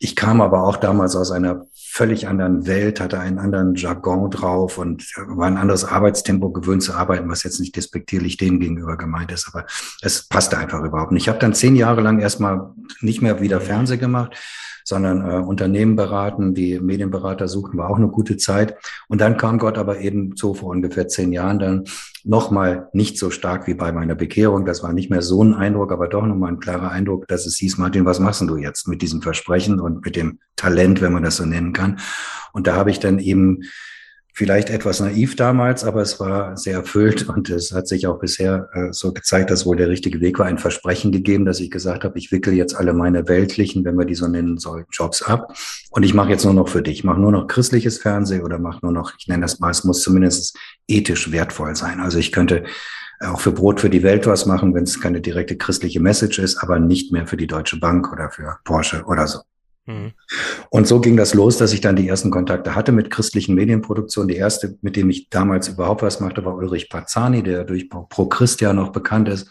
Ich 0.00 0.16
kam 0.16 0.40
aber 0.40 0.64
auch 0.64 0.76
damals 0.76 1.14
aus 1.14 1.30
einer 1.30 1.66
völlig 1.72 2.26
anderen 2.26 2.66
Welt, 2.66 3.00
hatte 3.00 3.20
einen 3.20 3.38
anderen 3.38 3.74
Jargon 3.74 4.30
drauf 4.30 4.76
und 4.76 5.04
war 5.28 5.46
ein 5.46 5.56
anderes 5.56 5.84
Arbeitstempo 5.84 6.50
gewöhnt 6.50 6.82
zu 6.82 6.94
arbeiten, 6.94 7.28
was 7.30 7.42
jetzt 7.42 7.60
nicht 7.60 7.76
despektierlich 7.76 8.36
denen 8.36 8.60
gegenüber 8.60 8.96
gemeint 8.96 9.30
ist, 9.30 9.48
aber 9.48 9.66
es 10.02 10.28
passte 10.28 10.58
einfach 10.58 10.82
überhaupt 10.82 11.12
nicht. 11.12 11.22
Ich 11.22 11.28
habe 11.28 11.38
dann 11.38 11.54
zehn 11.54 11.76
Jahre 11.76 12.00
lang 12.00 12.18
erstmal 12.18 12.74
nicht 13.00 13.22
mehr 13.22 13.40
wieder 13.40 13.60
Fernseh 13.60 13.96
gemacht, 13.96 14.36
sondern 14.86 15.28
äh, 15.28 15.44
Unternehmen 15.44 15.96
beraten, 15.96 16.54
die 16.54 16.78
Medienberater 16.78 17.48
suchten, 17.48 17.76
war 17.76 17.90
auch 17.90 17.96
eine 17.96 18.08
gute 18.08 18.36
Zeit. 18.36 18.76
Und 19.08 19.20
dann 19.20 19.36
kam 19.36 19.58
Gott 19.58 19.78
aber 19.78 19.98
eben 19.98 20.36
so 20.36 20.54
vor 20.54 20.70
ungefähr 20.70 21.08
zehn 21.08 21.32
Jahren 21.32 21.58
dann 21.58 21.84
nochmal 22.22 22.88
nicht 22.92 23.18
so 23.18 23.30
stark 23.30 23.66
wie 23.66 23.74
bei 23.74 23.90
meiner 23.90 24.14
Bekehrung. 24.14 24.64
Das 24.64 24.84
war 24.84 24.92
nicht 24.92 25.10
mehr 25.10 25.22
so 25.22 25.42
ein 25.42 25.54
Eindruck, 25.54 25.90
aber 25.90 26.06
doch 26.06 26.24
nochmal 26.24 26.52
ein 26.52 26.60
klarer 26.60 26.92
Eindruck, 26.92 27.26
dass 27.26 27.46
es 27.46 27.56
hieß, 27.56 27.78
Martin, 27.78 28.04
was 28.04 28.20
machst 28.20 28.42
du 28.42 28.56
jetzt 28.56 28.86
mit 28.86 29.02
diesem 29.02 29.22
Versprechen 29.22 29.80
und 29.80 30.04
mit 30.04 30.14
dem 30.14 30.38
Talent, 30.54 31.00
wenn 31.00 31.12
man 31.12 31.24
das 31.24 31.36
so 31.36 31.44
nennen 31.44 31.72
kann? 31.72 31.98
Und 32.52 32.68
da 32.68 32.76
habe 32.76 32.90
ich 32.90 33.00
dann 33.00 33.18
eben 33.18 33.62
vielleicht 34.36 34.68
etwas 34.68 35.00
naiv 35.00 35.34
damals, 35.34 35.82
aber 35.82 36.02
es 36.02 36.20
war 36.20 36.58
sehr 36.58 36.74
erfüllt 36.74 37.26
und 37.26 37.48
es 37.48 37.72
hat 37.72 37.88
sich 37.88 38.06
auch 38.06 38.18
bisher 38.18 38.68
äh, 38.74 38.92
so 38.92 39.14
gezeigt, 39.14 39.50
dass 39.50 39.64
wohl 39.64 39.76
der 39.76 39.88
richtige 39.88 40.20
Weg 40.20 40.38
war. 40.38 40.44
Ein 40.44 40.58
Versprechen 40.58 41.10
gegeben, 41.10 41.46
dass 41.46 41.58
ich 41.58 41.70
gesagt 41.70 42.04
habe, 42.04 42.18
ich 42.18 42.30
wickel 42.32 42.52
jetzt 42.52 42.76
alle 42.76 42.92
meine 42.92 43.28
weltlichen, 43.28 43.82
wenn 43.86 43.96
wir 43.96 44.04
die 44.04 44.14
so 44.14 44.28
nennen 44.28 44.58
sollen, 44.58 44.84
Jobs 44.92 45.22
ab 45.22 45.56
und 45.90 46.02
ich 46.02 46.12
mache 46.12 46.28
jetzt 46.28 46.44
nur 46.44 46.52
noch 46.52 46.68
für 46.68 46.82
dich. 46.82 46.98
Ich 46.98 47.04
mache 47.04 47.18
nur 47.18 47.32
noch 47.32 47.46
christliches 47.46 47.96
Fernsehen 47.96 48.42
oder 48.42 48.58
mache 48.58 48.80
nur 48.82 48.92
noch, 48.92 49.14
ich 49.18 49.26
nenne 49.26 49.40
das 49.40 49.58
mal, 49.58 49.70
es 49.70 49.84
muss 49.84 50.02
zumindest 50.02 50.58
ethisch 50.86 51.32
wertvoll 51.32 51.74
sein. 51.74 52.00
Also 52.00 52.18
ich 52.18 52.30
könnte 52.30 52.64
auch 53.20 53.40
für 53.40 53.52
Brot 53.52 53.80
für 53.80 53.88
die 53.88 54.02
Welt 54.02 54.26
was 54.26 54.44
machen, 54.44 54.74
wenn 54.74 54.84
es 54.84 55.00
keine 55.00 55.22
direkte 55.22 55.56
christliche 55.56 56.00
Message 56.00 56.38
ist, 56.38 56.58
aber 56.58 56.78
nicht 56.78 57.10
mehr 57.10 57.26
für 57.26 57.38
die 57.38 57.46
Deutsche 57.46 57.78
Bank 57.78 58.12
oder 58.12 58.30
für 58.30 58.58
Porsche 58.64 59.02
oder 59.06 59.26
so. 59.26 59.40
Mhm. 59.86 60.12
Und 60.70 60.88
so 60.88 61.00
ging 61.00 61.16
das 61.16 61.32
los, 61.32 61.58
dass 61.58 61.72
ich 61.72 61.80
dann 61.80 61.96
die 61.96 62.08
ersten 62.08 62.30
Kontakte 62.30 62.74
hatte 62.74 62.90
mit 62.90 63.10
christlichen 63.10 63.54
Medienproduktionen. 63.54 64.28
Die 64.28 64.36
erste, 64.36 64.76
mit 64.82 64.96
dem 64.96 65.08
ich 65.10 65.30
damals 65.30 65.68
überhaupt 65.68 66.02
was 66.02 66.20
machte, 66.20 66.44
war 66.44 66.56
Ulrich 66.56 66.90
Pazzani, 66.90 67.42
der 67.42 67.64
durch 67.64 67.88
Pro 67.88 68.26
Christia 68.26 68.72
noch 68.72 68.90
bekannt 68.90 69.28
ist, 69.28 69.48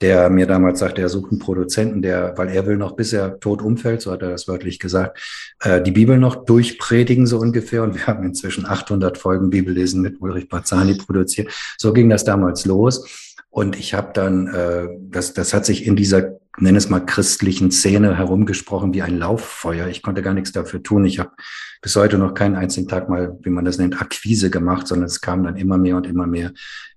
der 0.00 0.30
mir 0.30 0.46
damals 0.46 0.78
sagte, 0.78 1.02
er 1.02 1.08
sucht 1.08 1.32
einen 1.32 1.40
Produzenten, 1.40 2.02
der, 2.02 2.34
weil 2.36 2.48
er 2.48 2.66
will 2.66 2.76
noch, 2.76 2.92
bis 2.92 3.12
er 3.12 3.40
tot 3.40 3.62
umfällt, 3.62 4.00
so 4.00 4.12
hat 4.12 4.22
er 4.22 4.30
das 4.30 4.46
wörtlich 4.46 4.78
gesagt, 4.78 5.18
äh, 5.60 5.82
die 5.82 5.92
Bibel 5.92 6.18
noch 6.18 6.44
durchpredigen, 6.44 7.26
so 7.26 7.38
ungefähr. 7.38 7.82
Und 7.82 7.94
wir 7.94 8.06
haben 8.06 8.24
inzwischen 8.24 8.66
800 8.66 9.18
Folgen 9.18 9.50
Bibellesen 9.50 10.02
mit 10.02 10.20
Ulrich 10.20 10.48
Pazzani 10.48 10.94
produziert. 10.94 11.52
So 11.78 11.92
ging 11.92 12.08
das 12.08 12.24
damals 12.24 12.64
los. 12.64 13.32
Und 13.54 13.78
ich 13.78 13.94
habe 13.94 14.10
dann, 14.12 14.48
äh, 14.48 14.88
das, 14.98 15.32
das 15.32 15.54
hat 15.54 15.64
sich 15.64 15.86
in 15.86 15.94
dieser, 15.94 16.40
nenne 16.58 16.76
es 16.76 16.88
mal, 16.88 16.98
christlichen 16.98 17.70
Szene 17.70 18.18
herumgesprochen 18.18 18.92
wie 18.94 19.02
ein 19.02 19.16
Lauffeuer. 19.16 19.86
Ich 19.86 20.02
konnte 20.02 20.22
gar 20.22 20.34
nichts 20.34 20.50
dafür 20.50 20.82
tun. 20.82 21.04
Ich 21.04 21.20
habe 21.20 21.30
bis 21.84 21.96
heute 21.96 22.16
noch 22.16 22.32
keinen 22.32 22.56
einzigen 22.56 22.88
Tag 22.88 23.10
mal, 23.10 23.38
wie 23.42 23.50
man 23.50 23.66
das 23.66 23.76
nennt, 23.76 24.00
Akquise 24.00 24.48
gemacht, 24.48 24.86
sondern 24.86 25.04
es 25.04 25.20
kamen 25.20 25.44
dann 25.44 25.56
immer 25.56 25.76
mehr 25.76 25.98
und 25.98 26.06
immer 26.06 26.26
mehr 26.26 26.54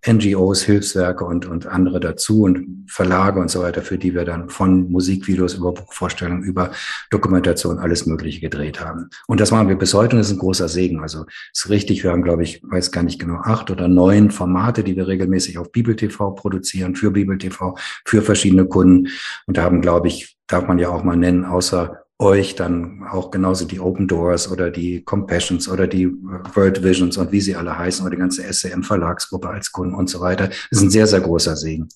NGOs, 0.08 0.63
Hilfswerke 0.63 1.26
und, 1.26 1.45
und 1.45 1.67
andere 1.67 2.00
dazu 2.00 2.43
und 2.43 2.86
Verlage 2.88 3.41
und 3.41 3.52
so 3.52 3.62
weiter, 3.62 3.82
für 3.82 3.97
die 3.97 4.15
wir 4.15 4.23
dann 4.23 4.47
von 4.47 4.89
Musikvideos 4.89 5.56
über 5.56 5.73
Buchvorstellungen, 5.73 6.41
über 6.41 6.71
Dokumentation 7.10 7.80
alles 7.80 8.06
Mögliche 8.06 8.39
gedreht 8.39 8.80
haben. 8.80 9.10
Und 9.28 9.41
das 9.41 9.52
machen 9.52 9.67
wir 9.67 9.78
bis 9.78 9.93
heute 9.93 10.15
und 10.15 10.19
das 10.19 10.28
ist 10.28 10.38
ein 10.38 10.39
großer 10.39 10.69
Segen. 10.69 11.02
Also 11.02 11.26
ist 11.52 11.69
richtig, 11.69 12.06
wir 12.06 12.12
haben, 12.12 12.23
glaube 12.23 12.43
ich, 12.43 12.62
weiß 12.63 12.93
gar 12.93 13.04
nicht 13.04 13.19
genau, 13.19 13.41
acht 13.43 13.69
oder 13.69 13.89
neun 13.89 14.32
Formate, 14.32 14.86
die 14.86 14.95
wir 14.95 15.10
regelmäßig 15.10 15.58
auf 15.58 15.73
Bibel 15.73 15.97
TV 15.97 16.32
produzieren, 16.32 16.95
für 16.95 17.12
Bibel 17.12 17.38
TV, 17.38 17.78
für 18.06 18.21
verschiedene 18.21 18.65
Kunden 18.65 19.10
und 19.47 19.58
da 19.58 19.63
haben, 19.63 19.82
glaube 19.82 20.08
ich, 20.08 20.38
darf 20.47 20.65
man 20.65 20.80
ja 20.80 20.88
auch 20.88 21.04
mal 21.04 21.17
nennen, 21.17 21.43
außer 21.43 22.07
euch 22.19 22.56
dann 22.56 23.03
auch 23.10 23.30
genauso 23.30 23.65
die 23.65 23.80
Open 23.80 24.08
Doors 24.08 24.51
oder 24.51 24.71
die 24.71 25.03
Compassions 25.03 25.69
oder 25.69 25.88
die 25.88 26.08
World 26.56 26.84
Visions 26.84 27.17
und 27.17 27.32
wie 27.32 27.41
sie 27.41 27.56
alle 27.56 27.77
heißen 27.77 28.03
oder 28.03 28.15
die 28.15 28.19
ganze 28.19 28.41
SCM 28.51 28.82
Verlagsgruppe 28.82 29.49
als 29.49 29.71
Kunden 29.71 29.93
und 29.93 30.10
so 30.10 30.19
weiter. 30.19 30.47
Das 30.47 30.58
ist 30.71 30.82
ein 30.82 30.89
sehr, 30.89 31.06
sehr 31.06 31.21
großer 31.21 31.56
Segen. 31.56 31.89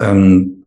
Ähm, 0.00 0.64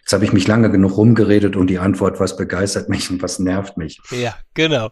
jetzt 0.00 0.12
habe 0.12 0.24
ich 0.24 0.32
mich 0.32 0.48
lange 0.48 0.70
genug 0.70 0.96
rumgeredet 0.96 1.56
und 1.56 1.66
die 1.68 1.78
Antwort, 1.78 2.20
was 2.20 2.36
begeistert 2.36 2.88
mich 2.88 3.10
und 3.10 3.22
was 3.22 3.38
nervt 3.38 3.76
mich. 3.76 4.00
Ja, 4.10 4.34
genau. 4.54 4.90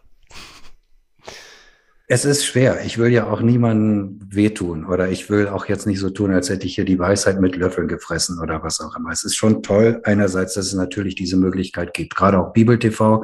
Es 2.11 2.25
ist 2.25 2.43
schwer. 2.43 2.83
Ich 2.83 2.97
will 2.97 3.11
ja 3.11 3.27
auch 3.27 3.41
niemandem 3.41 4.19
wehtun 4.27 4.83
oder 4.83 5.09
ich 5.09 5.29
will 5.29 5.47
auch 5.47 5.67
jetzt 5.67 5.85
nicht 5.85 5.99
so 5.99 6.09
tun, 6.09 6.33
als 6.33 6.49
hätte 6.49 6.65
ich 6.65 6.73
hier 6.73 6.83
die 6.83 6.97
Weisheit 6.97 7.39
mit 7.39 7.55
Löffeln 7.55 7.87
gefressen 7.87 8.39
oder 8.39 8.63
was 8.63 8.81
auch 8.81 8.95
immer. 8.95 9.11
Es 9.11 9.23
ist 9.23 9.35
schon 9.35 9.61
toll 9.61 10.01
einerseits, 10.05 10.55
dass 10.55 10.65
es 10.65 10.73
natürlich 10.73 11.13
diese 11.13 11.37
Möglichkeit 11.37 11.93
gibt. 11.93 12.15
Gerade 12.15 12.39
auch 12.39 12.51
Bibel 12.51 12.79
TV 12.79 13.23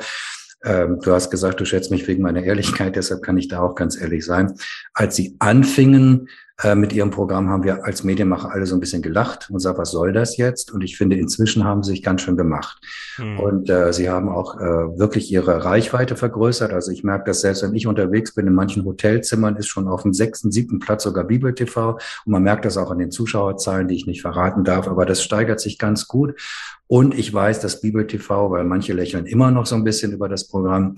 ähm, 0.63 0.99
du 0.99 1.11
hast 1.11 1.29
gesagt, 1.29 1.59
du 1.59 1.65
schätzt 1.65 1.91
mich 1.91 2.07
wegen 2.07 2.23
meiner 2.23 2.43
Ehrlichkeit, 2.43 2.95
deshalb 2.95 3.23
kann 3.23 3.37
ich 3.37 3.47
da 3.47 3.61
auch 3.61 3.75
ganz 3.75 3.99
ehrlich 3.99 4.25
sein. 4.25 4.53
Als 4.93 5.15
sie 5.15 5.35
anfingen, 5.39 6.27
äh, 6.63 6.73
mit 6.73 6.93
ihrem 6.93 7.11
Programm 7.11 7.49
haben 7.49 7.63
wir 7.63 7.83
als 7.83 8.05
Medienmacher 8.05 8.49
alle 8.49 8.65
so 8.65 8.75
ein 8.75 8.79
bisschen 8.79 9.01
gelacht 9.01 9.49
und 9.49 9.55
gesagt, 9.55 9.77
was 9.77 9.91
soll 9.91 10.13
das 10.13 10.37
jetzt? 10.37 10.71
Und 10.71 10.81
ich 10.81 10.97
finde, 10.97 11.17
inzwischen 11.17 11.65
haben 11.65 11.83
sie 11.83 11.91
sich 11.91 12.03
ganz 12.03 12.21
schön 12.21 12.37
gemacht. 12.37 12.77
Mhm. 13.17 13.39
Und 13.39 13.69
äh, 13.69 13.91
sie 13.91 14.09
haben 14.09 14.29
auch 14.29 14.55
äh, 14.55 14.97
wirklich 14.97 15.29
ihre 15.31 15.65
Reichweite 15.65 16.15
vergrößert. 16.15 16.71
Also 16.71 16.91
ich 16.91 17.03
merke 17.03 17.25
das 17.25 17.41
selbst, 17.41 17.63
wenn 17.63 17.75
ich 17.75 17.87
unterwegs 17.87 18.33
bin, 18.33 18.47
in 18.47 18.53
manchen 18.53 18.85
Hotelzimmern 18.85 19.57
ist 19.57 19.67
schon 19.67 19.89
auf 19.89 20.03
dem 20.03 20.13
sechsten, 20.13 20.49
siebten 20.49 20.79
Platz 20.79 21.03
sogar 21.03 21.25
Bibel 21.25 21.53
TV. 21.53 21.91
Und 22.25 22.31
man 22.31 22.43
merkt 22.43 22.63
das 22.63 22.77
auch 22.77 22.89
an 22.89 22.99
den 22.99 23.11
Zuschauerzahlen, 23.11 23.89
die 23.89 23.95
ich 23.95 24.07
nicht 24.07 24.21
verraten 24.21 24.63
darf. 24.63 24.87
Aber 24.87 25.05
das 25.05 25.21
steigert 25.21 25.59
sich 25.59 25.77
ganz 25.77 26.07
gut. 26.07 26.39
Und 26.87 27.17
ich 27.17 27.33
weiß, 27.33 27.59
dass 27.59 27.81
Bibel 27.81 28.07
TV, 28.07 28.49
weil 28.51 28.63
manche 28.63 28.93
lächeln 28.93 29.25
immer 29.25 29.51
noch 29.51 29.65
so 29.65 29.75
ein 29.75 29.83
bisschen 29.83 30.13
über 30.13 30.29
das 30.29 30.47
Programm, 30.47 30.95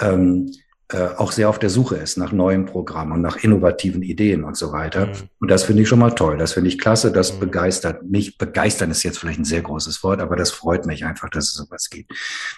ähm, 0.00 0.52
äh, 0.52 0.69
auch 1.16 1.32
sehr 1.32 1.48
auf 1.48 1.58
der 1.58 1.70
Suche 1.70 1.96
ist 1.96 2.16
nach 2.16 2.32
neuen 2.32 2.66
Programmen 2.66 3.12
und 3.12 3.20
nach 3.20 3.36
innovativen 3.36 4.02
Ideen 4.02 4.44
und 4.44 4.56
so 4.56 4.72
weiter. 4.72 5.06
Mhm. 5.06 5.12
Und 5.40 5.50
das 5.50 5.64
finde 5.64 5.82
ich 5.82 5.88
schon 5.88 5.98
mal 5.98 6.10
toll. 6.10 6.38
Das 6.38 6.52
finde 6.52 6.68
ich 6.68 6.78
klasse. 6.78 7.12
Das 7.12 7.34
mhm. 7.34 7.40
begeistert 7.40 8.02
mich. 8.04 8.38
Begeistern 8.38 8.90
ist 8.90 9.02
jetzt 9.02 9.18
vielleicht 9.18 9.38
ein 9.38 9.44
sehr 9.44 9.62
großes 9.62 10.02
Wort, 10.02 10.20
aber 10.20 10.36
das 10.36 10.50
freut 10.50 10.86
mich 10.86 11.04
einfach, 11.04 11.28
dass 11.30 11.46
es 11.46 11.54
sowas 11.54 11.90
gibt. 11.90 12.12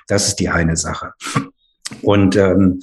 Das 0.06 0.28
ist 0.28 0.36
die 0.36 0.48
eine 0.48 0.76
Sache. 0.76 1.12
Und 2.00 2.36
ähm, 2.36 2.80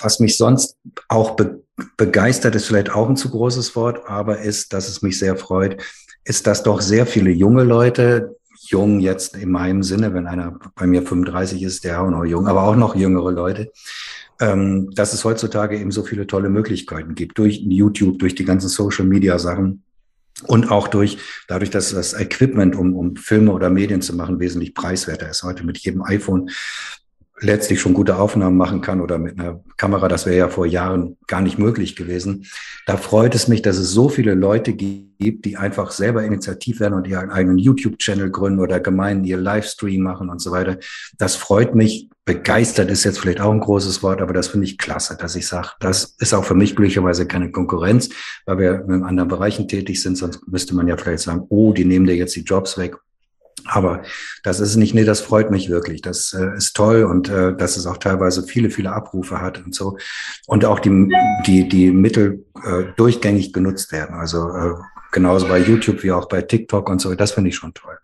was 0.00 0.20
mich 0.20 0.36
sonst 0.36 0.76
auch 1.08 1.36
be 1.36 1.62
begeistert, 1.96 2.54
ist 2.54 2.66
vielleicht 2.66 2.90
auch 2.90 3.08
ein 3.08 3.16
zu 3.16 3.30
großes 3.30 3.74
Wort, 3.74 4.06
aber 4.06 4.40
ist, 4.40 4.74
dass 4.74 4.86
es 4.86 5.00
mich 5.00 5.18
sehr 5.18 5.36
freut, 5.36 5.82
ist, 6.24 6.46
dass 6.46 6.62
doch 6.62 6.82
sehr 6.82 7.06
viele 7.06 7.30
junge 7.30 7.62
Leute 7.64 8.36
jung 8.70 9.00
jetzt 9.00 9.36
in 9.36 9.50
meinem 9.50 9.82
Sinne, 9.82 10.14
wenn 10.14 10.26
einer 10.26 10.58
bei 10.74 10.86
mir 10.86 11.02
35 11.02 11.62
ist, 11.62 11.84
der 11.84 12.02
auch 12.02 12.10
noch 12.10 12.24
jung, 12.24 12.46
aber 12.46 12.62
auch 12.62 12.76
noch 12.76 12.94
jüngere 12.94 13.30
Leute, 13.30 13.72
ähm, 14.40 14.90
dass 14.92 15.12
es 15.12 15.24
heutzutage 15.24 15.78
eben 15.78 15.90
so 15.90 16.02
viele 16.02 16.26
tolle 16.26 16.48
Möglichkeiten 16.48 17.14
gibt 17.14 17.38
durch 17.38 17.58
YouTube, 17.58 18.18
durch 18.18 18.34
die 18.34 18.44
ganzen 18.44 18.68
Social 18.68 19.04
Media 19.04 19.38
Sachen. 19.38 19.82
Und 20.46 20.70
auch 20.70 20.88
durch, 20.88 21.18
dadurch, 21.48 21.68
dass 21.68 21.90
das 21.92 22.14
Equipment, 22.14 22.74
um, 22.74 22.96
um 22.96 23.16
Filme 23.16 23.52
oder 23.52 23.68
Medien 23.68 24.00
zu 24.00 24.16
machen, 24.16 24.40
wesentlich 24.40 24.74
preiswerter 24.74 25.28
ist. 25.28 25.42
Heute 25.42 25.66
mit 25.66 25.76
jedem 25.78 26.02
iPhone 26.02 26.48
letztlich 27.40 27.80
schon 27.80 27.94
gute 27.94 28.18
Aufnahmen 28.18 28.56
machen 28.56 28.80
kann 28.80 29.00
oder 29.00 29.18
mit 29.18 29.38
einer 29.38 29.60
Kamera, 29.76 30.08
das 30.08 30.26
wäre 30.26 30.36
ja 30.36 30.48
vor 30.48 30.66
Jahren 30.66 31.16
gar 31.26 31.40
nicht 31.40 31.58
möglich 31.58 31.96
gewesen. 31.96 32.46
Da 32.86 32.96
freut 32.96 33.34
es 33.34 33.48
mich, 33.48 33.62
dass 33.62 33.78
es 33.78 33.90
so 33.90 34.08
viele 34.08 34.34
Leute 34.34 34.72
gibt, 34.72 35.44
die 35.44 35.56
einfach 35.56 35.90
selber 35.90 36.22
initiativ 36.24 36.80
werden 36.80 36.94
und 36.94 37.06
ihren 37.06 37.30
eigenen 37.30 37.58
YouTube-Channel 37.58 38.30
gründen 38.30 38.60
oder 38.60 38.80
Gemeinden 38.80 39.24
ihr 39.24 39.36
Livestream 39.36 40.02
machen 40.02 40.28
und 40.28 40.40
so 40.40 40.50
weiter. 40.50 40.78
Das 41.18 41.36
freut 41.36 41.74
mich. 41.74 42.08
Begeistert 42.26 42.90
ist 42.90 43.04
jetzt 43.04 43.18
vielleicht 43.18 43.40
auch 43.40 43.50
ein 43.50 43.60
großes 43.60 44.02
Wort, 44.02 44.20
aber 44.22 44.32
das 44.32 44.48
finde 44.48 44.66
ich 44.66 44.78
klasse, 44.78 45.16
dass 45.16 45.34
ich 45.34 45.48
sage, 45.48 45.70
das 45.80 46.14
ist 46.18 46.32
auch 46.32 46.44
für 46.44 46.54
mich 46.54 46.76
glücklicherweise 46.76 47.26
keine 47.26 47.50
Konkurrenz, 47.50 48.10
weil 48.46 48.58
wir 48.58 48.84
in 48.88 49.02
anderen 49.02 49.28
Bereichen 49.28 49.66
tätig 49.66 50.00
sind. 50.00 50.16
Sonst 50.16 50.46
müsste 50.46 50.74
man 50.76 50.86
ja 50.86 50.96
vielleicht 50.96 51.24
sagen, 51.24 51.46
oh, 51.48 51.72
die 51.72 51.84
nehmen 51.84 52.06
dir 52.06 52.14
jetzt 52.14 52.36
die 52.36 52.44
Jobs 52.44 52.78
weg 52.78 52.96
aber 53.70 54.02
das 54.42 54.60
ist 54.60 54.76
nicht, 54.76 54.94
nee, 54.94 55.04
das 55.04 55.20
freut 55.20 55.50
mich 55.50 55.70
wirklich. 55.70 56.02
Das 56.02 56.32
äh, 56.32 56.56
ist 56.56 56.74
toll 56.74 57.04
und 57.04 57.28
äh, 57.28 57.56
dass 57.56 57.76
es 57.76 57.86
auch 57.86 57.98
teilweise 57.98 58.42
viele, 58.42 58.70
viele 58.70 58.92
Abrufe 58.92 59.40
hat 59.40 59.64
und 59.64 59.74
so. 59.74 59.96
Und 60.46 60.64
auch 60.64 60.80
die, 60.80 61.08
die, 61.46 61.68
die 61.68 61.90
Mittel 61.92 62.44
äh, 62.64 62.84
durchgängig 62.96 63.52
genutzt 63.52 63.92
werden. 63.92 64.16
Also 64.16 64.48
äh, 64.50 64.74
genauso 65.12 65.46
bei 65.46 65.58
YouTube 65.58 66.02
wie 66.02 66.12
auch 66.12 66.28
bei 66.28 66.42
TikTok 66.42 66.88
und 66.88 67.00
so. 67.00 67.14
Das 67.14 67.32
finde 67.32 67.50
ich 67.50 67.56
schon 67.56 67.74
toll. 67.74 67.96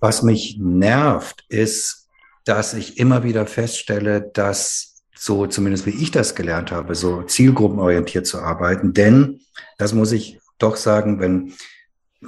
Was 0.00 0.22
mich 0.22 0.58
nervt, 0.58 1.44
ist, 1.48 2.08
dass 2.44 2.74
ich 2.74 2.98
immer 2.98 3.24
wieder 3.24 3.46
feststelle, 3.46 4.30
dass 4.32 5.02
so 5.18 5.46
zumindest 5.46 5.86
wie 5.86 6.02
ich 6.02 6.10
das 6.10 6.34
gelernt 6.34 6.70
habe, 6.70 6.94
so 6.94 7.22
zielgruppenorientiert 7.22 8.26
zu 8.26 8.40
arbeiten. 8.40 8.94
Denn, 8.94 9.40
das 9.78 9.92
muss 9.92 10.12
ich 10.12 10.38
doch 10.58 10.76
sagen, 10.76 11.20
wenn 11.20 11.52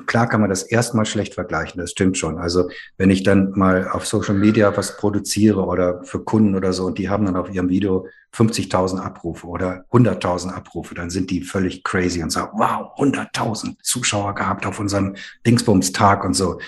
klar 0.06 0.28
kann 0.28 0.40
man 0.40 0.50
das 0.50 0.62
erstmal 0.62 1.06
schlecht 1.06 1.34
vergleichen, 1.34 1.80
das 1.80 1.90
stimmt 1.90 2.18
schon. 2.18 2.38
Also 2.38 2.68
wenn 2.96 3.10
ich 3.10 3.22
dann 3.22 3.52
mal 3.52 3.88
auf 3.88 4.06
Social 4.06 4.34
Media 4.34 4.76
was 4.76 4.96
produziere 4.96 5.64
oder 5.64 6.02
für 6.04 6.22
Kunden 6.22 6.54
oder 6.54 6.72
so 6.72 6.84
und 6.86 6.98
die 6.98 7.08
haben 7.08 7.26
dann 7.26 7.36
auf 7.36 7.50
ihrem 7.50 7.68
Video 7.68 8.06
50.000 8.34 9.00
Abrufe 9.00 9.46
oder 9.46 9.84
100.000 9.90 10.52
Abrufe, 10.52 10.94
dann 10.94 11.08
sind 11.08 11.30
die 11.30 11.42
völlig 11.42 11.82
crazy 11.82 12.22
und 12.22 12.30
sagen, 12.30 12.52
wow, 12.58 12.92
100.000 12.98 13.76
Zuschauer 13.82 14.34
gehabt 14.34 14.66
auf 14.66 14.78
unserem 14.78 15.16
Dingsbums-Tag 15.46 16.24
und 16.24 16.34
so. 16.34 16.60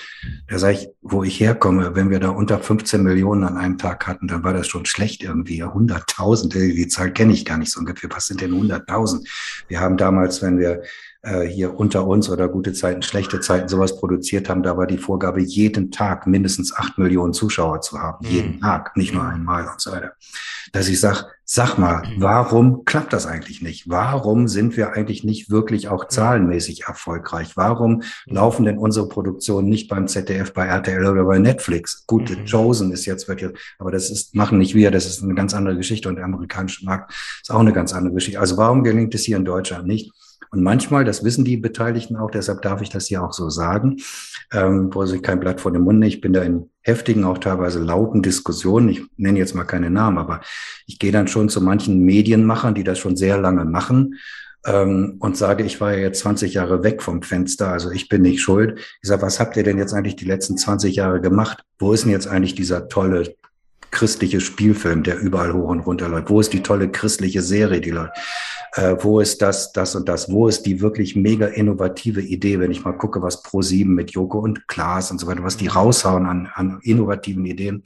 Da 0.49 0.59
sage 0.59 0.79
ich, 0.79 0.89
wo 1.03 1.23
ich 1.23 1.39
herkomme, 1.39 1.95
wenn 1.95 2.11
wir 2.11 2.19
da 2.19 2.31
unter 2.31 2.59
15 2.59 3.03
Millionen 3.03 3.45
an 3.45 3.59
einem 3.59 3.77
Tag 3.77 4.07
hatten, 4.07 4.27
dann 4.27 4.43
war 4.43 4.55
das 4.55 4.69
schon 4.69 4.87
schlecht 4.87 5.23
irgendwie. 5.23 5.63
100.000, 5.63 6.49
die 6.49 6.89
Zahl 6.89 7.13
kenne 7.13 7.35
ich 7.35 7.45
gar 7.45 7.59
nicht 7.59 7.71
so 7.71 7.81
ungefähr. 7.81 8.09
Was 8.11 8.27
sind 8.27 8.41
denn 8.41 8.53
100.000? 8.53 9.29
Wir 9.69 9.81
haben 9.81 9.99
damals, 9.99 10.41
wenn 10.41 10.59
wir 10.59 10.83
äh, 11.23 11.43
hier 11.43 11.79
unter 11.79 12.07
uns 12.07 12.31
oder 12.31 12.49
gute 12.49 12.73
Zeiten, 12.73 13.03
schlechte 13.03 13.41
Zeiten 13.41 13.69
sowas 13.69 13.99
produziert 13.99 14.49
haben, 14.49 14.63
da 14.63 14.77
war 14.77 14.87
die 14.87 14.97
Vorgabe, 14.97 15.43
jeden 15.43 15.91
Tag 15.91 16.27
mindestens 16.27 16.75
acht 16.75 16.97
Millionen 16.97 17.35
Zuschauer 17.35 17.83
zu 17.83 18.01
haben. 18.01 18.27
Mhm. 18.27 18.33
Jeden 18.33 18.61
Tag, 18.61 18.97
nicht 18.97 19.13
nur 19.13 19.25
mhm. 19.25 19.31
einmal 19.31 19.69
und 19.69 19.81
so 19.81 19.93
weiter. 19.93 20.13
Dass 20.73 20.89
ich 20.89 20.99
sage, 20.99 21.27
sag 21.45 21.77
mal, 21.77 22.07
mhm. 22.07 22.23
warum 22.23 22.85
klappt 22.87 23.13
das 23.13 23.27
eigentlich 23.27 23.61
nicht? 23.61 23.91
Warum 23.91 24.49
sind 24.49 24.79
wir 24.79 24.93
eigentlich 24.93 25.23
nicht 25.23 25.51
wirklich 25.51 25.89
auch 25.89 26.09
zahlenmäßig 26.09 26.85
erfolgreich? 26.85 27.57
Warum 27.57 27.97
mhm. 27.97 28.03
laufen 28.27 28.65
denn 28.65 28.79
unsere 28.79 29.07
Produktionen 29.07 29.69
nicht 29.69 29.89
beim 29.89 30.09
ZDF, 30.09 30.55
bei 30.55 30.67
RTL 30.67 31.05
oder 31.05 31.25
bei 31.25 31.39
Netflix? 31.39 32.07
Gut, 32.07 32.31
mhm. 32.31 32.47
Chosen 32.51 32.93
ist 32.93 33.05
jetzt, 33.05 33.29
wird 33.29 33.43
jetzt, 33.43 33.59
aber 33.79 33.91
das 33.91 34.11
ist, 34.11 34.35
machen 34.35 34.57
nicht 34.57 34.75
wir, 34.75 34.91
das 34.91 35.05
ist 35.05 35.23
eine 35.23 35.35
ganz 35.35 35.53
andere 35.53 35.77
Geschichte 35.77 36.09
und 36.09 36.17
der 36.17 36.25
amerikanische 36.25 36.87
Markt 36.87 37.13
ist 37.43 37.51
auch 37.51 37.61
eine 37.61 37.75
ganz 37.75 37.93
andere 37.93 38.15
Geschichte. 38.15 38.41
Also 38.41 38.57
warum 38.57 38.85
gelingt 38.85 39.15
es 39.15 39.25
hier 39.25 39.37
in 39.37 39.45
Deutschland 39.45 39.87
nicht? 39.87 40.13
Und 40.50 40.62
manchmal, 40.62 41.05
das 41.05 41.22
wissen 41.22 41.44
die 41.44 41.57
Beteiligten 41.57 42.16
auch, 42.16 42.31
deshalb 42.31 42.62
darf 42.62 42.83
ich 42.83 42.88
das 42.88 43.07
hier 43.07 43.22
auch 43.22 43.33
so 43.33 43.50
sagen, 43.50 43.98
ähm, 44.53 44.90
wo 44.92 45.07
sich 45.07 45.22
kein 45.22 45.40
Blatt 45.40 45.61
vor 45.61 45.72
dem 45.72 45.83
Mund. 45.83 46.05
Ich 46.05 46.20
bin 46.20 46.33
da 46.33 46.42
in 46.42 46.70
heftigen, 46.83 47.24
auch 47.24 47.38
teilweise 47.38 47.81
lauten 47.81 48.22
Diskussionen. 48.22 48.88
Ich 48.88 49.03
nenne 49.16 49.38
jetzt 49.38 49.55
mal 49.55 49.64
keine 49.64 49.90
Namen, 49.90 50.18
aber 50.18 50.40
ich 50.87 50.98
gehe 50.98 51.12
dann 51.12 51.29
schon 51.29 51.48
zu 51.48 51.61
manchen 51.61 52.00
Medienmachern, 52.00 52.74
die 52.74 52.85
das 52.85 52.98
schon 52.98 53.16
sehr 53.16 53.38
lange 53.38 53.64
machen 53.64 54.16
ähm, 54.66 55.16
und 55.20 55.37
sage, 55.37 55.64
ich 55.64 55.81
war 55.81 55.92
ja 55.92 56.00
jetzt 56.00 56.20
20 56.20 56.55
Jahre 56.55 56.83
weg 56.83 57.03
vom 57.03 57.22
Fenster, 57.22 57.68
also 57.68 57.90
ich 57.90 58.09
bin 58.09 58.22
nicht 58.22 58.40
schuld. 58.40 58.79
Ich 59.03 59.09
sage, 59.09 59.22
was 59.22 59.40
habt 59.40 59.57
ihr 59.57 59.62
denn 59.62 59.79
jetzt 59.79 59.94
eigentlich 59.94 60.16
die 60.16 60.24
letzten 60.26 60.57
20 60.57 60.96
Jahre 60.96 61.20
gemacht? 61.20 61.64
Wo 61.79 61.92
ist 61.92 62.05
denn 62.05 62.12
jetzt 62.12 62.26
eigentlich 62.26 62.55
dieser 62.55 62.88
tolle 62.88 63.35
christliche 63.90 64.40
Spielfilm, 64.40 65.03
der 65.03 65.18
überall 65.18 65.53
hoch 65.53 65.68
und 65.68 65.81
runter 65.81 66.09
läuft? 66.09 66.31
Wo 66.31 66.40
ist 66.40 66.53
die 66.53 66.62
tolle 66.62 66.90
christliche 66.90 67.42
Serie, 67.42 67.81
die 67.81 67.90
läuft? 67.90 68.12
Äh, 68.74 68.96
wo 69.00 69.20
ist 69.20 69.42
das, 69.42 69.72
das 69.72 69.96
und 69.96 70.09
das? 70.09 70.31
Wo 70.31 70.46
ist 70.46 70.62
die 70.62 70.81
wirklich 70.81 71.16
mega 71.16 71.46
innovative 71.46 72.20
Idee, 72.20 72.61
wenn 72.61 72.70
ich 72.70 72.85
mal 72.85 72.92
gucke, 72.92 73.20
was 73.20 73.44
Pro7 73.44 73.87
mit 73.87 74.12
Joko 74.12 74.38
und 74.38 74.68
Klaas 74.68 75.11
und 75.11 75.18
so 75.18 75.26
weiter, 75.26 75.42
was 75.42 75.57
die 75.57 75.66
raushauen 75.66 76.26
an, 76.26 76.48
an 76.55 76.79
innovativen 76.83 77.44
Ideen? 77.44 77.83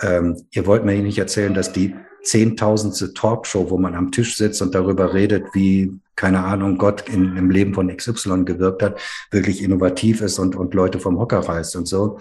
Ähm, 0.00 0.36
ihr 0.52 0.66
wollt 0.66 0.84
mir 0.84 0.94
nicht 1.02 1.18
erzählen, 1.18 1.54
dass 1.54 1.72
die 1.72 1.94
zehntausendste 2.22 3.14
Talkshow, 3.14 3.70
wo 3.70 3.78
man 3.78 3.94
am 3.94 4.12
Tisch 4.12 4.36
sitzt 4.36 4.62
und 4.62 4.74
darüber 4.74 5.14
redet, 5.14 5.46
wie, 5.54 5.98
keine 6.16 6.44
Ahnung, 6.44 6.78
Gott 6.78 7.08
in, 7.08 7.36
im 7.36 7.50
Leben 7.50 7.74
von 7.74 7.94
XY 7.94 8.44
gewirkt 8.44 8.82
hat, 8.82 9.00
wirklich 9.30 9.62
innovativ 9.62 10.20
ist 10.20 10.38
und, 10.38 10.54
und 10.54 10.74
Leute 10.74 11.00
vom 11.00 11.18
Hocker 11.18 11.40
reißt 11.40 11.76
und 11.76 11.88
so. 11.88 12.18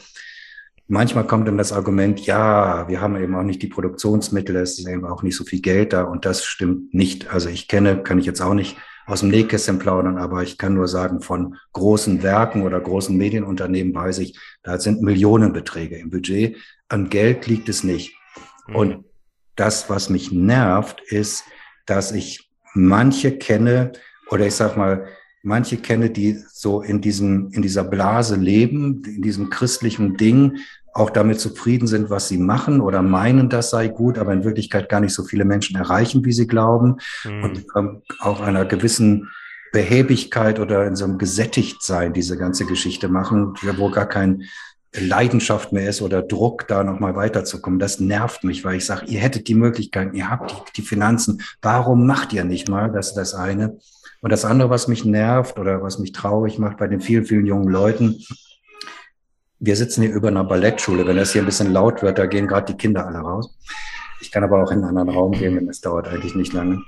Manchmal 0.91 1.27
kommt 1.27 1.47
dann 1.47 1.59
das 1.59 1.71
Argument, 1.71 2.19
ja, 2.25 2.87
wir 2.87 2.99
haben 2.99 3.15
eben 3.15 3.35
auch 3.35 3.43
nicht 3.43 3.61
die 3.61 3.67
Produktionsmittel, 3.67 4.55
es 4.55 4.79
ist 4.79 4.87
eben 4.87 5.05
auch 5.05 5.21
nicht 5.21 5.35
so 5.35 5.43
viel 5.43 5.61
Geld 5.61 5.93
da 5.93 6.01
und 6.01 6.25
das 6.25 6.43
stimmt 6.43 6.95
nicht. 6.95 7.31
Also 7.31 7.47
ich 7.47 7.67
kenne, 7.67 8.01
kann 8.01 8.17
ich 8.17 8.25
jetzt 8.25 8.41
auch 8.41 8.55
nicht 8.55 8.75
aus 9.05 9.19
dem 9.19 9.29
Nähkästchen 9.29 9.77
plaudern, 9.77 10.17
aber 10.17 10.41
ich 10.41 10.57
kann 10.57 10.73
nur 10.73 10.87
sagen, 10.87 11.21
von 11.21 11.57
großen 11.73 12.23
Werken 12.23 12.63
oder 12.63 12.79
großen 12.79 13.15
Medienunternehmen 13.15 13.93
weiß 13.93 14.17
ich, 14.17 14.39
da 14.63 14.79
sind 14.79 15.03
Millionenbeträge 15.03 15.95
im 15.95 16.09
Budget. 16.09 16.57
An 16.87 17.09
Geld 17.09 17.45
liegt 17.45 17.69
es 17.69 17.83
nicht. 17.83 18.15
Mhm. 18.67 18.75
Und 18.75 19.05
das, 19.55 19.91
was 19.91 20.09
mich 20.09 20.31
nervt, 20.31 21.01
ist, 21.01 21.43
dass 21.85 22.11
ich 22.11 22.49
manche 22.73 23.37
kenne 23.37 23.91
oder 24.31 24.47
ich 24.47 24.55
sag 24.55 24.75
mal, 24.75 25.05
manche 25.43 25.77
kenne, 25.77 26.09
die 26.09 26.37
so 26.51 26.81
in 26.81 27.01
diesem, 27.01 27.49
in 27.51 27.61
dieser 27.61 27.83
Blase 27.83 28.35
leben, 28.35 29.03
in 29.05 29.21
diesem 29.21 29.49
christlichen 29.49 30.17
Ding, 30.17 30.57
auch 30.93 31.09
damit 31.09 31.39
zufrieden 31.39 31.87
sind, 31.87 32.09
was 32.09 32.27
sie 32.27 32.37
machen 32.37 32.81
oder 32.81 33.01
meinen, 33.01 33.49
das 33.49 33.69
sei 33.69 33.87
gut, 33.87 34.17
aber 34.17 34.33
in 34.33 34.43
Wirklichkeit 34.43 34.89
gar 34.89 34.99
nicht 34.99 35.13
so 35.13 35.23
viele 35.23 35.45
Menschen 35.45 35.75
erreichen, 35.75 36.25
wie 36.25 36.31
sie 36.31 36.47
glauben 36.47 36.97
mhm. 37.23 37.43
und 37.43 37.65
ähm, 37.75 38.01
auch 38.19 38.41
einer 38.41 38.65
gewissen 38.65 39.29
Behäbigkeit 39.71 40.59
oder 40.59 40.85
in 40.87 40.95
so 40.95 41.05
einem 41.05 41.17
Gesättigtsein 41.17 42.13
diese 42.13 42.37
ganze 42.37 42.65
Geschichte 42.65 43.07
machen, 43.07 43.53
wo 43.77 43.89
gar 43.91 44.07
kein 44.07 44.43
Leidenschaft 44.95 45.71
mehr 45.71 45.89
ist 45.89 46.01
oder 46.01 46.23
Druck, 46.23 46.67
da 46.67 46.83
nochmal 46.83 47.15
weiterzukommen. 47.15 47.77
Das 47.77 47.99
nervt 47.99 48.43
mich, 48.43 48.65
weil 48.65 48.77
ich 48.77 48.85
sage, 48.85 49.05
ihr 49.05 49.19
hättet 49.19 49.47
die 49.47 49.53
Möglichkeiten, 49.53 50.15
ihr 50.15 50.29
habt 50.29 50.51
die, 50.51 50.73
die 50.77 50.81
Finanzen, 50.81 51.43
warum 51.61 52.07
macht 52.07 52.33
ihr 52.33 52.43
nicht 52.43 52.69
mal? 52.69 52.91
Das 52.91 53.09
ist 53.09 53.13
das 53.15 53.35
eine. 53.35 53.77
Und 54.21 54.31
das 54.31 54.45
andere, 54.45 54.69
was 54.69 54.87
mich 54.87 55.05
nervt 55.05 55.59
oder 55.59 55.81
was 55.81 55.99
mich 55.99 56.11
traurig 56.11 56.57
macht 56.57 56.77
bei 56.77 56.87
den 56.87 57.01
vielen, 57.01 57.25
vielen 57.25 57.45
jungen 57.45 57.69
Leuten, 57.69 58.21
wir 59.59 59.75
sitzen 59.75 60.03
hier 60.03 60.13
über 60.13 60.29
einer 60.29 60.43
Ballettschule. 60.43 61.05
Wenn 61.05 61.17
das 61.17 61.33
hier 61.33 61.41
ein 61.41 61.45
bisschen 61.45 61.71
laut 61.71 62.01
wird, 62.01 62.17
da 62.17 62.25
gehen 62.25 62.47
gerade 62.47 62.71
die 62.71 62.77
Kinder 62.77 63.05
alle 63.05 63.19
raus. 63.19 63.57
Ich 64.21 64.31
kann 64.31 64.43
aber 64.43 64.61
auch 64.61 64.71
in 64.71 64.79
einen 64.79 64.97
anderen 64.97 65.09
Raum 65.09 65.31
gehen, 65.31 65.55
wenn 65.55 65.69
es 65.69 65.81
dauert 65.81 66.07
eigentlich 66.07 66.35
nicht 66.35 66.53
lange. 66.53 66.81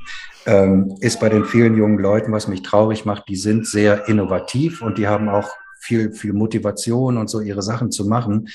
Ähm, 0.45 0.95
ist 0.99 1.19
bei 1.19 1.29
den 1.29 1.45
vielen 1.45 1.75
jungen 1.75 1.99
Leuten, 1.99 2.31
was 2.31 2.47
mich 2.47 2.61
traurig 2.61 3.05
macht, 3.05 3.27
die 3.29 3.35
sind 3.35 3.67
sehr 3.67 4.07
innovativ 4.07 4.81
und 4.81 4.97
die 4.97 5.07
haben 5.07 5.29
auch 5.29 5.49
viel, 5.79 6.11
viel 6.13 6.33
Motivation 6.33 7.17
und 7.17 7.29
so 7.29 7.39
ihre 7.39 7.61
Sachen 7.61 7.91
zu 7.91 8.05
machen. 8.05 8.49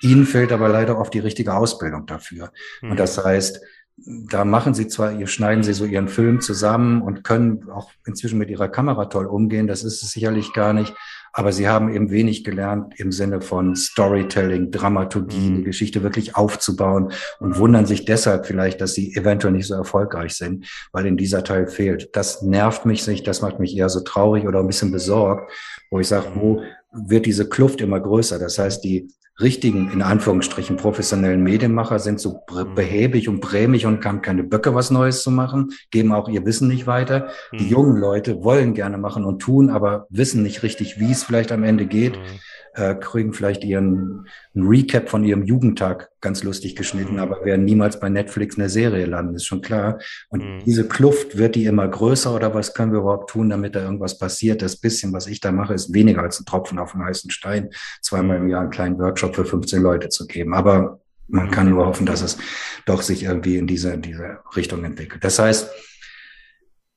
Ihnen 0.00 0.26
fehlt 0.26 0.52
aber 0.52 0.68
leider 0.68 0.98
oft 0.98 1.14
die 1.14 1.20
richtige 1.20 1.54
Ausbildung 1.54 2.06
dafür. 2.06 2.52
Mhm. 2.80 2.92
Und 2.92 3.00
das 3.00 3.22
heißt, 3.22 3.60
da 3.96 4.44
machen 4.44 4.74
sie 4.74 4.88
zwar, 4.88 5.12
ihr 5.12 5.26
schneiden 5.26 5.62
sie 5.62 5.74
so 5.74 5.84
ihren 5.84 6.08
Film 6.08 6.40
zusammen 6.40 7.02
und 7.02 7.24
können 7.24 7.68
auch 7.70 7.90
inzwischen 8.06 8.38
mit 8.38 8.50
ihrer 8.50 8.68
Kamera 8.68 9.04
toll 9.06 9.26
umgehen. 9.26 9.66
Das 9.66 9.84
ist 9.84 10.02
es 10.02 10.10
sicherlich 10.10 10.52
gar 10.54 10.72
nicht. 10.72 10.94
Aber 11.32 11.52
sie 11.52 11.68
haben 11.68 11.92
eben 11.92 12.10
wenig 12.10 12.44
gelernt 12.44 12.94
im 12.98 13.10
Sinne 13.10 13.40
von 13.40 13.74
Storytelling, 13.74 14.70
Dramaturgie, 14.70 15.50
mhm. 15.50 15.56
die 15.56 15.64
Geschichte 15.64 16.02
wirklich 16.02 16.36
aufzubauen 16.36 17.12
und 17.40 17.58
wundern 17.58 17.86
sich 17.86 18.04
deshalb 18.04 18.46
vielleicht, 18.46 18.80
dass 18.80 18.94
sie 18.94 19.14
eventuell 19.16 19.52
nicht 19.52 19.66
so 19.66 19.74
erfolgreich 19.74 20.34
sind, 20.34 20.66
weil 20.92 21.06
ihnen 21.06 21.16
dieser 21.16 21.42
Teil 21.42 21.66
fehlt. 21.66 22.10
Das 22.14 22.42
nervt 22.42 22.84
mich 22.84 23.06
nicht, 23.06 23.26
das 23.26 23.40
macht 23.40 23.58
mich 23.58 23.76
eher 23.76 23.88
so 23.88 24.00
traurig 24.00 24.46
oder 24.46 24.60
ein 24.60 24.66
bisschen 24.66 24.92
besorgt, 24.92 25.50
wo 25.90 26.00
ich 26.00 26.08
sage, 26.08 26.26
wo 26.34 26.62
wird 26.92 27.26
diese 27.26 27.48
Kluft 27.48 27.80
immer 27.80 28.00
größer? 28.00 28.38
Das 28.38 28.58
heißt, 28.58 28.84
die 28.84 29.08
richtigen, 29.42 29.90
in 29.92 30.02
Anführungsstrichen, 30.02 30.76
professionellen 30.76 31.42
Medienmacher 31.42 31.98
sind 31.98 32.20
so 32.20 32.42
mhm. 32.50 32.74
behäbig 32.74 33.28
und 33.28 33.40
brämig 33.40 33.86
und 33.86 34.04
haben 34.04 34.22
keine 34.22 34.44
Böcke, 34.44 34.74
was 34.74 34.90
Neues 34.90 35.22
zu 35.22 35.30
machen, 35.30 35.72
geben 35.90 36.12
auch 36.12 36.28
ihr 36.28 36.46
Wissen 36.46 36.68
nicht 36.68 36.86
weiter. 36.86 37.28
Die 37.52 37.64
mhm. 37.64 37.70
jungen 37.70 37.96
Leute 37.96 38.42
wollen 38.42 38.74
gerne 38.74 38.98
machen 38.98 39.24
und 39.24 39.40
tun, 39.40 39.70
aber 39.70 40.06
wissen 40.08 40.42
nicht 40.42 40.62
richtig, 40.62 40.98
wie 40.98 41.10
es 41.10 41.24
vielleicht 41.24 41.52
am 41.52 41.64
Ende 41.64 41.86
geht. 41.86 42.16
Mhm 42.16 42.40
äh, 42.74 42.94
kriegen 42.94 43.32
vielleicht 43.32 43.64
ihren 43.64 44.26
Recap 44.54 45.08
von 45.08 45.24
ihrem 45.24 45.42
Jugendtag 45.42 46.10
ganz 46.20 46.42
lustig 46.42 46.76
geschnitten, 46.76 47.14
mhm. 47.14 47.20
aber 47.20 47.44
werden 47.44 47.64
niemals 47.64 48.00
bei 48.00 48.08
Netflix 48.08 48.58
eine 48.58 48.68
Serie 48.68 49.06
landen, 49.06 49.34
ist 49.34 49.46
schon 49.46 49.60
klar. 49.60 49.98
Und 50.28 50.42
mhm. 50.42 50.64
diese 50.64 50.88
Kluft 50.88 51.36
wird 51.36 51.54
die 51.54 51.66
immer 51.66 51.86
größer 51.86 52.34
oder 52.34 52.54
was 52.54 52.74
können 52.74 52.92
wir 52.92 53.00
überhaupt 53.00 53.30
tun, 53.30 53.50
damit 53.50 53.74
da 53.74 53.82
irgendwas 53.82 54.18
passiert? 54.18 54.62
Das 54.62 54.76
bisschen, 54.76 55.12
was 55.12 55.26
ich 55.26 55.40
da 55.40 55.52
mache, 55.52 55.74
ist 55.74 55.92
weniger 55.92 56.22
als 56.22 56.40
ein 56.40 56.46
Tropfen 56.46 56.78
auf 56.78 56.92
dem 56.92 57.04
heißen 57.04 57.30
Stein, 57.30 57.70
zweimal 58.00 58.38
im 58.38 58.48
Jahr 58.48 58.62
einen 58.62 58.70
kleinen 58.70 58.98
Workshop 58.98 59.36
für 59.36 59.44
15 59.44 59.82
Leute 59.82 60.08
zu 60.08 60.26
geben. 60.26 60.54
Aber 60.54 61.00
man 61.28 61.50
kann 61.50 61.70
nur 61.70 61.86
hoffen, 61.86 62.06
dass 62.06 62.22
es 62.22 62.38
doch 62.84 63.02
sich 63.02 63.24
irgendwie 63.24 63.56
in 63.56 63.66
diese, 63.66 63.92
in 63.92 64.02
diese 64.02 64.38
Richtung 64.56 64.84
entwickelt. 64.84 65.24
Das 65.24 65.38
heißt, 65.38 65.70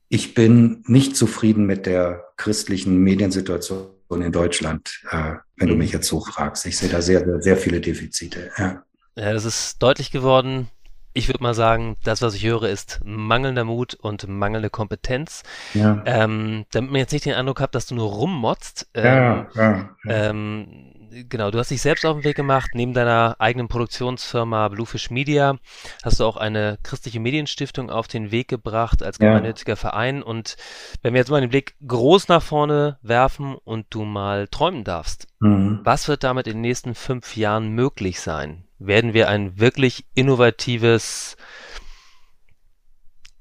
ich 0.10 0.34
bin 0.34 0.84
nicht 0.88 1.16
zufrieden 1.16 1.66
mit 1.66 1.86
der 1.86 2.24
christlichen 2.38 3.00
Mediensituation 3.00 3.95
in 4.10 4.32
Deutschland, 4.32 5.02
äh, 5.10 5.34
wenn 5.58 5.68
du 5.68 5.74
mhm. 5.74 5.80
mich 5.80 5.92
jetzt 5.92 6.08
so 6.08 6.20
fragst. 6.20 6.66
Ich 6.66 6.78
sehe 6.78 6.90
da 6.90 7.02
sehr, 7.02 7.26
sehr, 7.26 7.42
sehr 7.42 7.58
viele 7.58 7.82
Defizite. 7.82 8.52
Ja. 8.58 8.84
ja, 9.16 9.34
das 9.34 9.46
ist 9.46 9.82
deutlich 9.82 10.12
geworden. 10.12 10.70
Ich 11.14 11.30
würde 11.30 11.42
mal 11.42 11.54
sagen, 11.54 11.96
das, 12.04 12.22
was 12.22 12.36
ich 12.36 12.46
höre, 12.46 12.64
ist 12.64 13.00
mangelnder 13.06 13.64
Mut 13.64 13.94
und 13.94 14.28
mangelnde 14.28 14.70
Kompetenz. 14.70 15.44
Ja. 15.74 16.04
Ähm, 16.06 16.66
damit 16.72 16.92
man 16.92 17.00
jetzt 17.00 17.14
nicht 17.14 17.26
den 17.26 17.36
Eindruck 17.36 17.62
hat, 17.62 17.74
dass 17.74 17.88
du 17.88 17.96
nur 17.96 18.10
rummotzt. 18.10 18.90
Ähm, 18.94 19.06
ja, 19.06 19.48
ja, 19.56 19.90
ja. 20.04 20.30
Ähm, 20.30 20.92
genau, 21.30 21.52
du 21.52 21.60
hast 21.60 21.72
dich 21.72 21.82
selbst 21.82 22.06
auf 22.06 22.18
den 22.18 22.24
Weg 22.24 22.36
gemacht. 22.36 22.72
Neben 22.74 22.94
deiner 22.94 23.36
eigenen 23.40 23.68
Produktionsfirma 23.68 24.68
Bluefish 24.70 25.10
Media 25.10 25.58
hast 26.04 26.20
du 26.20 26.26
auch 26.26 26.38
eine 26.38 26.78
christliche 26.84 27.20
Medienstiftung 27.20 27.90
auf 27.90 28.08
den 28.08 28.32
Weg 28.32 28.48
gebracht 28.48 29.04
als 29.04 29.20
gemeinnütziger 29.20 29.74
ja. 29.74 29.78
Verein. 29.78 30.24
Und 30.24 30.58
wenn 31.02 31.14
wir 31.14 31.20
jetzt 31.20 31.30
mal 31.30 31.42
den 31.42 31.50
Blick 31.50 31.76
groß 31.86 32.28
nach 32.28 32.44
vorne 32.44 32.98
werfen 33.02 33.56
und 33.56 33.88
du 33.90 34.04
mal 34.04 34.48
träumen 34.48 34.84
darfst, 34.84 35.28
mhm. 35.40 35.82
was 35.84 36.08
wird 36.08 36.24
damit 36.24 36.48
in 36.48 36.54
den 36.54 36.62
nächsten 36.62 36.96
fünf 36.96 37.36
Jahren 37.36 37.70
möglich 37.70 38.20
sein? 38.20 38.66
Werden 38.78 39.14
wir 39.14 39.30
ein 39.30 39.60
wirklich 39.60 40.06
innovatives, 40.16 41.38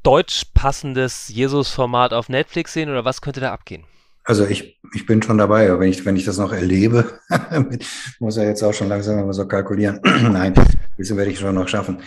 deutsch 0.02 0.44
passendes 0.54 1.28
Jesus-Format 1.28 2.12
auf 2.12 2.28
Netflix 2.28 2.72
sehen 2.72 2.90
oder 2.90 3.04
was 3.04 3.20
könnte 3.20 3.40
da 3.40 3.52
abgehen? 3.52 3.84
Also 4.24 4.46
ich, 4.46 4.80
ich 4.94 5.04
bin 5.04 5.22
schon 5.22 5.36
dabei, 5.36 5.70
aber 5.70 5.80
wenn 5.80 5.90
ich, 5.90 6.04
wenn 6.06 6.16
ich 6.16 6.24
das 6.24 6.38
noch 6.38 6.52
erlebe, 6.52 7.20
muss 8.18 8.38
er 8.38 8.48
jetzt 8.48 8.62
auch 8.62 8.72
schon 8.72 8.88
langsam 8.88 9.18
immer 9.18 9.34
so 9.34 9.46
kalkulieren. 9.46 10.00
Nein, 10.04 10.54
wieso 10.96 11.16
werde 11.16 11.30
ich 11.30 11.38
schon 11.38 11.54
noch 11.54 11.68
schaffen. 11.68 11.98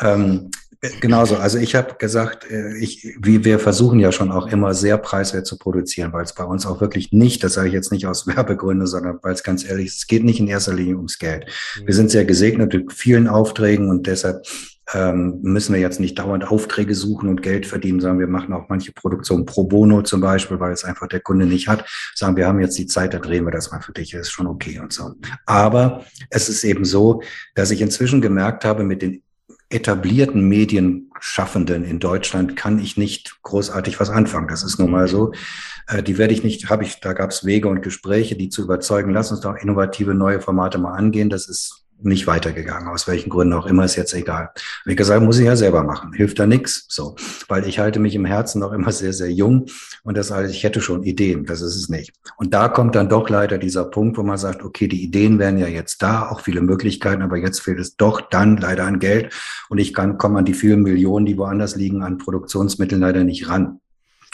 Ähm, 0.00 0.50
genauso, 1.00 1.36
also 1.36 1.58
ich 1.58 1.74
habe 1.74 1.96
gesagt, 1.98 2.50
äh, 2.50 2.76
ich, 2.78 3.16
wie 3.20 3.44
wir 3.44 3.58
versuchen 3.58 4.00
ja 4.00 4.10
schon 4.10 4.32
auch 4.32 4.46
immer 4.48 4.72
sehr 4.72 4.96
preiswert 4.96 5.46
zu 5.46 5.58
produzieren, 5.58 6.14
weil 6.14 6.24
es 6.24 6.34
bei 6.34 6.44
uns 6.44 6.66
auch 6.66 6.80
wirklich 6.80 7.12
nicht, 7.12 7.44
das 7.44 7.54
sage 7.54 7.68
ich 7.68 7.74
jetzt 7.74 7.92
nicht 7.92 8.06
aus 8.06 8.26
Werbegründen, 8.36 8.86
sondern 8.86 9.18
weil 9.22 9.34
es 9.34 9.42
ganz 9.42 9.64
ehrlich 9.68 9.86
ist, 9.86 9.98
es 9.98 10.06
geht 10.06 10.24
nicht 10.24 10.40
in 10.40 10.48
erster 10.48 10.72
Linie 10.72 10.96
ums 10.96 11.18
Geld. 11.18 11.46
Wir 11.84 11.94
sind 11.94 12.10
sehr 12.10 12.24
gesegnet 12.24 12.72
mit 12.72 12.92
vielen 12.92 13.28
Aufträgen 13.28 13.90
und 13.90 14.06
deshalb 14.06 14.46
ähm, 14.94 15.40
müssen 15.42 15.74
wir 15.74 15.80
jetzt 15.80 16.00
nicht 16.00 16.18
dauernd 16.18 16.46
Aufträge 16.46 16.94
suchen 16.94 17.28
und 17.28 17.42
Geld 17.42 17.66
verdienen, 17.66 18.00
sondern 18.00 18.20
wir 18.20 18.28
machen 18.28 18.52
auch 18.52 18.68
manche 18.68 18.92
Produktionen 18.92 19.44
pro 19.44 19.64
bono 19.64 20.02
zum 20.02 20.20
Beispiel, 20.20 20.60
weil 20.60 20.72
es 20.72 20.84
einfach 20.84 21.08
der 21.08 21.20
Kunde 21.20 21.46
nicht 21.46 21.68
hat. 21.68 21.84
Sagen, 22.14 22.36
wir 22.36 22.46
haben 22.46 22.60
jetzt 22.60 22.78
die 22.78 22.86
Zeit, 22.86 23.12
da 23.12 23.18
drehen 23.18 23.44
wir 23.44 23.50
das 23.50 23.72
mal 23.72 23.80
für 23.80 23.92
dich, 23.92 24.14
ist 24.14 24.30
schon 24.30 24.46
okay 24.46 24.78
und 24.78 24.92
so. 24.92 25.14
Aber 25.44 26.04
es 26.30 26.48
ist 26.48 26.62
eben 26.64 26.84
so, 26.84 27.22
dass 27.54 27.70
ich 27.70 27.80
inzwischen 27.80 28.20
gemerkt 28.20 28.64
habe, 28.64 28.84
mit 28.84 29.02
den 29.02 29.22
etablierten 29.68 30.48
Medienschaffenden 30.48 31.84
in 31.84 31.98
Deutschland 31.98 32.54
kann 32.54 32.78
ich 32.78 32.96
nicht 32.96 33.42
großartig 33.42 33.98
was 33.98 34.10
anfangen. 34.10 34.46
Das 34.46 34.62
ist 34.62 34.78
nun 34.78 34.92
mal 34.92 35.08
so. 35.08 35.32
Äh, 35.88 36.04
die 36.04 36.18
werde 36.18 36.34
ich 36.34 36.44
nicht, 36.44 36.70
habe 36.70 36.84
ich, 36.84 37.00
da 37.00 37.12
gab 37.12 37.30
es 37.30 37.44
Wege 37.44 37.68
und 37.68 37.82
Gespräche, 37.82 38.36
die 38.36 38.48
zu 38.48 38.62
überzeugen, 38.62 39.12
lass 39.12 39.32
uns 39.32 39.40
doch 39.40 39.56
innovative 39.56 40.14
neue 40.14 40.40
Formate 40.40 40.78
mal 40.78 40.94
angehen. 40.94 41.30
Das 41.30 41.48
ist 41.48 41.85
nicht 42.00 42.26
weitergegangen. 42.26 42.88
Aus 42.88 43.08
welchen 43.08 43.30
Gründen 43.30 43.54
auch 43.54 43.66
immer, 43.66 43.84
ist 43.84 43.96
jetzt 43.96 44.14
egal. 44.14 44.50
Wie 44.84 44.96
gesagt, 44.96 45.22
muss 45.22 45.38
ich 45.38 45.46
ja 45.46 45.56
selber 45.56 45.82
machen. 45.82 46.12
Hilft 46.12 46.38
da 46.38 46.46
nichts. 46.46 46.86
So. 46.88 47.16
Weil 47.48 47.66
ich 47.66 47.78
halte 47.78 48.00
mich 48.00 48.14
im 48.14 48.24
Herzen 48.24 48.60
noch 48.60 48.72
immer 48.72 48.92
sehr, 48.92 49.12
sehr 49.12 49.30
jung. 49.30 49.66
Und 50.02 50.16
das 50.16 50.30
heißt, 50.30 50.52
ich 50.52 50.62
hätte 50.62 50.80
schon 50.80 51.02
Ideen. 51.02 51.44
Das 51.44 51.60
ist 51.60 51.76
es 51.76 51.88
nicht. 51.88 52.12
Und 52.36 52.54
da 52.54 52.68
kommt 52.68 52.94
dann 52.94 53.08
doch 53.08 53.28
leider 53.28 53.58
dieser 53.58 53.84
Punkt, 53.84 54.18
wo 54.18 54.22
man 54.22 54.38
sagt, 54.38 54.62
okay, 54.62 54.88
die 54.88 55.02
Ideen 55.02 55.38
wären 55.38 55.58
ja 55.58 55.68
jetzt 55.68 56.02
da, 56.02 56.28
auch 56.28 56.40
viele 56.40 56.60
Möglichkeiten, 56.60 57.22
aber 57.22 57.36
jetzt 57.36 57.60
fehlt 57.60 57.80
es 57.80 57.96
doch 57.96 58.20
dann 58.20 58.56
leider 58.56 58.84
an 58.84 58.98
Geld. 58.98 59.32
Und 59.68 59.78
ich 59.78 59.94
kann, 59.94 60.18
komme 60.18 60.38
an 60.38 60.44
die 60.44 60.54
vielen 60.54 60.82
Millionen, 60.82 61.26
die 61.26 61.38
woanders 61.38 61.76
liegen, 61.76 62.02
an 62.02 62.18
Produktionsmitteln 62.18 63.00
leider 63.00 63.24
nicht 63.24 63.48
ran. 63.48 63.80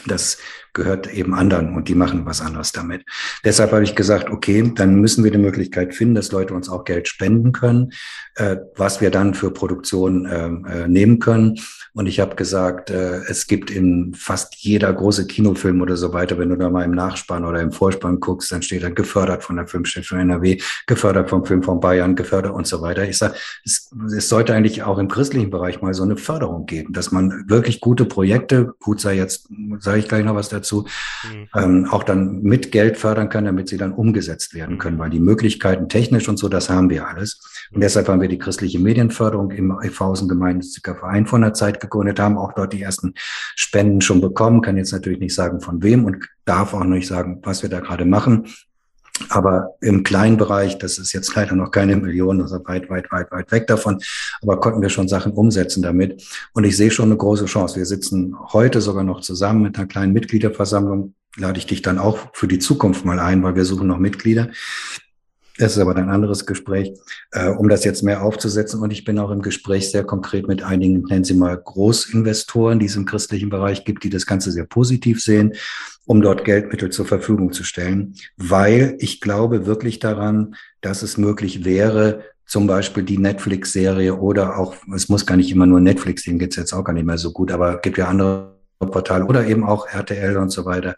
Das 0.06 0.38
gehört 0.72 1.12
eben 1.12 1.34
anderen 1.34 1.74
und 1.74 1.88
die 1.88 1.94
machen 1.94 2.26
was 2.26 2.40
anderes 2.40 2.72
damit. 2.72 3.04
Deshalb 3.44 3.72
habe 3.72 3.84
ich 3.84 3.94
gesagt, 3.94 4.30
okay, 4.30 4.72
dann 4.74 4.96
müssen 4.96 5.24
wir 5.24 5.30
die 5.30 5.38
Möglichkeit 5.38 5.94
finden, 5.94 6.14
dass 6.14 6.32
Leute 6.32 6.54
uns 6.54 6.68
auch 6.68 6.84
Geld 6.84 7.08
spenden 7.08 7.52
können, 7.52 7.92
äh, 8.36 8.56
was 8.76 9.00
wir 9.00 9.10
dann 9.10 9.34
für 9.34 9.50
Produktion 9.50 10.26
äh, 10.26 10.46
äh, 10.46 10.88
nehmen 10.88 11.18
können. 11.18 11.58
Und 11.94 12.06
ich 12.06 12.20
habe 12.20 12.36
gesagt, 12.36 12.90
äh, 12.90 13.18
es 13.28 13.46
gibt 13.46 13.70
in 13.70 14.14
fast 14.14 14.56
jeder 14.56 14.90
große 14.92 15.26
Kinofilm 15.26 15.82
oder 15.82 15.96
so 15.96 16.14
weiter, 16.14 16.38
wenn 16.38 16.48
du 16.48 16.56
da 16.56 16.70
mal 16.70 16.84
im 16.84 16.92
Nachspann 16.92 17.44
oder 17.44 17.60
im 17.60 17.70
Vorspann 17.70 18.18
guckst, 18.18 18.50
dann 18.50 18.62
steht 18.62 18.82
da 18.82 18.88
gefördert 18.88 19.44
von 19.44 19.56
der 19.56 19.66
Filmstiftung 19.66 20.18
NRW, 20.18 20.58
gefördert 20.86 21.28
vom 21.28 21.44
Film 21.44 21.62
von 21.62 21.80
Bayern, 21.80 22.16
gefördert 22.16 22.54
und 22.54 22.66
so 22.66 22.80
weiter. 22.80 23.06
Ich 23.06 23.18
sage, 23.18 23.34
es, 23.64 23.90
es 24.16 24.28
sollte 24.30 24.54
eigentlich 24.54 24.82
auch 24.82 24.98
im 24.98 25.08
christlichen 25.08 25.50
Bereich 25.50 25.82
mal 25.82 25.92
so 25.92 26.02
eine 26.02 26.16
Förderung 26.16 26.64
geben, 26.64 26.94
dass 26.94 27.12
man 27.12 27.44
wirklich 27.48 27.80
gute 27.80 28.06
Projekte, 28.06 28.74
gut 28.80 29.00
sei 29.00 29.16
jetzt, 29.16 29.48
sage 29.80 29.98
ich 29.98 30.08
gleich 30.08 30.24
noch 30.24 30.34
was 30.34 30.48
dazu, 30.48 30.61
mhm. 30.62 31.48
ähm, 31.56 31.88
auch 31.90 32.02
dann 32.02 32.42
mit 32.42 32.72
Geld 32.72 32.96
fördern 32.96 33.28
kann, 33.28 33.44
damit 33.44 33.68
sie 33.68 33.76
dann 33.76 33.92
umgesetzt 33.92 34.54
werden 34.54 34.78
können, 34.78 34.98
weil 34.98 35.10
die 35.10 35.20
Möglichkeiten 35.20 35.88
technisch 35.88 36.28
und 36.28 36.38
so, 36.38 36.48
das 36.48 36.70
haben 36.70 36.90
wir 36.90 37.08
alles. 37.08 37.40
Und 37.72 37.80
deshalb 37.80 38.08
haben 38.08 38.20
wir 38.20 38.28
die 38.28 38.38
christliche 38.38 38.78
Medienförderung 38.78 39.50
im 39.50 39.72
Eifhausen 39.72 40.28
Gemeinnütziger 40.28 40.94
Verein 40.94 41.26
von 41.26 41.40
der 41.40 41.54
Zeit 41.54 41.80
gegründet, 41.80 42.20
haben 42.20 42.38
auch 42.38 42.52
dort 42.52 42.72
die 42.72 42.82
ersten 42.82 43.14
Spenden 43.56 44.00
schon 44.00 44.20
bekommen, 44.20 44.60
kann 44.60 44.76
jetzt 44.76 44.92
natürlich 44.92 45.20
nicht 45.20 45.34
sagen 45.34 45.60
von 45.60 45.82
wem 45.82 46.04
und 46.04 46.26
darf 46.44 46.74
auch 46.74 46.84
nicht 46.84 47.06
sagen, 47.06 47.40
was 47.42 47.62
wir 47.62 47.70
da 47.70 47.80
gerade 47.80 48.04
machen. 48.04 48.46
Aber 49.30 49.74
im 49.80 50.02
kleinen 50.02 50.36
Bereich, 50.36 50.78
das 50.78 50.98
ist 50.98 51.12
jetzt 51.12 51.34
leider 51.34 51.54
noch 51.54 51.70
keine 51.70 51.96
Million, 51.96 52.40
also 52.40 52.56
weit, 52.66 52.90
weit, 52.90 53.10
weit, 53.10 53.30
weit 53.30 53.52
weg 53.52 53.66
davon, 53.66 53.98
aber 54.42 54.60
konnten 54.60 54.82
wir 54.82 54.88
schon 54.88 55.08
Sachen 55.08 55.32
umsetzen 55.32 55.82
damit. 55.82 56.22
Und 56.52 56.64
ich 56.64 56.76
sehe 56.76 56.90
schon 56.90 57.06
eine 57.06 57.16
große 57.16 57.46
Chance. 57.46 57.76
Wir 57.76 57.86
sitzen 57.86 58.36
heute 58.52 58.80
sogar 58.80 59.04
noch 59.04 59.20
zusammen 59.20 59.62
mit 59.62 59.78
einer 59.78 59.86
kleinen 59.86 60.12
Mitgliederversammlung. 60.12 61.14
Lade 61.36 61.58
ich 61.58 61.66
dich 61.66 61.82
dann 61.82 61.98
auch 61.98 62.18
für 62.34 62.48
die 62.48 62.58
Zukunft 62.58 63.04
mal 63.04 63.18
ein, 63.18 63.42
weil 63.42 63.56
wir 63.56 63.64
suchen 63.64 63.86
noch 63.86 63.98
Mitglieder. 63.98 64.50
Das 65.58 65.72
ist 65.72 65.78
aber 65.78 65.94
ein 65.96 66.08
anderes 66.08 66.46
Gespräch, 66.46 66.92
äh, 67.32 67.48
um 67.48 67.68
das 67.68 67.84
jetzt 67.84 68.02
mehr 68.02 68.22
aufzusetzen. 68.22 68.80
Und 68.80 68.90
ich 68.90 69.04
bin 69.04 69.18
auch 69.18 69.30
im 69.30 69.42
Gespräch 69.42 69.90
sehr 69.90 70.04
konkret 70.04 70.48
mit 70.48 70.62
einigen, 70.62 71.02
nennen 71.02 71.24
Sie 71.24 71.34
mal 71.34 71.56
Großinvestoren, 71.56 72.78
die 72.78 72.86
es 72.86 72.96
im 72.96 73.04
christlichen 73.04 73.50
Bereich 73.50 73.84
gibt, 73.84 74.04
die 74.04 74.10
das 74.10 74.26
Ganze 74.26 74.50
sehr 74.50 74.64
positiv 74.64 75.22
sehen, 75.22 75.52
um 76.06 76.22
dort 76.22 76.44
Geldmittel 76.44 76.90
zur 76.90 77.06
Verfügung 77.06 77.52
zu 77.52 77.64
stellen, 77.64 78.14
weil 78.36 78.96
ich 78.98 79.20
glaube 79.20 79.66
wirklich 79.66 79.98
daran, 79.98 80.56
dass 80.80 81.02
es 81.02 81.16
möglich 81.16 81.64
wäre, 81.64 82.24
zum 82.46 82.66
Beispiel 82.66 83.02
die 83.02 83.18
Netflix-Serie 83.18 84.16
oder 84.16 84.58
auch, 84.58 84.74
es 84.94 85.08
muss 85.08 85.26
gar 85.26 85.36
nicht 85.36 85.50
immer 85.50 85.66
nur 85.66 85.80
Netflix, 85.80 86.24
den 86.24 86.38
geht's 86.38 86.56
jetzt 86.56 86.72
auch 86.72 86.84
gar 86.84 86.92
nicht 86.92 87.06
mehr 87.06 87.18
so 87.18 87.32
gut, 87.32 87.52
aber 87.52 87.78
gibt 87.78 87.98
ja 87.98 88.08
andere 88.08 88.52
Portal 88.78 89.22
oder 89.22 89.46
eben 89.46 89.64
auch 89.64 89.86
RTL 89.86 90.36
und 90.36 90.50
so 90.50 90.64
weiter 90.64 90.96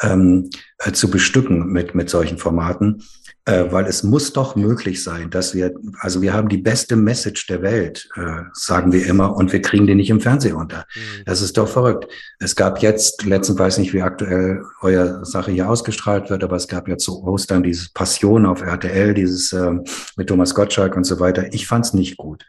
ähm, 0.00 0.48
äh, 0.78 0.92
zu 0.92 1.10
bestücken 1.10 1.66
mit, 1.72 1.94
mit 1.94 2.08
solchen 2.08 2.38
Formaten 2.38 3.02
äh, 3.46 3.70
weil 3.70 3.86
es 3.86 4.02
muss 4.02 4.32
doch 4.32 4.56
möglich 4.56 5.02
sein, 5.02 5.30
dass 5.30 5.54
wir, 5.54 5.72
also 6.00 6.20
wir 6.20 6.32
haben 6.32 6.48
die 6.48 6.58
beste 6.58 6.96
Message 6.96 7.46
der 7.46 7.62
Welt, 7.62 8.08
äh, 8.16 8.42
sagen 8.52 8.92
wir 8.92 9.06
immer, 9.06 9.36
und 9.36 9.52
wir 9.52 9.62
kriegen 9.62 9.86
die 9.86 9.94
nicht 9.94 10.10
im 10.10 10.20
Fernsehen 10.20 10.56
unter. 10.56 10.84
Mhm. 10.94 11.24
Das 11.26 11.40
ist 11.40 11.56
doch 11.56 11.68
verrückt. 11.68 12.08
Es 12.40 12.56
gab 12.56 12.82
jetzt, 12.82 13.24
letztens 13.24 13.58
weiß 13.58 13.78
nicht, 13.78 13.94
wie 13.94 14.02
aktuell 14.02 14.64
euer 14.80 15.24
Sache 15.24 15.52
hier 15.52 15.70
ausgestrahlt 15.70 16.28
wird, 16.28 16.42
aber 16.42 16.56
es 16.56 16.66
gab 16.66 16.88
ja 16.88 16.98
zu 16.98 17.22
Ostern 17.22 17.62
dieses 17.62 17.88
Passion 17.88 18.46
auf 18.46 18.62
RTL, 18.62 19.14
dieses 19.14 19.52
äh, 19.52 19.72
mit 20.16 20.28
Thomas 20.28 20.54
Gottschalk 20.54 20.96
und 20.96 21.04
so 21.04 21.20
weiter. 21.20 21.54
Ich 21.54 21.68
fand's 21.68 21.94
nicht 21.94 22.16
gut 22.16 22.44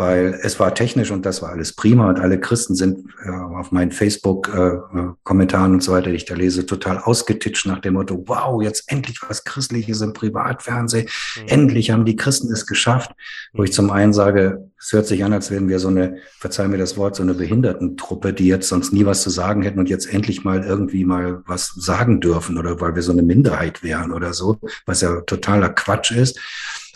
weil 0.00 0.40
es 0.42 0.58
war 0.58 0.74
technisch 0.74 1.10
und 1.10 1.26
das 1.26 1.42
war 1.42 1.50
alles 1.50 1.74
prima 1.74 2.08
und 2.08 2.18
alle 2.18 2.40
Christen 2.40 2.74
sind 2.74 3.10
äh, 3.22 3.28
auf 3.28 3.70
meinen 3.70 3.92
Facebook-Kommentaren 3.92 5.72
äh, 5.72 5.74
und 5.74 5.82
so 5.82 5.92
weiter, 5.92 6.08
die 6.08 6.16
ich 6.16 6.24
da 6.24 6.34
lese, 6.34 6.64
total 6.64 6.96
ausgetitscht 6.96 7.66
nach 7.66 7.80
dem 7.80 7.92
Motto, 7.94 8.24
wow, 8.26 8.62
jetzt 8.62 8.90
endlich 8.90 9.20
was 9.28 9.44
Christliches 9.44 10.00
im 10.00 10.14
Privatfernsehen, 10.14 11.06
mhm. 11.36 11.48
endlich 11.48 11.90
haben 11.90 12.06
die 12.06 12.16
Christen 12.16 12.50
es 12.50 12.66
geschafft, 12.66 13.10
wo 13.52 13.62
ich 13.62 13.74
zum 13.74 13.90
einen 13.90 14.14
sage, 14.14 14.70
es 14.80 14.90
hört 14.90 15.06
sich 15.06 15.22
an, 15.22 15.34
als 15.34 15.50
wären 15.50 15.68
wir 15.68 15.78
so 15.78 15.88
eine, 15.88 16.16
verzeih 16.38 16.68
mir 16.68 16.78
das 16.78 16.96
Wort, 16.96 17.16
so 17.16 17.22
eine 17.22 17.34
Behindertentruppe, 17.34 18.32
die 18.32 18.46
jetzt 18.46 18.68
sonst 18.68 18.94
nie 18.94 19.04
was 19.04 19.20
zu 19.20 19.28
sagen 19.28 19.60
hätten 19.60 19.80
und 19.80 19.90
jetzt 19.90 20.10
endlich 20.10 20.44
mal 20.44 20.64
irgendwie 20.64 21.04
mal 21.04 21.42
was 21.44 21.74
sagen 21.76 22.22
dürfen 22.22 22.56
oder 22.56 22.80
weil 22.80 22.94
wir 22.94 23.02
so 23.02 23.12
eine 23.12 23.22
Minderheit 23.22 23.82
wären 23.82 24.12
oder 24.12 24.32
so, 24.32 24.56
was 24.86 25.02
ja 25.02 25.20
totaler 25.20 25.68
Quatsch 25.68 26.12
ist. 26.12 26.40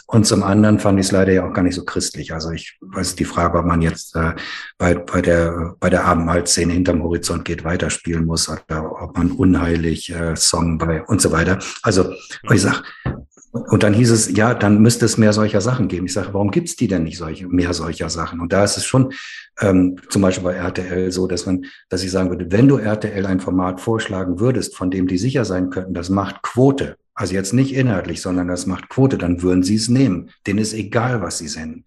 Und 0.07 0.27
zum 0.27 0.43
anderen 0.43 0.79
fand 0.79 1.01
ich 1.01 1.07
es 1.07 1.13
leider 1.13 1.33
ja 1.33 1.49
auch 1.49 1.53
gar 1.53 1.63
nicht 1.63 1.75
so 1.75 1.85
christlich. 1.85 2.33
Also 2.35 2.51
ich 2.51 2.79
weiß 2.81 3.17
die 3.17 3.25
Frage, 3.25 3.59
ob 3.59 3.65
man 3.65 3.81
jetzt 3.81 4.15
äh, 4.17 4.33
bei, 4.77 4.95
bei 4.95 5.23
der 5.23 5.75
bei 5.81 5.89
der 5.89 6.05
Abendmahlszene 6.05 6.73
hinterm 6.73 7.03
Horizont 7.03 7.45
geht 7.45 7.65
weiterspielen 7.65 8.27
muss 8.27 8.49
oder 8.49 9.03
ob 9.03 9.17
man 9.17 9.33
unheilig 9.33 10.11
äh, 10.11 10.37
Song 10.37 10.79
bei 10.79 11.03
und 11.05 11.21
so 11.21 11.33
weiter. 11.33 11.59
Also 11.83 12.13
ich 12.51 12.63
sag, 12.63 12.83
und 13.55 13.85
dann 13.85 13.95
hieß 13.95 14.11
es, 14.11 14.37
ja, 14.37 14.53
dann 14.53 14.83
müsste 14.83 15.05
es 15.05 15.17
mehr 15.17 15.33
solcher 15.33 15.61
Sachen 15.61 15.87
geben. 15.87 16.07
Ich 16.07 16.13
sage, 16.13 16.35
warum 16.35 16.51
gibt's 16.51 16.75
die 16.75 16.89
denn 16.89 17.05
nicht 17.05 17.19
solche, 17.19 17.47
mehr 17.47 17.73
solcher 17.73 18.11
Sachen? 18.11 18.41
Und 18.41 18.53
da 18.53 18.65
ist 18.65 18.77
es 18.77 18.85
schon 18.85 19.13
ähm, 19.61 19.97
zum 20.09 20.23
Beispiel 20.23 20.43
bei 20.43 20.55
RTL 20.55 21.13
so, 21.13 21.29
dass 21.29 21.47
man, 21.47 21.65
dass 21.89 22.03
ich 22.03 22.11
sagen 22.11 22.31
würde, 22.31 22.51
wenn 22.51 22.67
du 22.67 22.79
RTL 22.79 23.25
ein 23.27 23.39
Format 23.39 23.81
vorschlagen 23.81 24.41
würdest, 24.41 24.77
von 24.77 24.91
dem 24.91 25.07
die 25.07 25.19
sicher 25.19 25.45
sein 25.45 25.71
könnten, 25.71 25.95
das 25.95 26.11
macht 26.11 26.43
Quote, 26.43 26.97
also 27.15 27.35
jetzt 27.35 27.53
nicht 27.53 27.75
inhaltlich, 27.75 28.21
sondern 28.21 28.49
das 28.49 28.67
macht 28.67 28.89
Quote, 28.89 29.19
dann 29.19 29.43
würden 29.43 29.63
sie 29.63 29.77
es 29.77 29.89
nehmen. 29.89 30.31
Denen 30.47 30.59
ist 30.59 30.75
egal, 30.75 31.23
was 31.23 31.39
sie 31.39 31.49
senden. 31.49 31.85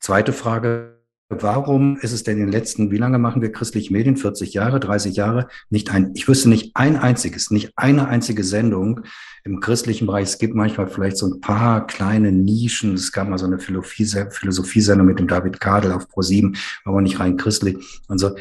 Zweite 0.00 0.32
Frage, 0.32 0.98
warum 1.28 1.96
ist 1.96 2.12
es 2.12 2.24
denn 2.24 2.38
in 2.38 2.46
den 2.46 2.52
letzten, 2.52 2.90
wie 2.90 2.98
lange 2.98 3.18
machen 3.18 3.40
wir 3.40 3.52
christliche 3.52 3.92
Medien? 3.92 4.16
40 4.16 4.52
Jahre, 4.52 4.80
30 4.80 5.14
Jahre? 5.14 5.48
Nicht 5.70 5.90
ein, 5.90 6.10
ich 6.14 6.26
wüsste 6.26 6.48
nicht 6.48 6.72
ein 6.74 6.96
einziges, 6.96 7.50
nicht 7.50 7.72
eine 7.76 8.08
einzige 8.08 8.42
Sendung 8.42 9.02
im 9.44 9.60
christlichen 9.60 10.06
Bereich. 10.06 10.24
Es 10.24 10.38
gibt 10.38 10.54
manchmal 10.54 10.88
vielleicht 10.88 11.18
so 11.18 11.26
ein 11.26 11.40
paar 11.40 11.86
kleine 11.86 12.32
Nischen. 12.32 12.94
Es 12.94 13.12
gab 13.12 13.28
mal 13.28 13.38
so 13.38 13.46
eine 13.46 13.60
Philosophiesendung 13.60 15.06
mit 15.06 15.20
dem 15.20 15.28
David 15.28 15.60
Kadel 15.60 15.92
auf 15.92 16.08
Pro7, 16.08 16.58
aber 16.84 17.00
nicht 17.00 17.20
rein 17.20 17.36
christlich 17.36 17.76
und 18.08 18.18
so 18.18 18.34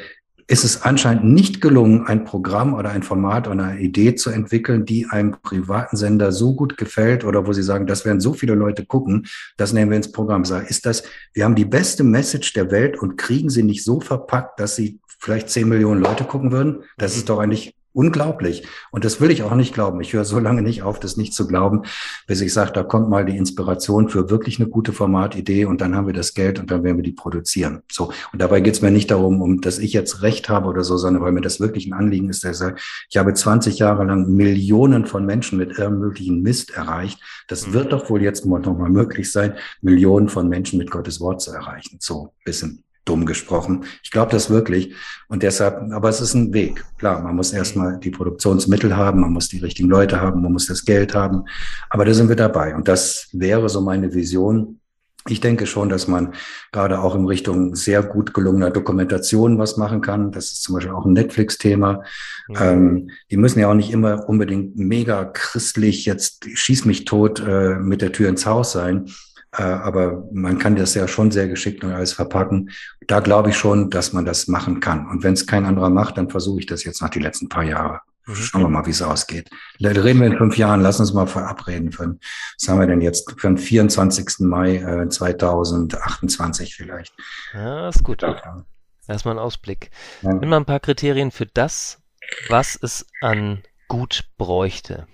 ist 0.51 0.65
es 0.65 0.81
anscheinend 0.81 1.23
nicht 1.23 1.61
gelungen, 1.61 2.05
ein 2.07 2.25
Programm 2.25 2.73
oder 2.73 2.89
ein 2.89 3.03
Format 3.03 3.47
oder 3.47 3.63
eine 3.63 3.79
Idee 3.79 4.15
zu 4.15 4.31
entwickeln, 4.31 4.83
die 4.83 5.05
einem 5.09 5.37
privaten 5.41 5.95
Sender 5.95 6.33
so 6.33 6.53
gut 6.53 6.75
gefällt 6.75 7.23
oder 7.23 7.47
wo 7.47 7.53
sie 7.53 7.63
sagen, 7.63 7.87
das 7.87 8.03
werden 8.03 8.19
so 8.19 8.33
viele 8.33 8.53
Leute 8.53 8.85
gucken, 8.85 9.27
das 9.55 9.71
nehmen 9.71 9.91
wir 9.91 9.95
ins 9.95 10.11
Programm. 10.11 10.43
Ist 10.43 10.85
das, 10.85 11.03
wir 11.31 11.45
haben 11.45 11.55
die 11.55 11.63
beste 11.63 12.03
Message 12.03 12.51
der 12.51 12.69
Welt 12.69 13.01
und 13.01 13.15
kriegen 13.15 13.49
sie 13.49 13.63
nicht 13.63 13.85
so 13.85 14.01
verpackt, 14.01 14.59
dass 14.59 14.75
sie 14.75 14.99
vielleicht 15.19 15.49
zehn 15.49 15.69
Millionen 15.69 16.01
Leute 16.01 16.25
gucken 16.25 16.51
würden? 16.51 16.83
Das 16.97 17.15
ist 17.15 17.29
doch 17.29 17.39
eigentlich 17.39 17.73
unglaublich. 17.93 18.67
Und 18.91 19.05
das 19.05 19.19
will 19.19 19.31
ich 19.31 19.43
auch 19.43 19.55
nicht 19.55 19.73
glauben. 19.73 19.99
Ich 20.01 20.13
höre 20.13 20.25
so 20.25 20.39
lange 20.39 20.61
nicht 20.61 20.83
auf, 20.83 20.99
das 20.99 21.17
nicht 21.17 21.33
zu 21.33 21.47
glauben, 21.47 21.83
bis 22.27 22.41
ich 22.41 22.53
sage, 22.53 22.71
da 22.71 22.83
kommt 22.83 23.09
mal 23.09 23.25
die 23.25 23.37
Inspiration 23.37 24.09
für 24.09 24.29
wirklich 24.29 24.59
eine 24.59 24.69
gute 24.69 24.93
Formatidee 24.93 25.65
und 25.65 25.81
dann 25.81 25.95
haben 25.95 26.07
wir 26.07 26.13
das 26.13 26.33
Geld 26.33 26.59
und 26.59 26.71
dann 26.71 26.83
werden 26.83 26.97
wir 26.97 27.03
die 27.03 27.11
produzieren. 27.11 27.81
So. 27.91 28.11
Und 28.31 28.41
dabei 28.41 28.61
geht 28.61 28.75
es 28.75 28.81
mir 28.81 28.91
nicht 28.91 29.11
darum, 29.11 29.41
um, 29.41 29.61
dass 29.61 29.79
ich 29.79 29.93
jetzt 29.93 30.21
Recht 30.21 30.49
habe 30.49 30.67
oder 30.67 30.83
so, 30.83 30.97
sondern 30.97 31.23
weil 31.23 31.31
mir 31.31 31.41
das 31.41 31.59
wirklich 31.59 31.87
ein 31.87 31.93
Anliegen 31.93 32.29
ist, 32.29 32.43
der 32.43 32.53
sagt, 32.53 32.81
ich 33.09 33.17
habe 33.17 33.33
20 33.33 33.79
Jahre 33.79 34.05
lang 34.05 34.31
Millionen 34.33 35.05
von 35.05 35.25
Menschen 35.25 35.57
mit 35.57 35.69
irgendeinem 35.71 35.99
möglichen 35.99 36.41
Mist 36.41 36.71
erreicht. 36.71 37.19
Das 37.47 37.67
mhm. 37.67 37.73
wird 37.73 37.93
doch 37.93 38.09
wohl 38.09 38.21
jetzt 38.21 38.45
noch 38.45 38.77
mal 38.77 38.89
möglich 38.89 39.31
sein, 39.31 39.55
Millionen 39.81 40.29
von 40.29 40.47
Menschen 40.47 40.77
mit 40.77 40.91
Gottes 40.91 41.19
Wort 41.19 41.41
zu 41.41 41.51
erreichen. 41.51 41.97
So, 41.99 42.33
bisschen 42.45 42.83
dumm 43.11 43.25
gesprochen. 43.25 43.83
Ich 44.03 44.09
glaube 44.09 44.31
das 44.31 44.49
wirklich. 44.49 44.93
Und 45.27 45.43
deshalb, 45.43 45.91
aber 45.91 46.09
es 46.09 46.21
ist 46.21 46.33
ein 46.33 46.53
Weg. 46.53 46.83
Klar, 46.97 47.21
man 47.21 47.35
muss 47.35 47.51
erstmal 47.51 47.99
die 47.99 48.09
Produktionsmittel 48.09 48.95
haben, 48.95 49.19
man 49.19 49.33
muss 49.33 49.49
die 49.49 49.59
richtigen 49.59 49.89
Leute 49.89 50.21
haben, 50.21 50.41
man 50.41 50.53
muss 50.53 50.67
das 50.67 50.85
Geld 50.85 51.13
haben. 51.13 51.43
Aber 51.89 52.05
da 52.05 52.13
sind 52.13 52.29
wir 52.29 52.37
dabei. 52.37 52.73
Und 52.73 52.87
das 52.87 53.27
wäre 53.33 53.67
so 53.67 53.81
meine 53.81 54.13
Vision. 54.13 54.79
Ich 55.27 55.39
denke 55.39 55.67
schon, 55.67 55.89
dass 55.89 56.07
man 56.07 56.33
gerade 56.71 56.99
auch 56.99 57.13
in 57.13 57.25
Richtung 57.25 57.75
sehr 57.75 58.01
gut 58.01 58.33
gelungener 58.33 58.71
Dokumentation 58.71 59.59
was 59.59 59.77
machen 59.77 60.01
kann. 60.01 60.31
Das 60.31 60.45
ist 60.45 60.63
zum 60.63 60.75
Beispiel 60.75 60.93
auch 60.93 61.05
ein 61.05 61.13
Netflix-Thema. 61.13 62.01
Mhm. 62.47 62.55
Ähm, 62.59 63.09
die 63.29 63.37
müssen 63.37 63.59
ja 63.59 63.69
auch 63.69 63.75
nicht 63.75 63.91
immer 63.91 64.27
unbedingt 64.27 64.77
mega 64.77 65.25
christlich 65.25 66.05
jetzt 66.05 66.45
schieß 66.51 66.85
mich 66.85 67.05
tot 67.05 67.39
äh, 67.45 67.75
mit 67.75 68.01
der 68.01 68.13
Tür 68.13 68.29
ins 68.29 68.45
Haus 68.45 68.71
sein 68.71 69.11
aber 69.59 70.23
man 70.31 70.57
kann 70.57 70.75
das 70.75 70.93
ja 70.93 71.07
schon 71.07 71.31
sehr 71.31 71.47
geschickt 71.47 71.83
und 71.83 71.91
alles 71.91 72.13
verpacken. 72.13 72.71
Da 73.07 73.19
glaube 73.19 73.49
ich 73.49 73.57
schon, 73.57 73.89
dass 73.89 74.13
man 74.13 74.25
das 74.25 74.47
machen 74.47 74.79
kann. 74.79 75.07
Und 75.07 75.23
wenn 75.23 75.33
es 75.33 75.45
kein 75.45 75.65
anderer 75.65 75.89
macht, 75.89 76.17
dann 76.17 76.29
versuche 76.29 76.59
ich 76.59 76.65
das 76.65 76.83
jetzt 76.83 77.01
nach 77.01 77.09
die 77.09 77.19
letzten 77.19 77.49
paar 77.49 77.63
Jahre. 77.63 78.01
Mhm. 78.25 78.35
Schauen 78.35 78.61
wir 78.61 78.69
mal, 78.69 78.85
wie 78.85 78.91
es 78.91 79.01
ausgeht. 79.01 79.49
Reden 79.79 80.19
wir 80.19 80.27
in 80.27 80.37
fünf 80.37 80.57
Jahren, 80.57 80.81
lass 80.81 80.99
uns 80.99 81.13
mal 81.13 81.27
verabreden. 81.27 81.91
Für, 81.91 82.17
was 82.59 82.67
haben 82.69 82.79
wir 82.79 82.87
denn 82.87 83.01
jetzt? 83.01 83.31
Für 83.39 83.47
den 83.47 83.57
24. 83.57 84.39
Mai 84.39 84.77
äh, 84.77 85.09
2028 85.09 86.75
vielleicht. 86.75 87.13
Ja, 87.53 87.89
ist 87.89 88.03
gut. 88.03 88.21
Ja. 88.21 88.63
Erstmal 89.07 89.35
ein 89.35 89.39
Ausblick. 89.39 89.89
Ja. 90.21 90.33
Nimm 90.33 90.49
mal 90.49 90.57
ein 90.57 90.65
paar 90.65 90.79
Kriterien 90.79 91.31
für 91.31 91.45
das, 91.45 91.99
was 92.47 92.77
es 92.81 93.05
an 93.21 93.63
gut 93.87 94.29
bräuchte. 94.37 95.07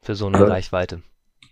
Für 0.00 0.14
so 0.14 0.26
eine 0.26 0.38
also, 0.38 0.50
Reichweite. 0.50 1.02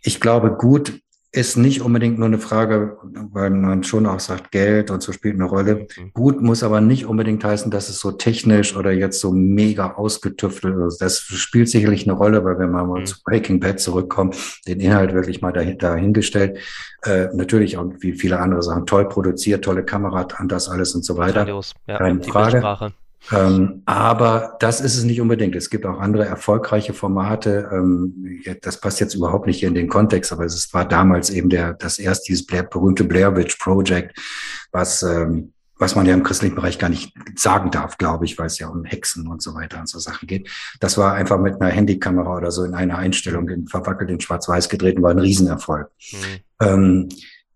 Ich 0.03 0.21
glaube, 0.21 0.53
gut 0.53 1.01
ist 1.37 1.57
nicht 1.57 1.83
unbedingt 1.83 2.19
nur 2.19 2.29
eine 2.29 2.39
Frage, 2.39 2.97
weil 3.03 3.51
man 3.51 3.85
schon 3.85 4.07
auch 4.07 4.21
sagt, 4.21 4.51
Geld 4.51 4.91
und 4.91 5.03
so 5.03 5.13
spielt 5.13 5.35
eine 5.35 5.45
Rolle. 5.45 5.87
Mhm. 5.97 6.13
Gut 6.15 6.41
muss 6.41 6.63
aber 6.63 6.81
nicht 6.81 7.07
unbedingt 7.07 7.45
heißen, 7.45 7.71
dass 7.71 7.91
es 7.91 8.01
so 8.01 8.13
technisch 8.13 8.75
oder 8.75 8.91
jetzt 8.91 9.21
so 9.21 9.33
mega 9.33 9.93
ausgetüftelt 9.93 10.77
ist. 10.87 10.99
Das 10.99 11.19
spielt 11.19 11.69
sicherlich 11.69 12.05
eine 12.09 12.17
Rolle, 12.17 12.45
weil 12.45 12.59
wenn 12.59 12.71
man 12.71 12.89
mal 12.89 13.01
mhm. 13.01 13.07
zu 13.07 13.23
Breaking 13.23 13.61
Bad 13.61 13.81
zurückkommt, 13.81 14.37
den 14.67 14.81
Inhalt 14.81 15.13
wirklich 15.13 15.43
mal 15.43 15.53
dahingestellt, 15.53 16.59
äh, 17.05 17.29
natürlich 17.35 17.77
auch 17.77 17.93
wie 18.01 18.15
viele 18.15 18.41
andere 18.41 18.63
Sachen 18.63 18.87
toll 18.87 19.09
produziert, 19.09 19.63
tolle 19.63 19.85
Kamera 19.85 20.27
an 20.37 20.49
das 20.49 20.69
alles 20.69 20.95
und 20.95 21.05
so 21.05 21.19
weiter. 21.19 21.45
Grandios. 21.45 21.75
Ja, 21.87 21.99
Keine 21.99 22.23
Frage. 22.23 22.53
Bildsprache. 22.53 22.93
Ähm, 23.33 23.83
aber 23.87 24.57
das 24.61 24.81
ist 24.81 24.97
es 24.97 25.05
nicht 25.05 25.21
unbedingt. 25.21 25.57
Es 25.57 25.71
gibt 25.71 25.87
auch 25.87 25.99
andere 25.99 26.27
erfolgreiche 26.27 26.93
Formate. 26.93 27.69
Ähm, 27.73 28.43
das 28.63 28.81
passt 28.81 29.01
jetzt 29.01 29.15
überhaupt 29.15 29.47
nicht 29.47 29.59
hier 29.59 29.69
in 29.69 29.75
den 29.75 29.89
Kontext, 29.89 30.33
aber 30.33 30.45
es 30.45 30.73
war 30.73 30.87
damals 30.87 31.31
eben 31.31 31.49
der, 31.49 31.75
das 31.75 31.99
erste, 31.99 32.27
dieses 32.29 32.47
Blair, 32.47 32.63
berühmte 32.63 33.05
Blair 33.05 33.37
Witch 33.37 33.57
Project, 33.57 34.17
was, 34.71 35.03
ähm, 35.03 35.53
was 35.79 35.95
man 35.95 36.07
ja 36.07 36.15
im 36.15 36.23
christlichen 36.23 36.55
Bereich 36.55 36.79
gar 36.79 36.89
nicht 36.89 37.13
sagen 37.35 37.71
darf, 37.71 37.99
glaube 37.99 38.25
ich, 38.25 38.39
weil 38.39 38.47
es 38.47 38.59
ja 38.59 38.69
um 38.69 38.85
Hexen 38.85 39.27
und 39.29 39.43
so 39.43 39.55
weiter 39.55 39.81
und 39.81 39.89
so 39.89 39.99
Sachen 39.99 40.27
geht. 40.27 40.49
Das 40.81 40.97
war 40.97 41.15
einfach 41.15 41.39
mit 41.39 41.61
einer 41.61 41.71
Handykamera 41.71 42.37
oder 42.37 42.51
so 42.51 42.65
in 42.65 42.75
einer 42.75 42.97
Einstellung 42.97 43.49
in, 43.49 43.67
verwackelt 43.67 44.11
in 44.11 44.21
Schwarz-Weiß 44.21 44.69
gedreht 44.69 44.97
und 44.97 45.03
war 45.03 45.11
ein 45.11 45.19
Riesenerfolg. 45.19 45.91
Mhm. 46.63 47.09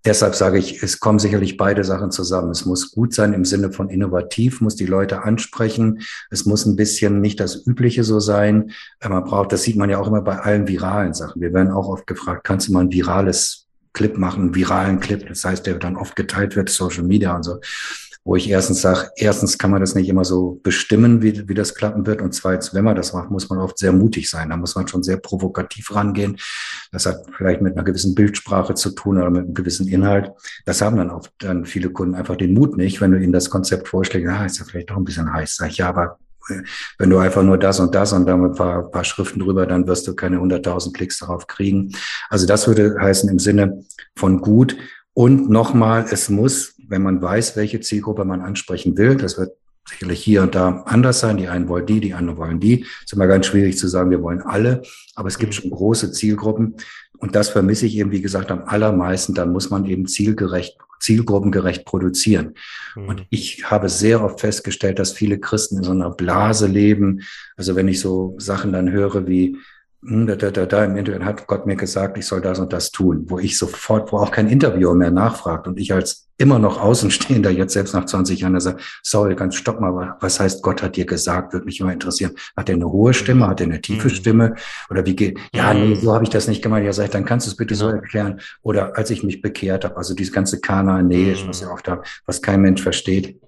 Deshalb 0.05 0.34
sage 0.34 0.59
ich, 0.59 0.82
es 0.82 0.98
kommen 0.98 1.18
sicherlich 1.18 1.59
beide 1.59 1.84
Sachen 1.84 2.11
zusammen. 2.11 2.51
Es 2.51 2.64
muss 2.64 2.90
gut 2.92 3.12
sein 3.12 3.34
im 3.34 3.44
Sinne 3.44 3.70
von 3.70 3.90
innovativ, 3.90 4.62
muss 4.62 4.74
die 4.74 4.86
Leute 4.86 5.24
ansprechen. 5.24 6.01
Es 6.30 6.46
muss 6.46 6.64
ein 6.64 6.76
bisschen 6.76 7.20
nicht 7.20 7.38
das 7.38 7.66
Übliche 7.66 8.03
so 8.03 8.18
sein. 8.18 8.70
Äh, 9.01 9.11
man 9.11 9.24
braucht, 9.24 9.53
das 9.53 9.62
sieht 9.62 9.76
man 9.76 9.90
ja 9.90 9.98
auch 9.98 10.07
immer 10.07 10.22
bei 10.22 10.38
allen 10.38 10.68
viralen 10.68 11.12
Sachen. 11.12 11.42
Wir 11.42 11.53
werden 11.53 11.70
auch 11.70 11.88
oft 11.88 12.07
gefragt, 12.07 12.44
kannst 12.44 12.68
du 12.68 12.72
mal 12.72 12.80
ein 12.80 12.92
virales 12.92 13.66
Clip 13.92 14.16
machen, 14.16 14.44
einen 14.44 14.55
viralen 14.55 15.01
Clip? 15.01 15.26
Das 15.28 15.44
heißt, 15.44 15.66
der 15.66 15.74
dann 15.74 15.96
oft 15.96 16.16
geteilt 16.16 16.57
wird, 16.57 16.70
Social 16.70 17.05
Media 17.05 17.36
und 17.36 17.42
so 17.42 17.61
wo 18.23 18.37
ich 18.37 18.51
erstens 18.51 18.83
sage, 18.83 19.11
erstens 19.16 19.57
kann 19.57 19.71
man 19.71 19.81
das 19.81 19.95
nicht 19.95 20.09
immer 20.09 20.25
so 20.25 20.61
bestimmen, 20.62 21.23
wie, 21.23 21.49
wie 21.49 21.55
das 21.55 21.75
klappen 21.75 22.07
wird. 22.07 22.21
Und 22.21 22.35
zweitens, 22.35 22.75
wenn 22.75 22.85
man 22.85 22.95
das 22.95 23.14
macht, 23.14 23.31
muss 23.31 23.49
man 23.49 23.59
oft 23.59 23.79
sehr 23.79 23.93
mutig 23.93 24.29
sein. 24.29 24.51
Da 24.51 24.57
muss 24.57 24.75
man 24.75 24.87
schon 24.87 25.03
sehr 25.03 25.16
provokativ 25.16 25.95
rangehen. 25.95 26.37
Das 26.93 27.07
hat 27.07 27.25
vielleicht 27.37 27.62
mit 27.62 27.75
einer 27.75 27.85
gewissen 27.85 28.14
Bildsprache 28.14 28.75
zu 28.75 28.91
tun 28.91 29.16
oder 29.16 29.31
mit 29.31 29.45
einem 29.45 29.55
gewissen 29.55 29.89
Inhalt. 29.89 30.33
Das 30.66 30.83
haben 30.83 30.99
dann 30.99 31.11
oft 31.11 31.33
dann 31.39 31.64
viele 31.64 31.91
Kunden 31.91 32.14
einfach 32.14 32.37
den 32.37 32.53
Mut 32.53 32.77
nicht, 32.77 33.01
wenn 33.01 33.12
du 33.12 33.18
ihnen 33.18 33.33
das 33.33 33.49
Konzept 33.49 33.89
vorschlägst, 33.89 34.31
ah, 34.31 34.45
ist 34.45 34.59
ja 34.59 34.66
vielleicht 34.66 34.91
doch 34.91 34.97
ein 34.97 35.05
bisschen 35.05 35.33
heiß. 35.33 35.57
Sag 35.57 35.71
ich, 35.71 35.79
ja, 35.79 35.89
aber 35.89 36.18
äh, 36.51 36.62
wenn 36.99 37.09
du 37.09 37.18
einfach 37.18 37.43
nur 37.43 37.57
das 37.57 37.81
und 37.81 37.95
das 37.95 38.12
und 38.12 38.27
dann 38.27 38.45
ein 38.45 38.55
paar, 38.55 38.91
paar 38.91 39.05
Schriften 39.05 39.41
drüber, 39.41 39.66
dann 39.66 39.87
wirst 39.87 40.07
du 40.07 40.14
keine 40.14 40.37
100.000 40.37 40.93
Klicks 40.93 41.18
darauf 41.21 41.47
kriegen. 41.47 41.93
Also 42.29 42.47
das 42.47 42.66
würde 42.68 42.97
heißen 43.01 43.31
im 43.31 43.39
Sinne 43.39 43.83
von 44.14 44.43
gut. 44.43 44.77
Und 45.14 45.51
nochmal, 45.51 46.07
es 46.11 46.29
muss 46.29 46.77
wenn 46.91 47.03
man 47.03 47.22
weiß, 47.22 47.57
welche 47.57 47.80
Zielgruppe 47.80 48.24
man 48.24 48.43
ansprechen 48.43 48.99
will, 48.99 49.16
das 49.16 49.38
wird 49.38 49.53
sicherlich 49.88 50.22
hier 50.22 50.43
und 50.43 50.55
da 50.55 50.82
anders 50.86 51.20
sein. 51.20 51.36
Die 51.36 51.49
einen 51.49 51.68
wollen 51.68 51.86
die, 51.86 52.01
die 52.01 52.14
anderen 52.14 52.38
wollen 52.38 52.61
die. 52.61 52.84
ist 53.05 53.12
immer 53.12 53.26
ganz 53.26 53.47
schwierig 53.47 53.78
zu 53.78 53.88
sagen, 53.88 54.11
wir 54.11 54.22
wollen 54.22 54.43
alle. 54.43 54.82
Aber 55.14 55.28
es 55.28 55.38
gibt 55.38 55.55
mhm. 55.55 55.61
schon 55.61 55.70
große 55.70 56.12
Zielgruppen. 56.12 56.74
Und 57.18 57.34
das 57.34 57.49
vermisse 57.49 57.86
ich 57.86 57.97
eben, 57.97 58.11
wie 58.11 58.20
gesagt, 58.20 58.51
am 58.51 58.64
allermeisten. 58.64 59.34
Dann 59.34 59.53
muss 59.53 59.70
man 59.70 59.86
eben 59.86 60.07
zielgerecht, 60.07 60.76
zielgruppengerecht 60.99 61.84
produzieren. 61.84 62.55
Mhm. 62.97 63.09
Und 63.09 63.26
ich 63.30 63.70
habe 63.70 63.88
sehr 63.88 64.22
oft 64.22 64.41
festgestellt, 64.41 64.99
dass 64.99 65.12
viele 65.12 65.38
Christen 65.38 65.78
in 65.78 65.84
so 65.84 65.93
einer 65.93 66.11
Blase 66.11 66.66
leben. 66.66 67.22
Also 67.57 67.76
wenn 67.76 67.88
ich 67.88 68.01
so 68.01 68.34
Sachen 68.38 68.72
dann 68.72 68.91
höre 68.91 69.26
wie, 69.26 69.57
da, 70.03 70.34
da, 70.34 70.51
da, 70.51 70.66
da 70.66 70.84
im 70.84 70.96
Internet 70.96 71.24
hat 71.24 71.46
Gott 71.46 71.66
mir 71.66 71.76
gesagt, 71.76 72.16
ich 72.16 72.26
soll 72.26 72.40
das 72.40 72.59
und 72.59 72.72
das 72.72 72.90
tun, 72.90 73.26
wo 73.28 73.38
ich 73.38 73.59
sofort, 73.59 74.12
wo 74.12 74.18
auch 74.18 74.30
kein 74.30 74.48
Interviewer 74.48 74.94
mehr 74.94 75.11
nachfragt 75.11 75.68
und 75.68 75.78
ich 75.78 75.92
als 75.92 76.28
immer 76.38 76.59
noch 76.59 76.80
Außenstehender 76.80 77.51
jetzt 77.51 77.74
selbst 77.74 77.92
nach 77.92 78.07
20 78.07 78.40
Jahren 78.40 78.59
sage, 78.61 78.78
sorry, 79.03 79.34
ganz 79.34 79.57
stopp 79.57 79.78
mal, 79.78 80.16
was 80.20 80.40
heißt 80.40 80.62
Gott 80.62 80.82
hat 80.82 80.96
dir 80.96 81.05
gesagt, 81.05 81.53
würde 81.53 81.66
mich 81.66 81.80
immer 81.80 81.92
interessieren. 81.92 82.32
Hat 82.57 82.70
er 82.70 82.76
eine 82.76 82.90
hohe 82.90 83.12
Stimme, 83.12 83.46
hat 83.46 83.61
er 83.61 83.66
eine 83.66 83.82
tiefe 83.82 84.09
mhm. 84.09 84.14
Stimme 84.14 84.55
oder 84.88 85.05
wie 85.05 85.14
geht, 85.14 85.38
ja, 85.55 85.74
nee, 85.74 85.94
so 85.96 86.14
habe 86.14 86.24
ich 86.24 86.30
das 86.30 86.48
nicht 86.48 86.62
gemeint. 86.62 86.86
Ja, 86.86 86.94
sag 86.94 87.05
ich, 87.05 87.11
dann 87.11 87.26
kannst 87.26 87.46
du 87.46 87.51
es 87.51 87.57
bitte 87.59 87.74
so 87.74 87.88
erklären. 87.88 88.40
Oder 88.62 88.96
als 88.96 89.11
ich 89.11 89.22
mich 89.22 89.42
bekehrt 89.42 89.84
habe, 89.84 89.98
also 89.98 90.14
dieses 90.14 90.32
ganze 90.32 90.61
Kana-Nähe, 90.62 91.36
mhm. 91.36 91.48
was 91.48 91.61
ja 91.61 91.70
oft 91.70 91.86
da, 91.86 92.01
was 92.24 92.40
kein 92.40 92.62
Mensch 92.62 92.82
versteht. 92.82 93.38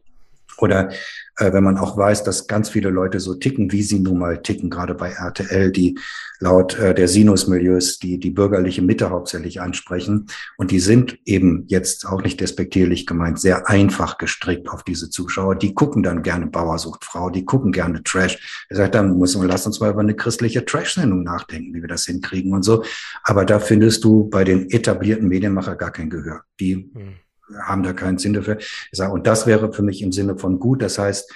Oder 0.62 0.90
äh, 1.38 1.52
wenn 1.52 1.64
man 1.64 1.76
auch 1.76 1.96
weiß, 1.96 2.22
dass 2.22 2.46
ganz 2.46 2.68
viele 2.68 2.88
Leute 2.88 3.18
so 3.18 3.34
ticken, 3.34 3.72
wie 3.72 3.82
sie 3.82 3.98
nun 3.98 4.18
mal 4.18 4.42
ticken, 4.42 4.70
gerade 4.70 4.94
bei 4.94 5.10
RTL, 5.10 5.72
die 5.72 5.98
laut 6.38 6.78
äh, 6.78 6.94
der 6.94 7.08
Sinus-Milieus 7.08 7.98
die, 7.98 8.20
die 8.20 8.30
bürgerliche 8.30 8.80
Mitte 8.80 9.10
hauptsächlich 9.10 9.60
ansprechen. 9.60 10.28
Und 10.56 10.70
die 10.70 10.78
sind 10.78 11.18
eben 11.24 11.64
jetzt 11.66 12.06
auch 12.06 12.22
nicht 12.22 12.40
despektierlich 12.40 13.06
gemeint, 13.06 13.40
sehr 13.40 13.68
einfach 13.68 14.18
gestrickt 14.18 14.68
auf 14.68 14.84
diese 14.84 15.10
Zuschauer. 15.10 15.56
Die 15.56 15.74
gucken 15.74 16.04
dann 16.04 16.22
gerne 16.22 16.46
Bauersucht 16.46 17.04
Frau, 17.04 17.28
die 17.28 17.44
gucken 17.44 17.72
gerne 17.72 18.04
Trash. 18.04 18.66
Er 18.68 18.76
sagt, 18.76 18.94
dann 18.94 19.18
muss 19.18 19.36
man, 19.36 19.48
lass 19.48 19.66
uns 19.66 19.80
mal 19.80 19.90
über 19.90 20.00
eine 20.00 20.14
christliche 20.14 20.64
Trash-Sendung 20.64 21.24
nachdenken, 21.24 21.74
wie 21.74 21.80
wir 21.80 21.88
das 21.88 22.06
hinkriegen 22.06 22.52
und 22.52 22.62
so. 22.62 22.84
Aber 23.24 23.44
da 23.44 23.58
findest 23.58 24.04
du 24.04 24.30
bei 24.30 24.44
den 24.44 24.70
etablierten 24.70 25.26
Medienmacher 25.26 25.74
gar 25.74 25.90
kein 25.90 26.08
Gehör. 26.08 26.42
Die 26.60 26.88
hm 26.94 27.21
haben 27.60 27.82
da 27.82 27.92
keinen 27.92 28.18
Sinn 28.18 28.32
dafür. 28.32 28.58
Ich 28.58 28.88
sage, 28.92 29.12
und 29.12 29.26
das 29.26 29.46
wäre 29.46 29.72
für 29.72 29.82
mich 29.82 30.02
im 30.02 30.12
Sinne 30.12 30.36
von 30.36 30.58
gut. 30.58 30.82
Das 30.82 30.98
heißt, 30.98 31.32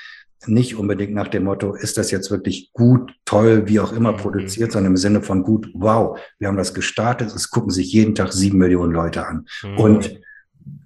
nicht 0.46 0.76
unbedingt 0.76 1.14
nach 1.14 1.28
dem 1.28 1.44
Motto, 1.44 1.74
ist 1.74 1.96
das 1.98 2.10
jetzt 2.10 2.30
wirklich 2.30 2.72
gut, 2.72 3.12
toll, 3.24 3.66
wie 3.66 3.80
auch 3.80 3.92
immer 3.92 4.12
mhm. 4.12 4.18
produziert, 4.18 4.72
sondern 4.72 4.92
im 4.92 4.96
Sinne 4.96 5.22
von 5.22 5.42
gut, 5.42 5.68
wow, 5.74 6.18
wir 6.38 6.48
haben 6.48 6.56
das 6.56 6.74
gestartet, 6.74 7.34
es 7.34 7.50
gucken 7.50 7.70
sich 7.70 7.92
jeden 7.92 8.14
Tag 8.14 8.32
sieben 8.32 8.58
Millionen 8.58 8.92
Leute 8.92 9.26
an 9.26 9.46
mhm. 9.62 9.78
und 9.78 10.20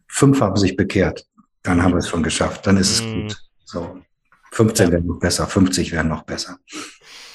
fünf 0.09 0.41
haben 0.41 0.57
sich 0.57 0.77
bekehrt. 0.77 1.27
Dann 1.63 1.83
haben 1.83 1.93
wir 1.93 1.99
es 1.99 2.09
schon 2.09 2.23
geschafft, 2.23 2.67
dann 2.67 2.77
ist 2.77 2.91
es 2.91 3.03
mhm. 3.03 3.23
gut. 3.23 3.37
So, 3.65 3.99
15 4.53 4.87
ja. 4.87 4.93
wären 4.93 5.07
noch 5.07 5.19
besser, 5.19 5.47
50 5.47 5.93
wären 5.93 6.09
noch 6.09 6.23
besser. 6.23 6.59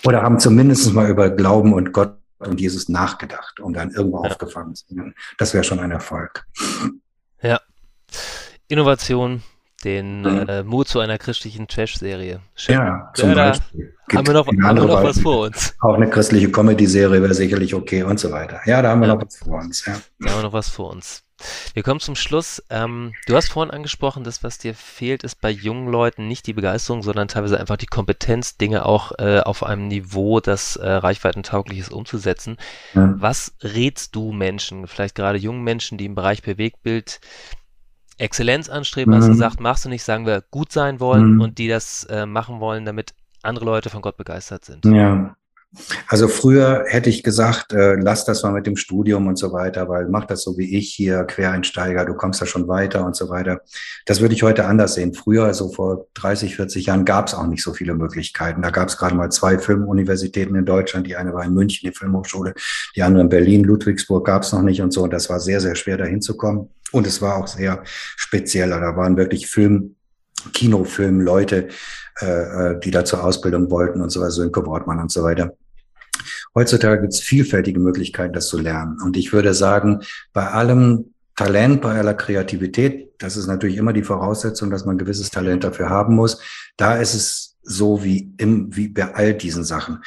Oder 0.06 0.22
haben 0.22 0.40
zumindest 0.40 0.94
mal 0.94 1.10
über 1.10 1.30
Glauben 1.30 1.74
und 1.74 1.92
Gott 1.92 2.18
und 2.40 2.60
Jesus 2.60 2.90
nachgedacht 2.90 3.60
und 3.60 3.74
dann 3.74 3.92
irgendwo 3.92 4.24
ja. 4.24 4.30
aufgefangen 4.30 4.76
zu 4.76 4.96
werden. 4.96 5.16
Das 5.38 5.54
wäre 5.54 5.64
schon 5.64 5.80
ein 5.80 5.92
Erfolg. 5.92 6.46
Ja, 7.42 7.60
Innovation, 8.68 9.44
den 9.84 10.22
mhm. 10.22 10.50
äh, 10.50 10.64
Mut 10.64 10.88
zu 10.88 11.00
einer 11.00 11.18
christlichen 11.18 11.68
Trash-Serie. 11.68 12.42
Ja, 12.68 13.12
zum 13.14 13.30
ja, 13.30 13.36
Beispiel. 13.36 13.96
Haben 14.14 14.28
wir 14.28 14.34
noch, 14.34 14.48
haben 14.48 14.78
wir 14.78 14.86
noch 14.86 15.04
was 15.04 15.20
vor 15.20 15.46
uns? 15.46 15.76
Auch 15.82 15.96
eine 15.96 16.10
christliche 16.10 16.52
Comedy-Serie 16.52 17.22
wäre 17.22 17.34
sicherlich 17.34 17.74
okay 17.74 18.04
und 18.04 18.20
so 18.20 18.32
weiter. 18.32 18.60
Ja, 18.66 18.82
da 18.82 18.90
haben 18.90 19.02
wir 19.02 19.08
ja. 19.08 19.16
noch 19.16 19.26
was 19.26 19.38
vor 19.38 19.60
uns. 19.60 19.86
Ja. 19.86 19.98
Da 20.20 20.30
haben 20.30 20.40
wir 20.40 20.44
noch 20.44 20.54
was 20.54 20.70
vor 20.70 20.92
uns. 20.92 21.24
Wir 21.74 21.84
kommen 21.84 22.00
zum 22.00 22.16
Schluss. 22.16 22.64
Ähm, 22.70 23.14
du 23.28 23.36
hast 23.36 23.52
vorhin 23.52 23.74
angesprochen, 23.74 24.24
dass 24.24 24.44
was 24.44 24.58
dir 24.58 24.74
fehlt, 24.74 25.24
ist 25.24 25.42
bei 25.42 25.50
jungen 25.50 25.92
Leuten 25.92 26.28
nicht 26.28 26.48
die 26.48 26.54
Begeisterung, 26.54 27.04
sondern 27.04 27.28
teilweise 27.28 27.60
einfach 27.60 27.78
die 27.78 27.88
Kompetenz, 27.88 28.58
Dinge 28.58 28.86
auch 28.86 29.12
äh, 29.20 29.40
auf 29.40 29.64
einem 29.64 29.88
Niveau, 29.88 30.40
das 30.40 30.78
äh, 30.78 30.90
reichweitentauglich 30.90 31.80
ist, 31.80 31.92
umzusetzen. 31.92 32.58
Ja. 32.94 33.14
Was 33.18 33.54
rätst 33.62 34.16
du 34.16 34.32
Menschen, 34.32 34.88
vielleicht 34.88 35.16
gerade 35.16 35.38
jungen 35.38 35.64
Menschen, 35.64 35.98
die 35.98 36.06
im 36.06 36.16
Bereich 36.16 36.42
Bewegtbild 36.42 37.20
Exzellenz 38.18 38.70
anstreben, 38.70 39.14
mhm. 39.14 39.18
hast 39.18 39.28
du 39.28 39.32
gesagt, 39.32 39.60
machst 39.60 39.86
du 39.86 39.90
nicht, 39.90 40.04
sagen 40.04 40.26
wir, 40.26 40.42
gut 40.52 40.72
sein 40.72 41.00
wollen 41.00 41.36
mhm. 41.36 41.42
und 41.42 41.58
die 41.58 41.68
das 41.68 42.06
äh, 42.06 42.26
machen 42.26 42.60
wollen, 42.60 42.86
damit 42.86 43.14
andere 43.44 43.66
Leute 43.66 43.90
von 43.90 44.02
Gott 44.02 44.18
begeistert 44.18 44.66
sind. 44.66 44.86
Ja. 44.86 45.36
Also 46.08 46.28
früher 46.28 46.86
hätte 46.88 47.10
ich 47.10 47.24
gesagt, 47.24 47.74
äh, 47.74 47.96
lass 47.96 48.26
das 48.26 48.44
mal 48.44 48.52
mit 48.52 48.66
dem 48.66 48.76
Studium 48.76 49.28
und 49.28 49.38
so 49.38 49.52
weiter, 49.52 49.90
weil 49.90 50.08
mach 50.08 50.26
das 50.26 50.44
so 50.44 50.58
wie 50.58 50.78
ich 50.78 50.94
hier, 50.94 51.24
Quereinsteiger, 51.24 52.06
du 52.06 52.14
kommst 52.14 52.42
da 52.42 52.46
schon 52.46 52.68
weiter 52.68 53.06
und 53.06 53.16
so 53.16 53.30
weiter. 53.30 53.62
Das 54.06 54.22
würde 54.22 54.34
ich 54.34 54.44
heute 54.44 54.66
anders 54.66 54.96
sehen. 54.96 55.14
Früher, 55.14 55.46
also 55.46 55.72
vor 55.72 56.08
30, 56.16 56.56
40 56.56 56.86
Jahren, 56.88 57.06
gab 57.06 57.28
es 57.28 57.34
auch 57.34 57.48
nicht 57.48 57.64
so 57.64 57.74
viele 57.74 57.94
Möglichkeiten. 57.94 58.62
Da 58.62 58.70
gab 58.70 58.90
es 58.90 58.98
gerade 58.98 59.16
mal 59.16 59.32
zwei 59.32 59.58
Filmuniversitäten 59.58 60.56
in 60.56 60.66
Deutschland. 60.66 61.08
Die 61.08 61.16
eine 61.16 61.34
war 61.34 61.44
in 61.44 61.54
München, 61.54 61.90
die 61.90 61.96
Filmhochschule, 61.96 62.54
die 62.96 63.04
andere 63.04 63.24
in 63.24 63.30
Berlin, 63.30 63.64
Ludwigsburg 63.64 64.26
gab 64.26 64.44
es 64.44 64.52
noch 64.52 64.62
nicht 64.62 64.82
und 64.82 64.92
so. 64.92 65.04
Und 65.04 65.14
das 65.14 65.30
war 65.30 65.40
sehr, 65.40 65.62
sehr 65.62 65.76
schwer, 65.76 65.98
da 65.98 66.06
hinzukommen. 66.06 66.70
Und 66.92 67.08
es 67.08 67.22
war 67.22 67.38
auch 67.38 67.48
sehr 67.48 67.84
speziell. 67.86 68.70
Da 68.70 68.96
waren 68.96 69.18
wirklich 69.18 69.48
Film, 69.48 69.96
Kinofilm, 70.54 71.22
Leute, 71.22 71.68
äh, 72.22 72.26
äh, 72.72 72.80
die 72.80 72.92
da 72.92 73.04
zur 73.04 73.24
Ausbildung 73.24 73.70
wollten 73.70 74.02
und 74.02 74.10
so 74.10 74.22
weiter, 74.22 74.32
Sönke 74.32 74.66
Wortmann 74.66 75.00
und 75.00 75.12
so 75.12 75.24
weiter. 75.24 75.54
Heutzutage 76.56 77.02
gibt 77.02 77.14
es 77.14 77.20
vielfältige 77.20 77.80
Möglichkeiten, 77.80 78.34
das 78.34 78.48
zu 78.48 78.58
lernen. 78.58 78.98
Und 79.02 79.18
ich 79.18 79.34
würde 79.34 79.54
sagen, 79.54 80.02
bei 80.32 80.48
allem 80.48 81.14
Talent, 81.36 81.82
bei 81.82 82.00
aller 82.00 82.14
Kreativität, 82.14 83.12
das 83.18 83.36
ist 83.36 83.48
natürlich 83.48 83.76
immer 83.76 83.92
die 83.92 84.04
Voraussetzung, 84.04 84.70
dass 84.70 84.86
man 84.86 84.98
gewisses 84.98 85.30
Talent 85.30 85.66
dafür 85.66 85.90
haben 85.90 86.16
muss. 86.16 86.40
Da 86.78 86.96
ist 86.96 87.14
es 87.14 87.58
so 87.62 88.04
wie, 88.04 88.32
im, 88.38 88.76
wie 88.76 88.88
bei 88.88 89.14
all 89.14 89.34
diesen 89.34 89.66
Sachen 89.66 90.02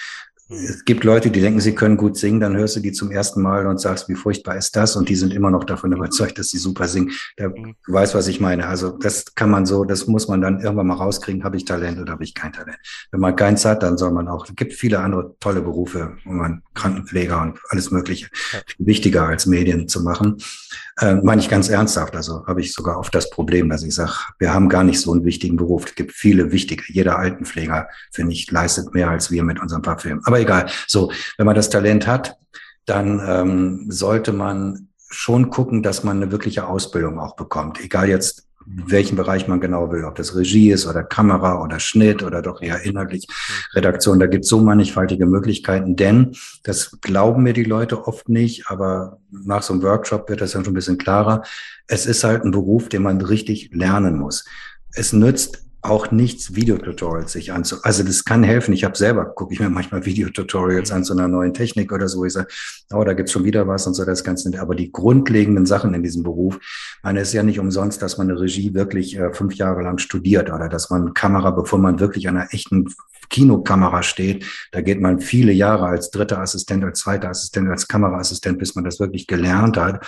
es 0.51 0.85
gibt 0.87 1.05
Leute, 1.05 1.31
die 1.31 1.43
denken, 1.43 1.61
sie 1.61 1.75
können 1.75 1.99
gut 1.99 2.17
singen, 2.17 2.41
dann 2.41 2.57
hörst 2.57 2.77
du 2.77 2.81
die 2.81 2.93
zum 2.93 3.11
ersten 3.11 3.43
Mal 3.43 3.67
und 3.67 3.81
sagst, 3.81 4.09
wie 4.09 4.15
furchtbar 4.15 4.57
ist 4.57 4.75
das? 4.77 4.97
Und 4.97 5.11
die 5.11 5.15
sind 5.15 5.35
immer 5.35 5.51
noch 5.51 5.65
davon 5.65 5.93
überzeugt, 5.93 6.39
dass 6.39 6.49
sie 6.49 6.59
super 6.59 6.89
singen. 6.89 7.13
Der, 7.39 7.51
mhm. 7.51 7.75
du 7.85 7.93
weißt, 7.93 8.15
was 8.15 8.29
ich 8.29 8.41
meine. 8.41 8.67
Also 8.67 8.97
das 8.97 9.35
kann 9.35 9.51
man 9.51 9.67
so, 9.67 9.85
das 9.85 10.07
muss 10.07 10.27
man 10.27 10.41
dann 10.41 10.61
irgendwann 10.61 10.87
mal 10.87 10.95
rauskriegen, 10.95 11.45
habe 11.45 11.59
ich 11.59 11.67
Talent 11.67 11.99
oder 12.01 12.13
habe 12.13 12.25
ich 12.25 12.35
kein 12.35 12.53
Talent. 12.53 12.79
Wenn 13.11 13.21
man 13.21 13.37
keins 13.37 13.67
hat, 13.67 13.83
dann 13.83 13.99
soll 13.99 14.11
man 14.11 14.27
auch, 14.29 14.49
es 14.49 14.57
gibt 14.57 14.73
viele 14.73 15.01
andere 15.01 15.37
tolle 15.39 15.61
Berufe, 15.61 16.17
wo 16.25 16.33
man 16.33 16.63
Krankenpfleger 16.75 17.43
und 17.43 17.59
alles 17.69 17.91
Mögliche, 17.91 18.29
viel 18.33 18.87
wichtiger 18.87 19.27
als 19.27 19.45
Medien 19.45 19.87
zu 19.87 20.03
machen. 20.03 20.39
Äh, 21.01 21.17
meine 21.17 21.41
ich 21.41 21.49
ganz 21.49 21.69
ernsthaft. 21.69 22.17
Also 22.17 22.47
habe 22.47 22.61
ich 22.61 22.73
sogar 22.73 22.99
oft 22.99 23.15
das 23.15 23.31
Problem, 23.31 23.69
dass 23.69 23.83
ich 23.83 23.95
sage, 23.95 24.13
wir 24.39 24.53
haben 24.53 24.69
gar 24.69 24.85
nicht 24.85 25.01
so 25.01 25.13
einen 25.13 25.25
wichtigen 25.25 25.57
Beruf. 25.57 25.85
Es 25.87 25.95
gibt 25.95 26.13
viele 26.13 26.53
wichtige. 26.53 26.83
Jeder 26.89 27.19
Altenpfleger, 27.19 27.89
finde 28.11 28.33
ich, 28.33 28.51
leistet 28.51 28.95
mehr 28.95 29.11
als 29.11 29.31
wir 29.31 29.45
mit 29.45 29.61
unserem 29.61 29.83
paar 29.83 29.99
Filmen. 29.99 30.23
Aber 30.25 30.38
egal. 30.39 30.71
So, 30.87 31.13
wenn 31.37 31.47
man 31.47 31.55
das 31.57 31.71
Talent 31.71 32.07
hat, 32.07 32.37
dann 32.87 33.21
ähm, 33.27 33.87
sollte 33.91 34.33
man 34.33 34.89
schon 35.11 35.51
gucken, 35.51 35.83
dass 35.83 36.05
man 36.05 36.19
eine 36.19 36.33
wirkliche 36.33 36.67
Ausbildung 36.67 37.19
auch 37.19 37.37
bekommt. 37.37 37.81
Egal 37.81 38.09
jetzt, 38.09 38.49
welchen 38.67 39.17
Bereich 39.17 39.49
man 39.49 39.61
genau 39.61 39.91
will, 39.91 40.05
ob 40.05 40.17
das 40.17 40.37
Regie 40.37 40.71
ist 40.71 40.87
oder 40.87 41.03
Kamera 41.03 41.63
oder 41.63 41.81
Schnitt 41.81 42.23
oder 42.23 42.43
doch 42.43 42.61
eher 42.61 42.83
inhaltlich 42.83 43.27
Redaktion. 43.73 44.19
Da 44.19 44.27
gibt 44.27 44.45
es 44.45 44.51
so 44.51 44.61
mannigfaltige 44.61 45.27
Möglichkeiten, 45.27 45.97
denn 45.97 46.37
das 46.65 46.99
glauben 47.01 47.43
mir 47.45 47.55
die 47.55 47.65
Leute 47.65 48.07
oft 48.07 48.29
nicht, 48.29 48.69
aber 48.69 49.21
nach 49.31 49.63
so 49.63 49.73
einem 49.73 49.83
Workshop 49.83 50.29
wird 50.29 50.41
das 50.41 50.53
dann 50.53 50.65
schon 50.65 50.73
ein 50.73 50.75
bisschen 50.75 50.99
klarer. 50.99 51.43
Es 51.87 52.05
ist 52.05 52.25
halt 52.25 52.45
ein 52.45 52.51
Beruf, 52.51 52.89
den 52.89 53.03
man 53.03 53.21
richtig 53.21 53.71
lernen 53.73 54.19
muss. 54.19 54.45
Es 54.93 55.13
nützt 55.13 55.65
auch 55.81 56.11
nichts 56.11 56.57
Videotutorials 56.57 57.33
sich 57.33 57.53
anzu. 57.53 57.77
Also 57.83 58.03
das 58.03 58.25
kann 58.25 58.43
helfen. 58.43 58.75
Ich 58.75 58.85
habe 58.85 58.97
selber, 58.97 59.27
gucke 59.27 59.55
ich 59.55 59.61
mir 59.61 59.71
manchmal 59.71 60.05
Videotutorials 60.05 60.91
an 60.91 61.05
zu 61.05 61.13
einer 61.13 61.29
neuen 61.29 61.55
Technik 61.55 61.93
oder 61.93 62.09
so. 62.09 62.25
Ich 62.25 62.33
sage, 62.33 62.49
oh, 62.93 63.05
da 63.05 63.13
gibt's 63.15 63.33
schon 63.33 63.45
wieder 63.45 63.69
was 63.69 63.87
und 63.87 63.95
so, 63.95 64.05
das 64.05 64.25
Ganze. 64.25 64.51
Aber 64.61 64.75
die 64.75 64.91
grundlegenden 64.91 65.67
Sachen 65.67 65.95
in 65.95 66.03
diesem 66.03 66.25
Beruf, 66.25 66.59
meine, 67.03 67.21
es 67.21 67.29
ist 67.29 67.35
ja 67.35 67.45
nicht 67.45 67.61
umsonst, 67.61 68.03
dass 68.03 68.19
man 68.19 68.29
eine 68.29 68.41
Regie 68.41 68.75
wirklich 68.75 69.17
äh, 69.17 69.33
fünf 69.33 69.55
Jahre 69.55 69.83
lang 69.83 69.99
studiert 69.99 70.51
oder 70.51 70.69
dass 70.69 70.91
man 70.91 71.15
Kamera, 71.15 71.53
bevor 71.53 71.79
man 71.79 72.01
wirklich 72.01 72.29
an 72.29 72.37
einer 72.37 72.53
echten 72.53 72.93
Kinokamera 73.31 74.03
steht, 74.03 74.47
da 74.73 74.81
geht 74.81 75.01
man 75.01 75.21
viele 75.21 75.53
Jahre 75.53 75.87
als 75.87 76.11
dritter 76.11 76.41
Assistent, 76.41 76.85
als 76.85 77.01
zweiter 77.01 77.29
Assistent, 77.29 77.69
als 77.69 77.87
Kameraassistent, 77.87 78.59
bis 78.59 78.75
man 78.75 78.85
das 78.85 79.01
wirklich 79.01 79.27
gelernt 79.27 79.77
hat. 79.77 80.05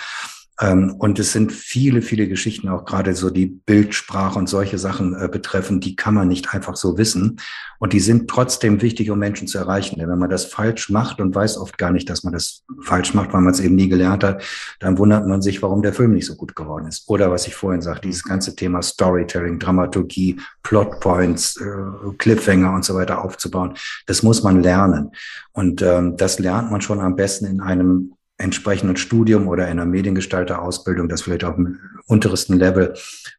Ähm, 0.59 0.95
und 0.99 1.17
es 1.19 1.31
sind 1.31 1.51
viele, 1.51 2.01
viele 2.01 2.27
Geschichten, 2.27 2.69
auch 2.69 2.85
gerade 2.85 3.15
so 3.15 3.29
die 3.29 3.47
Bildsprache 3.47 4.37
und 4.37 4.49
solche 4.49 4.77
Sachen 4.77 5.15
äh, 5.15 5.27
betreffen, 5.27 5.79
die 5.79 5.95
kann 5.95 6.13
man 6.13 6.27
nicht 6.27 6.53
einfach 6.53 6.75
so 6.75 6.97
wissen. 6.97 7.39
Und 7.79 7.93
die 7.93 7.99
sind 7.99 8.29
trotzdem 8.29 8.81
wichtig, 8.81 9.09
um 9.09 9.17
Menschen 9.17 9.47
zu 9.47 9.57
erreichen. 9.57 9.99
Denn 9.99 10.07
wenn 10.07 10.19
man 10.19 10.29
das 10.29 10.45
falsch 10.45 10.89
macht 10.89 11.19
und 11.19 11.33
weiß 11.33 11.57
oft 11.57 11.79
gar 11.79 11.91
nicht, 11.91 12.09
dass 12.09 12.23
man 12.23 12.33
das 12.33 12.63
falsch 12.81 13.13
macht, 13.13 13.33
weil 13.33 13.41
man 13.41 13.53
es 13.53 13.59
eben 13.59 13.75
nie 13.75 13.89
gelernt 13.89 14.23
hat, 14.23 14.43
dann 14.79 14.97
wundert 14.97 15.25
man 15.27 15.41
sich, 15.41 15.63
warum 15.63 15.81
der 15.81 15.93
Film 15.93 16.11
nicht 16.11 16.27
so 16.27 16.35
gut 16.35 16.55
geworden 16.55 16.85
ist. 16.87 17.09
Oder 17.09 17.31
was 17.31 17.47
ich 17.47 17.55
vorhin 17.55 17.81
sagte, 17.81 18.07
dieses 18.07 18.23
ganze 18.23 18.55
Thema 18.55 18.83
Storytelling, 18.83 19.57
Dramaturgie, 19.57 20.39
Plotpoints, 20.61 21.57
äh, 21.57 22.13
Cliffhanger 22.17 22.73
und 22.73 22.85
so 22.85 22.93
weiter 22.93 23.23
aufzubauen, 23.23 23.73
das 24.05 24.21
muss 24.21 24.43
man 24.43 24.61
lernen. 24.61 25.11
Und 25.53 25.81
ähm, 25.81 26.17
das 26.17 26.37
lernt 26.37 26.69
man 26.69 26.81
schon 26.81 26.99
am 26.99 27.15
besten 27.15 27.45
in 27.45 27.61
einem 27.61 28.13
entsprechenden 28.41 28.97
Studium 28.97 29.47
oder 29.47 29.65
in 29.65 29.79
einer 29.79 29.85
Mediengestalter-Ausbildung, 29.85 31.07
das 31.09 31.21
vielleicht 31.21 31.43
auf 31.43 31.55
dem 31.55 31.79
untersten 32.07 32.57
Level 32.57 32.93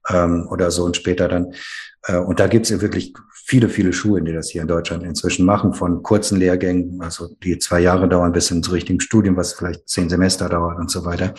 ähm, 0.08 0.46
oder 0.50 0.70
so 0.70 0.84
und 0.84 0.96
später 0.96 1.28
dann. 1.28 1.52
Äh, 2.04 2.16
und 2.16 2.40
da 2.40 2.46
gibt 2.46 2.66
es 2.66 2.70
ja 2.70 2.80
wirklich 2.80 3.12
viele, 3.44 3.68
viele 3.68 3.92
Schulen, 3.92 4.24
die 4.24 4.32
das 4.32 4.50
hier 4.50 4.62
in 4.62 4.68
Deutschland 4.68 5.02
inzwischen 5.02 5.44
machen, 5.44 5.74
von 5.74 6.02
kurzen 6.02 6.38
Lehrgängen, 6.38 7.00
also 7.02 7.28
die 7.42 7.58
zwei 7.58 7.80
Jahre 7.80 8.08
dauern 8.08 8.32
bis 8.32 8.48
hin 8.48 8.62
zu 8.62 8.70
richtigen 8.70 9.00
Studium, 9.00 9.36
was 9.36 9.52
vielleicht 9.52 9.88
zehn 9.88 10.08
Semester 10.08 10.48
dauert 10.48 10.78
und 10.78 10.90
so 10.90 11.04
weiter. 11.04 11.34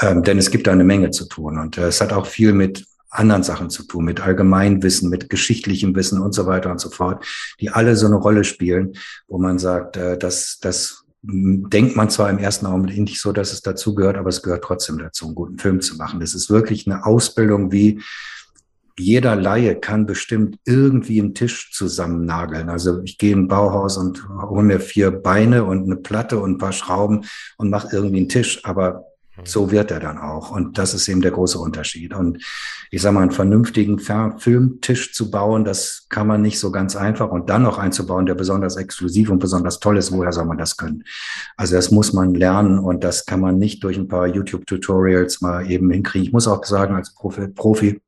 Ähm, 0.00 0.22
denn 0.22 0.38
es 0.38 0.50
gibt 0.50 0.66
da 0.66 0.72
eine 0.72 0.84
Menge 0.84 1.10
zu 1.10 1.26
tun. 1.26 1.58
Und 1.58 1.78
äh, 1.78 1.88
es 1.88 2.00
hat 2.00 2.12
auch 2.12 2.26
viel 2.26 2.52
mit 2.52 2.86
anderen 3.10 3.42
Sachen 3.42 3.68
zu 3.68 3.82
tun, 3.82 4.04
mit 4.04 4.20
Allgemeinwissen, 4.20 5.10
mit 5.10 5.28
geschichtlichem 5.28 5.94
Wissen 5.94 6.20
und 6.20 6.32
so 6.32 6.46
weiter 6.46 6.70
und 6.70 6.80
so 6.80 6.88
fort, 6.88 7.24
die 7.60 7.68
alle 7.68 7.94
so 7.94 8.06
eine 8.06 8.16
Rolle 8.16 8.44
spielen, 8.44 8.94
wo 9.28 9.38
man 9.38 9.58
sagt, 9.58 9.96
äh, 9.96 10.16
dass 10.16 10.58
das 10.60 11.01
denkt 11.22 11.96
man 11.96 12.10
zwar 12.10 12.30
im 12.30 12.38
ersten 12.38 12.66
Augenblick 12.66 12.98
nicht 12.98 13.20
so, 13.20 13.32
dass 13.32 13.52
es 13.52 13.62
dazu 13.62 13.94
gehört, 13.94 14.16
aber 14.16 14.28
es 14.28 14.42
gehört 14.42 14.64
trotzdem 14.64 14.98
dazu, 14.98 15.26
einen 15.26 15.34
guten 15.34 15.58
Film 15.58 15.80
zu 15.80 15.96
machen. 15.96 16.20
Das 16.20 16.34
ist 16.34 16.50
wirklich 16.50 16.86
eine 16.86 17.06
Ausbildung 17.06 17.70
wie 17.70 18.00
jeder 18.98 19.36
Laie 19.36 19.76
kann 19.76 20.04
bestimmt 20.06 20.58
irgendwie 20.66 21.20
einen 21.20 21.34
Tisch 21.34 21.72
zusammennageln. 21.72 22.68
Also 22.68 23.02
ich 23.02 23.18
gehe 23.18 23.32
in 23.32 23.44
ein 23.44 23.48
Bauhaus 23.48 23.96
und 23.96 24.28
hole 24.28 24.62
mir 24.62 24.80
vier 24.80 25.10
Beine 25.10 25.64
und 25.64 25.84
eine 25.84 25.96
Platte 25.96 26.38
und 26.38 26.52
ein 26.52 26.58
paar 26.58 26.72
Schrauben 26.72 27.24
und 27.56 27.70
mache 27.70 27.88
irgendwie 27.92 28.18
einen 28.18 28.28
Tisch. 28.28 28.64
Aber 28.64 29.06
so 29.44 29.70
wird 29.70 29.90
er 29.90 29.98
dann 29.98 30.18
auch. 30.18 30.50
Und 30.50 30.78
das 30.78 30.94
ist 30.94 31.08
eben 31.08 31.22
der 31.22 31.30
große 31.30 31.58
Unterschied. 31.58 32.14
Und 32.14 32.44
ich 32.90 33.00
sage 33.00 33.14
mal, 33.14 33.22
einen 33.22 33.30
vernünftigen 33.30 33.98
Filmtisch 33.98 35.14
zu 35.14 35.30
bauen, 35.30 35.64
das 35.64 36.06
kann 36.10 36.26
man 36.26 36.42
nicht 36.42 36.58
so 36.58 36.70
ganz 36.70 36.96
einfach. 36.96 37.30
Und 37.30 37.48
dann 37.48 37.62
noch 37.62 37.78
einzubauen, 37.78 38.26
der 38.26 38.34
besonders 38.34 38.76
exklusiv 38.76 39.30
und 39.30 39.38
besonders 39.38 39.80
toll 39.80 39.96
ist, 39.96 40.12
woher 40.12 40.32
soll 40.32 40.44
man 40.44 40.58
das 40.58 40.76
können? 40.76 41.04
Also 41.56 41.76
das 41.76 41.90
muss 41.90 42.12
man 42.12 42.34
lernen 42.34 42.78
und 42.78 43.04
das 43.04 43.24
kann 43.24 43.40
man 43.40 43.58
nicht 43.58 43.82
durch 43.84 43.96
ein 43.96 44.08
paar 44.08 44.26
YouTube-Tutorials 44.26 45.40
mal 45.40 45.70
eben 45.70 45.90
hinkriegen. 45.90 46.26
Ich 46.26 46.32
muss 46.32 46.46
auch 46.46 46.64
sagen, 46.64 46.94
als 46.94 47.14
Profi, 47.14 48.00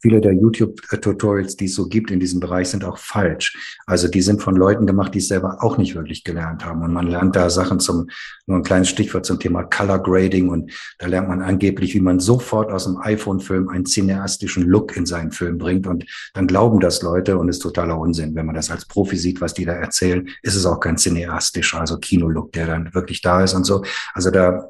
viele 0.00 0.20
der 0.20 0.32
YouTube-Tutorials, 0.32 1.56
die 1.56 1.66
es 1.66 1.74
so 1.74 1.88
gibt 1.88 2.10
in 2.10 2.20
diesem 2.20 2.40
Bereich, 2.40 2.68
sind 2.68 2.84
auch 2.84 2.98
falsch. 2.98 3.76
Also 3.86 4.08
die 4.08 4.22
sind 4.22 4.42
von 4.42 4.56
Leuten 4.56 4.86
gemacht, 4.86 5.14
die 5.14 5.18
es 5.18 5.28
selber 5.28 5.58
auch 5.60 5.78
nicht 5.78 5.94
wirklich 5.94 6.24
gelernt 6.24 6.64
haben. 6.64 6.82
Und 6.82 6.92
man 6.92 7.06
lernt 7.06 7.36
da 7.36 7.50
Sachen 7.50 7.80
zum, 7.80 8.08
nur 8.46 8.58
ein 8.58 8.62
kleines 8.62 8.88
Stichwort 8.88 9.26
zum 9.26 9.40
Thema 9.40 9.64
Color 9.64 10.02
Grading. 10.02 10.48
Und 10.48 10.72
da 10.98 11.06
lernt 11.06 11.28
man 11.28 11.42
angeblich, 11.42 11.94
wie 11.94 12.00
man 12.00 12.20
sofort 12.20 12.70
aus 12.70 12.84
dem 12.84 12.98
iPhone-Film 12.98 13.68
einen 13.68 13.86
cineastischen 13.86 14.64
Look 14.64 14.96
in 14.96 15.06
seinen 15.06 15.32
Film 15.32 15.58
bringt. 15.58 15.86
Und 15.86 16.04
dann 16.34 16.46
glauben 16.46 16.80
das 16.80 17.02
Leute 17.02 17.36
und 17.38 17.48
ist 17.48 17.60
totaler 17.60 17.98
Unsinn. 17.98 18.34
Wenn 18.34 18.46
man 18.46 18.54
das 18.54 18.70
als 18.70 18.84
Profi 18.84 19.16
sieht, 19.16 19.40
was 19.40 19.54
die 19.54 19.64
da 19.64 19.72
erzählen, 19.72 20.28
ist 20.42 20.54
es 20.54 20.66
auch 20.66 20.80
kein 20.80 20.96
cineastischer, 20.96 21.80
also 21.80 21.98
Kinolook, 21.98 22.52
der 22.52 22.66
dann 22.66 22.94
wirklich 22.94 23.20
da 23.20 23.42
ist 23.42 23.54
und 23.54 23.64
so. 23.64 23.82
Also 24.14 24.30
da 24.30 24.68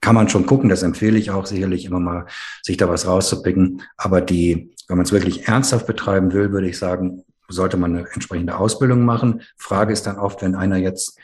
kann 0.00 0.14
man 0.14 0.28
schon 0.28 0.46
gucken, 0.46 0.68
das 0.68 0.82
empfehle 0.82 1.18
ich 1.18 1.30
auch 1.30 1.46
sicherlich 1.46 1.84
immer 1.84 2.00
mal, 2.00 2.26
sich 2.62 2.76
da 2.76 2.88
was 2.88 3.06
rauszupicken. 3.06 3.82
Aber 3.96 4.20
die, 4.20 4.70
wenn 4.88 4.96
man 4.96 5.06
es 5.06 5.12
wirklich 5.12 5.48
ernsthaft 5.48 5.86
betreiben 5.86 6.32
will, 6.32 6.52
würde 6.52 6.68
ich 6.68 6.78
sagen, 6.78 7.24
sollte 7.48 7.76
man 7.76 7.96
eine 7.96 8.08
entsprechende 8.12 8.56
Ausbildung 8.56 9.04
machen. 9.04 9.42
Frage 9.56 9.92
ist 9.92 10.06
dann 10.06 10.18
oft, 10.18 10.42
wenn 10.42 10.54
einer 10.54 10.76
jetzt 10.76 11.18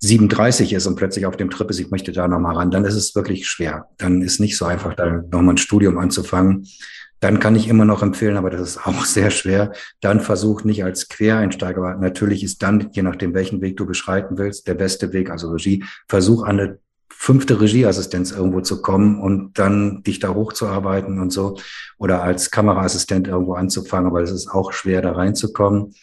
37 0.00 0.72
ist 0.72 0.86
und 0.86 0.96
plötzlich 0.96 1.26
auf 1.26 1.36
dem 1.36 1.50
Trip 1.50 1.68
ist, 1.70 1.78
ich 1.78 1.90
möchte 1.90 2.12
da 2.12 2.26
nochmal 2.26 2.56
ran, 2.56 2.70
dann 2.70 2.84
ist 2.84 2.94
es 2.94 3.14
wirklich 3.14 3.46
schwer. 3.48 3.88
Dann 3.98 4.22
ist 4.22 4.40
nicht 4.40 4.56
so 4.56 4.64
einfach, 4.64 4.94
da 4.94 5.22
nochmal 5.30 5.54
ein 5.54 5.58
Studium 5.58 5.98
anzufangen. 5.98 6.66
Dann 7.20 7.38
kann 7.38 7.54
ich 7.54 7.68
immer 7.68 7.84
noch 7.84 8.02
empfehlen, 8.02 8.38
aber 8.38 8.48
das 8.48 8.62
ist 8.62 8.78
auch 8.86 9.04
sehr 9.04 9.30
schwer. 9.30 9.72
Dann 10.00 10.20
versuch 10.20 10.64
nicht 10.64 10.84
als 10.84 11.08
Quereinsteiger, 11.08 11.78
aber 11.78 11.96
natürlich 11.96 12.42
ist 12.42 12.62
dann, 12.62 12.88
je 12.92 13.02
nachdem, 13.02 13.34
welchen 13.34 13.60
Weg 13.60 13.76
du 13.76 13.86
beschreiten 13.86 14.38
willst, 14.38 14.66
der 14.66 14.74
beste 14.74 15.12
Weg, 15.12 15.30
also 15.30 15.50
Regie, 15.50 15.84
versuch 16.08 16.44
an 16.44 16.60
eine 16.60 16.78
fünfte 17.22 17.60
Regieassistenz 17.60 18.30
irgendwo 18.30 18.62
zu 18.62 18.80
kommen 18.80 19.20
und 19.20 19.58
dann 19.58 20.02
dich 20.04 20.20
da 20.20 20.30
hochzuarbeiten 20.30 21.20
und 21.20 21.30
so 21.30 21.58
oder 21.98 22.22
als 22.22 22.50
Kameraassistent 22.50 23.28
irgendwo 23.28 23.52
anzufangen, 23.52 24.06
aber 24.06 24.22
es 24.22 24.30
ist 24.30 24.48
auch 24.48 24.72
schwer 24.72 25.02
da 25.02 25.12
reinzukommen. 25.12 25.94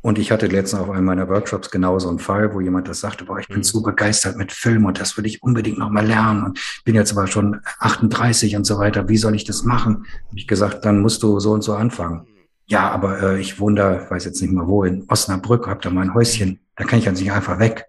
Und 0.00 0.16
ich 0.16 0.30
hatte 0.30 0.46
letztens 0.46 0.80
auf 0.80 0.90
einem 0.90 1.06
meiner 1.06 1.28
Workshops 1.28 1.72
genauso 1.72 2.08
einen 2.08 2.20
Fall, 2.20 2.54
wo 2.54 2.60
jemand 2.60 2.86
das 2.86 3.00
sagte, 3.00 3.24
boah, 3.24 3.40
ich 3.40 3.48
bin 3.48 3.58
mhm. 3.58 3.62
so 3.64 3.82
begeistert 3.82 4.36
mit 4.36 4.52
Film 4.52 4.84
und 4.84 5.00
das 5.00 5.16
will 5.18 5.26
ich 5.26 5.42
unbedingt 5.42 5.78
nochmal 5.78 6.06
lernen 6.06 6.44
und 6.44 6.60
bin 6.84 6.94
jetzt 6.94 7.10
aber 7.10 7.26
schon 7.26 7.60
38 7.80 8.54
und 8.54 8.64
so 8.64 8.78
weiter. 8.78 9.08
Wie 9.08 9.16
soll 9.16 9.34
ich 9.34 9.44
das 9.44 9.64
machen? 9.64 10.06
Hab 10.28 10.36
ich 10.36 10.46
gesagt, 10.46 10.84
dann 10.84 11.00
musst 11.00 11.24
du 11.24 11.40
so 11.40 11.50
und 11.50 11.62
so 11.62 11.74
anfangen. 11.74 12.28
Ja, 12.66 12.92
aber 12.92 13.20
äh, 13.22 13.40
ich 13.40 13.58
wohne 13.58 13.74
da, 13.74 14.08
weiß 14.08 14.24
jetzt 14.24 14.40
nicht 14.40 14.52
mal 14.52 14.68
wo, 14.68 14.84
in 14.84 15.04
Osnabrück, 15.08 15.66
hab 15.66 15.82
da 15.82 15.90
mein 15.90 16.14
Häuschen. 16.14 16.60
Da 16.76 16.84
kann 16.84 17.00
ich 17.00 17.06
jetzt 17.06 17.20
nicht 17.20 17.32
einfach 17.32 17.58
weg. 17.58 17.86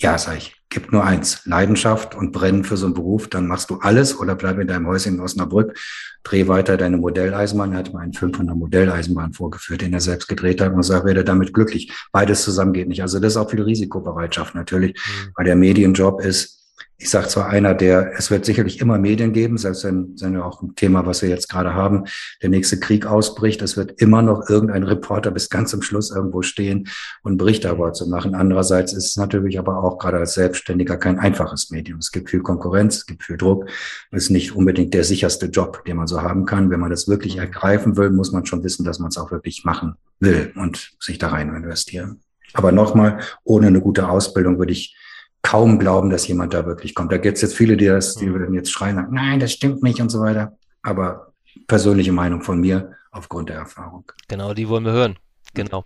Ja, 0.00 0.16
sag 0.16 0.36
ich, 0.36 0.54
gibt 0.68 0.92
nur 0.92 1.04
eins, 1.04 1.44
Leidenschaft 1.44 2.14
und 2.14 2.30
Brennen 2.30 2.62
für 2.62 2.76
so 2.76 2.86
einen 2.86 2.94
Beruf, 2.94 3.26
dann 3.28 3.48
machst 3.48 3.68
du 3.68 3.78
alles 3.78 4.16
oder 4.16 4.36
bleib 4.36 4.58
in 4.60 4.68
deinem 4.68 4.86
Häuschen 4.86 5.16
in 5.16 5.20
Osnabrück, 5.20 5.76
dreh 6.22 6.46
weiter 6.46 6.76
deine 6.76 6.98
Modelleisenbahn. 6.98 7.72
Er 7.72 7.78
hat 7.78 7.92
mal 7.92 8.00
einen 8.00 8.12
Film 8.12 8.32
von 8.32 8.46
der 8.46 8.54
Modelleisenbahn 8.54 9.32
vorgeführt, 9.32 9.80
den 9.80 9.92
er 9.92 10.00
selbst 10.00 10.28
gedreht 10.28 10.60
hat 10.60 10.72
und 10.72 10.84
sagt, 10.84 11.04
werde 11.04 11.24
damit 11.24 11.52
glücklich. 11.52 11.92
Beides 12.12 12.44
zusammen 12.44 12.72
geht 12.74 12.86
nicht. 12.86 13.02
Also 13.02 13.18
das 13.18 13.32
ist 13.32 13.36
auch 13.38 13.50
viel 13.50 13.62
Risikobereitschaft 13.62 14.54
natürlich, 14.54 14.92
mhm. 14.92 15.32
weil 15.34 15.46
der 15.46 15.56
Medienjob 15.56 16.20
ist, 16.20 16.57
ich 17.00 17.10
sage 17.10 17.28
zwar 17.28 17.48
einer, 17.48 17.74
der, 17.74 18.18
es 18.18 18.28
wird 18.28 18.44
sicherlich 18.44 18.80
immer 18.80 18.98
Medien 18.98 19.32
geben, 19.32 19.56
selbst 19.56 19.84
wenn, 19.84 20.16
wenn 20.20 20.32
wir 20.32 20.44
auch 20.44 20.62
ein 20.62 20.74
Thema, 20.74 21.06
was 21.06 21.22
wir 21.22 21.28
jetzt 21.28 21.48
gerade 21.48 21.72
haben, 21.72 22.04
der 22.42 22.48
nächste 22.48 22.80
Krieg 22.80 23.06
ausbricht, 23.06 23.62
es 23.62 23.76
wird 23.76 24.02
immer 24.02 24.20
noch 24.20 24.50
irgendein 24.50 24.82
Reporter 24.82 25.30
bis 25.30 25.48
ganz 25.48 25.70
zum 25.70 25.80
Schluss 25.82 26.10
irgendwo 26.10 26.42
stehen 26.42 26.88
und 27.22 27.36
Berichte 27.36 27.68
darüber 27.68 27.92
zu 27.92 28.08
machen. 28.08 28.34
Andererseits 28.34 28.92
ist 28.92 29.06
es 29.06 29.16
natürlich 29.16 29.60
aber 29.60 29.84
auch 29.84 29.98
gerade 29.98 30.18
als 30.18 30.34
Selbstständiger 30.34 30.96
kein 30.96 31.20
einfaches 31.20 31.70
Medium. 31.70 32.00
Es 32.00 32.10
gibt 32.10 32.30
viel 32.30 32.40
Konkurrenz, 32.40 32.96
es 32.96 33.06
gibt 33.06 33.22
viel 33.22 33.36
Druck. 33.36 33.66
Es 34.10 34.24
ist 34.24 34.30
nicht 34.30 34.56
unbedingt 34.56 34.92
der 34.92 35.04
sicherste 35.04 35.46
Job, 35.46 35.84
den 35.84 35.98
man 35.98 36.08
so 36.08 36.22
haben 36.22 36.46
kann. 36.46 36.68
Wenn 36.68 36.80
man 36.80 36.90
das 36.90 37.06
wirklich 37.06 37.36
ergreifen 37.36 37.96
will, 37.96 38.10
muss 38.10 38.32
man 38.32 38.44
schon 38.44 38.64
wissen, 38.64 38.84
dass 38.84 38.98
man 38.98 39.10
es 39.10 39.18
auch 39.18 39.30
wirklich 39.30 39.64
machen 39.64 39.94
will 40.18 40.52
und 40.56 40.96
sich 40.98 41.18
da 41.18 41.28
rein 41.28 41.54
investieren. 41.54 42.22
Aber 42.54 42.72
nochmal, 42.72 43.20
ohne 43.44 43.68
eine 43.68 43.80
gute 43.80 44.08
Ausbildung 44.08 44.58
würde 44.58 44.72
ich 44.72 44.96
kaum 45.42 45.78
glauben, 45.78 46.10
dass 46.10 46.26
jemand 46.28 46.54
da 46.54 46.66
wirklich 46.66 46.94
kommt. 46.94 47.12
Da 47.12 47.18
gibt 47.18 47.36
es 47.36 47.42
jetzt 47.42 47.56
viele, 47.56 47.76
die 47.76 47.86
das, 47.86 48.16
die 48.16 48.26
mhm. 48.26 48.34
würden 48.34 48.54
jetzt 48.54 48.70
schreien, 48.70 49.06
nein, 49.10 49.40
das 49.40 49.52
stimmt 49.52 49.82
nicht 49.82 50.00
und 50.00 50.10
so 50.10 50.20
weiter. 50.20 50.56
Aber 50.82 51.32
persönliche 51.66 52.12
Meinung 52.12 52.42
von 52.42 52.60
mir 52.60 52.92
aufgrund 53.10 53.48
der 53.48 53.56
Erfahrung. 53.56 54.10
Genau, 54.28 54.54
die 54.54 54.68
wollen 54.68 54.84
wir 54.84 54.92
hören. 54.92 55.18
Genau. 55.54 55.84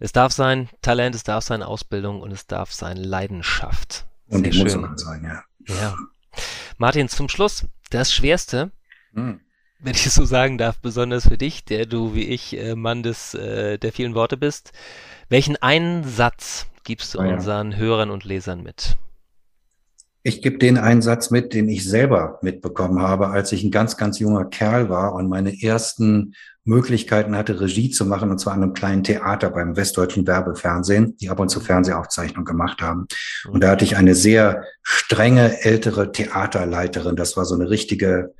Es 0.00 0.12
darf 0.12 0.32
sein 0.32 0.68
Talent, 0.82 1.14
es 1.14 1.24
darf 1.24 1.44
sein 1.44 1.62
Ausbildung 1.62 2.20
und 2.20 2.32
es 2.32 2.46
darf 2.46 2.72
sein 2.72 2.96
Leidenschaft. 2.96 4.06
Und 4.28 4.44
die 4.44 4.58
muss 4.58 4.76
man 4.76 4.96
sein, 4.96 5.22
ja. 5.24 5.42
Ja. 5.80 5.94
Martin, 6.78 7.08
zum 7.08 7.28
Schluss, 7.28 7.66
das 7.90 8.12
Schwerste, 8.12 8.70
hm. 9.14 9.40
Wenn 9.78 9.94
ich 9.94 10.06
es 10.06 10.14
so 10.14 10.24
sagen 10.24 10.58
darf, 10.58 10.78
besonders 10.78 11.28
für 11.28 11.38
dich, 11.38 11.64
der 11.64 11.86
du 11.86 12.14
wie 12.14 12.24
ich 12.24 12.58
äh, 12.58 12.74
Mann 12.74 13.02
des, 13.02 13.34
äh, 13.34 13.78
der 13.78 13.92
vielen 13.92 14.14
Worte 14.14 14.36
bist. 14.36 14.72
Welchen 15.28 15.56
einen 15.56 16.04
Satz 16.04 16.66
gibst 16.84 17.14
du 17.14 17.20
ah, 17.20 17.26
ja. 17.26 17.34
unseren 17.34 17.76
Hörern 17.76 18.10
und 18.10 18.24
Lesern 18.24 18.62
mit? 18.62 18.96
Ich 20.22 20.42
gebe 20.42 20.58
den 20.58 20.76
einen 20.76 21.02
Satz 21.02 21.30
mit, 21.30 21.54
den 21.54 21.68
ich 21.68 21.84
selber 21.88 22.40
mitbekommen 22.42 23.00
habe, 23.00 23.28
als 23.28 23.52
ich 23.52 23.62
ein 23.62 23.70
ganz, 23.70 23.96
ganz 23.96 24.18
junger 24.18 24.44
Kerl 24.46 24.88
war 24.88 25.14
und 25.14 25.28
meine 25.28 25.62
ersten 25.62 26.34
Möglichkeiten 26.64 27.36
hatte, 27.36 27.60
Regie 27.60 27.90
zu 27.90 28.04
machen, 28.04 28.32
und 28.32 28.38
zwar 28.40 28.54
an 28.54 28.62
einem 28.64 28.72
kleinen 28.72 29.04
Theater 29.04 29.50
beim 29.50 29.76
Westdeutschen 29.76 30.26
Werbefernsehen, 30.26 31.16
die 31.18 31.30
ab 31.30 31.38
und 31.38 31.48
zu 31.48 31.60
Fernsehaufzeichnungen 31.60 32.44
gemacht 32.44 32.82
haben. 32.82 33.06
Und 33.48 33.62
da 33.62 33.70
hatte 33.70 33.84
ich 33.84 33.96
eine 33.96 34.16
sehr 34.16 34.64
strenge 34.82 35.62
ältere 35.62 36.10
Theaterleiterin. 36.10 37.14
Das 37.14 37.36
war 37.36 37.44
so 37.44 37.54
eine 37.54 37.70
richtige 37.70 38.34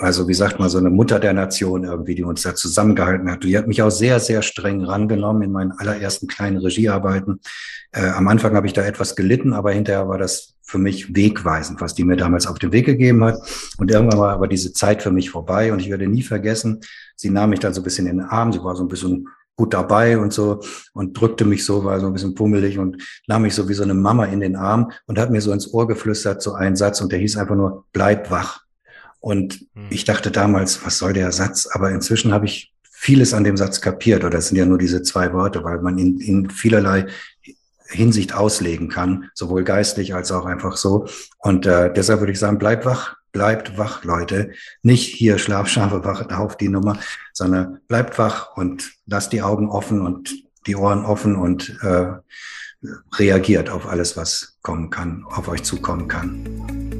also 0.00 0.26
wie 0.26 0.34
sagt 0.34 0.58
man, 0.58 0.70
so 0.70 0.78
eine 0.78 0.88
Mutter 0.88 1.20
der 1.20 1.34
Nation 1.34 1.84
irgendwie, 1.84 2.14
die 2.14 2.22
uns 2.22 2.42
da 2.42 2.54
zusammengehalten 2.54 3.30
hat. 3.30 3.44
Die 3.44 3.58
hat 3.58 3.66
mich 3.66 3.82
auch 3.82 3.90
sehr, 3.90 4.18
sehr 4.18 4.40
streng 4.40 4.84
rangenommen 4.84 5.42
in 5.42 5.52
meinen 5.52 5.72
allerersten 5.72 6.28
kleinen 6.28 6.56
Regiearbeiten. 6.56 7.40
Äh, 7.92 8.08
am 8.08 8.26
Anfang 8.28 8.54
habe 8.54 8.66
ich 8.66 8.72
da 8.72 8.82
etwas 8.82 9.16
gelitten, 9.16 9.52
aber 9.52 9.72
hinterher 9.72 10.08
war 10.08 10.16
das 10.16 10.54
für 10.62 10.78
mich 10.78 11.14
wegweisend, 11.14 11.80
was 11.80 11.94
die 11.94 12.04
mir 12.04 12.16
damals 12.16 12.46
auf 12.46 12.58
den 12.58 12.72
Weg 12.72 12.86
gegeben 12.86 13.22
hat. 13.24 13.38
Und 13.76 13.90
irgendwann 13.90 14.20
war 14.20 14.32
aber 14.32 14.48
diese 14.48 14.72
Zeit 14.72 15.02
für 15.02 15.10
mich 15.10 15.28
vorbei 15.28 15.72
und 15.72 15.80
ich 15.80 15.90
werde 15.90 16.06
nie 16.06 16.22
vergessen, 16.22 16.80
sie 17.16 17.28
nahm 17.28 17.50
mich 17.50 17.60
dann 17.60 17.74
so 17.74 17.80
ein 17.80 17.84
bisschen 17.84 18.06
in 18.06 18.18
den 18.18 18.26
Arm, 18.26 18.52
sie 18.52 18.62
war 18.62 18.76
so 18.76 18.84
ein 18.84 18.88
bisschen 18.88 19.28
gut 19.56 19.74
dabei 19.74 20.18
und 20.18 20.32
so 20.32 20.60
und 20.94 21.20
drückte 21.20 21.44
mich 21.44 21.66
so, 21.66 21.84
war 21.84 22.00
so 22.00 22.06
ein 22.06 22.14
bisschen 22.14 22.34
pummelig 22.34 22.78
und 22.78 23.02
nahm 23.26 23.42
mich 23.42 23.54
so 23.54 23.68
wie 23.68 23.74
so 23.74 23.82
eine 23.82 23.92
Mama 23.92 24.24
in 24.24 24.40
den 24.40 24.56
Arm 24.56 24.90
und 25.06 25.18
hat 25.18 25.30
mir 25.30 25.42
so 25.42 25.52
ins 25.52 25.74
Ohr 25.74 25.86
geflüstert, 25.86 26.40
so 26.40 26.54
einen 26.54 26.76
Satz 26.76 27.02
und 27.02 27.12
der 27.12 27.18
hieß 27.18 27.36
einfach 27.36 27.56
nur, 27.56 27.84
bleib 27.92 28.30
wach. 28.30 28.62
Und 29.20 29.66
mhm. 29.74 29.86
ich 29.90 30.04
dachte 30.04 30.30
damals, 30.30 30.84
was 30.84 30.98
soll 30.98 31.12
der 31.12 31.30
Satz? 31.32 31.68
Aber 31.70 31.90
inzwischen 31.90 32.32
habe 32.32 32.46
ich 32.46 32.72
vieles 32.90 33.32
an 33.32 33.44
dem 33.44 33.56
Satz 33.56 33.80
kapiert, 33.80 34.24
oder 34.24 34.38
es 34.38 34.48
sind 34.48 34.56
ja 34.56 34.66
nur 34.66 34.78
diese 34.78 35.02
zwei 35.02 35.32
Worte, 35.32 35.64
weil 35.64 35.80
man 35.80 35.96
ihn 35.98 36.20
in 36.20 36.50
vielerlei 36.50 37.06
Hinsicht 37.88 38.34
auslegen 38.34 38.88
kann, 38.88 39.30
sowohl 39.34 39.64
geistlich 39.64 40.14
als 40.14 40.30
auch 40.32 40.46
einfach 40.46 40.76
so. 40.76 41.06
Und 41.38 41.66
äh, 41.66 41.92
deshalb 41.92 42.20
würde 42.20 42.32
ich 42.32 42.38
sagen, 42.38 42.58
bleibt 42.58 42.84
wach, 42.84 43.16
bleibt 43.32 43.78
wach, 43.78 44.04
Leute. 44.04 44.52
Nicht 44.82 45.14
hier 45.14 45.38
Schlafschafe 45.38 46.04
wacht 46.04 46.32
auf 46.32 46.56
die 46.56 46.68
Nummer, 46.68 46.98
sondern 47.32 47.80
bleibt 47.88 48.18
wach 48.18 48.56
und 48.56 48.92
lasst 49.06 49.32
die 49.32 49.42
Augen 49.42 49.68
offen 49.68 50.00
und 50.00 50.34
die 50.66 50.76
Ohren 50.76 51.04
offen 51.04 51.36
und 51.36 51.78
äh, 51.82 52.12
reagiert 53.14 53.70
auf 53.70 53.88
alles, 53.88 54.16
was 54.16 54.58
kommen 54.62 54.90
kann, 54.90 55.24
auf 55.26 55.48
euch 55.48 55.62
zukommen 55.62 56.08
kann. 56.08 56.99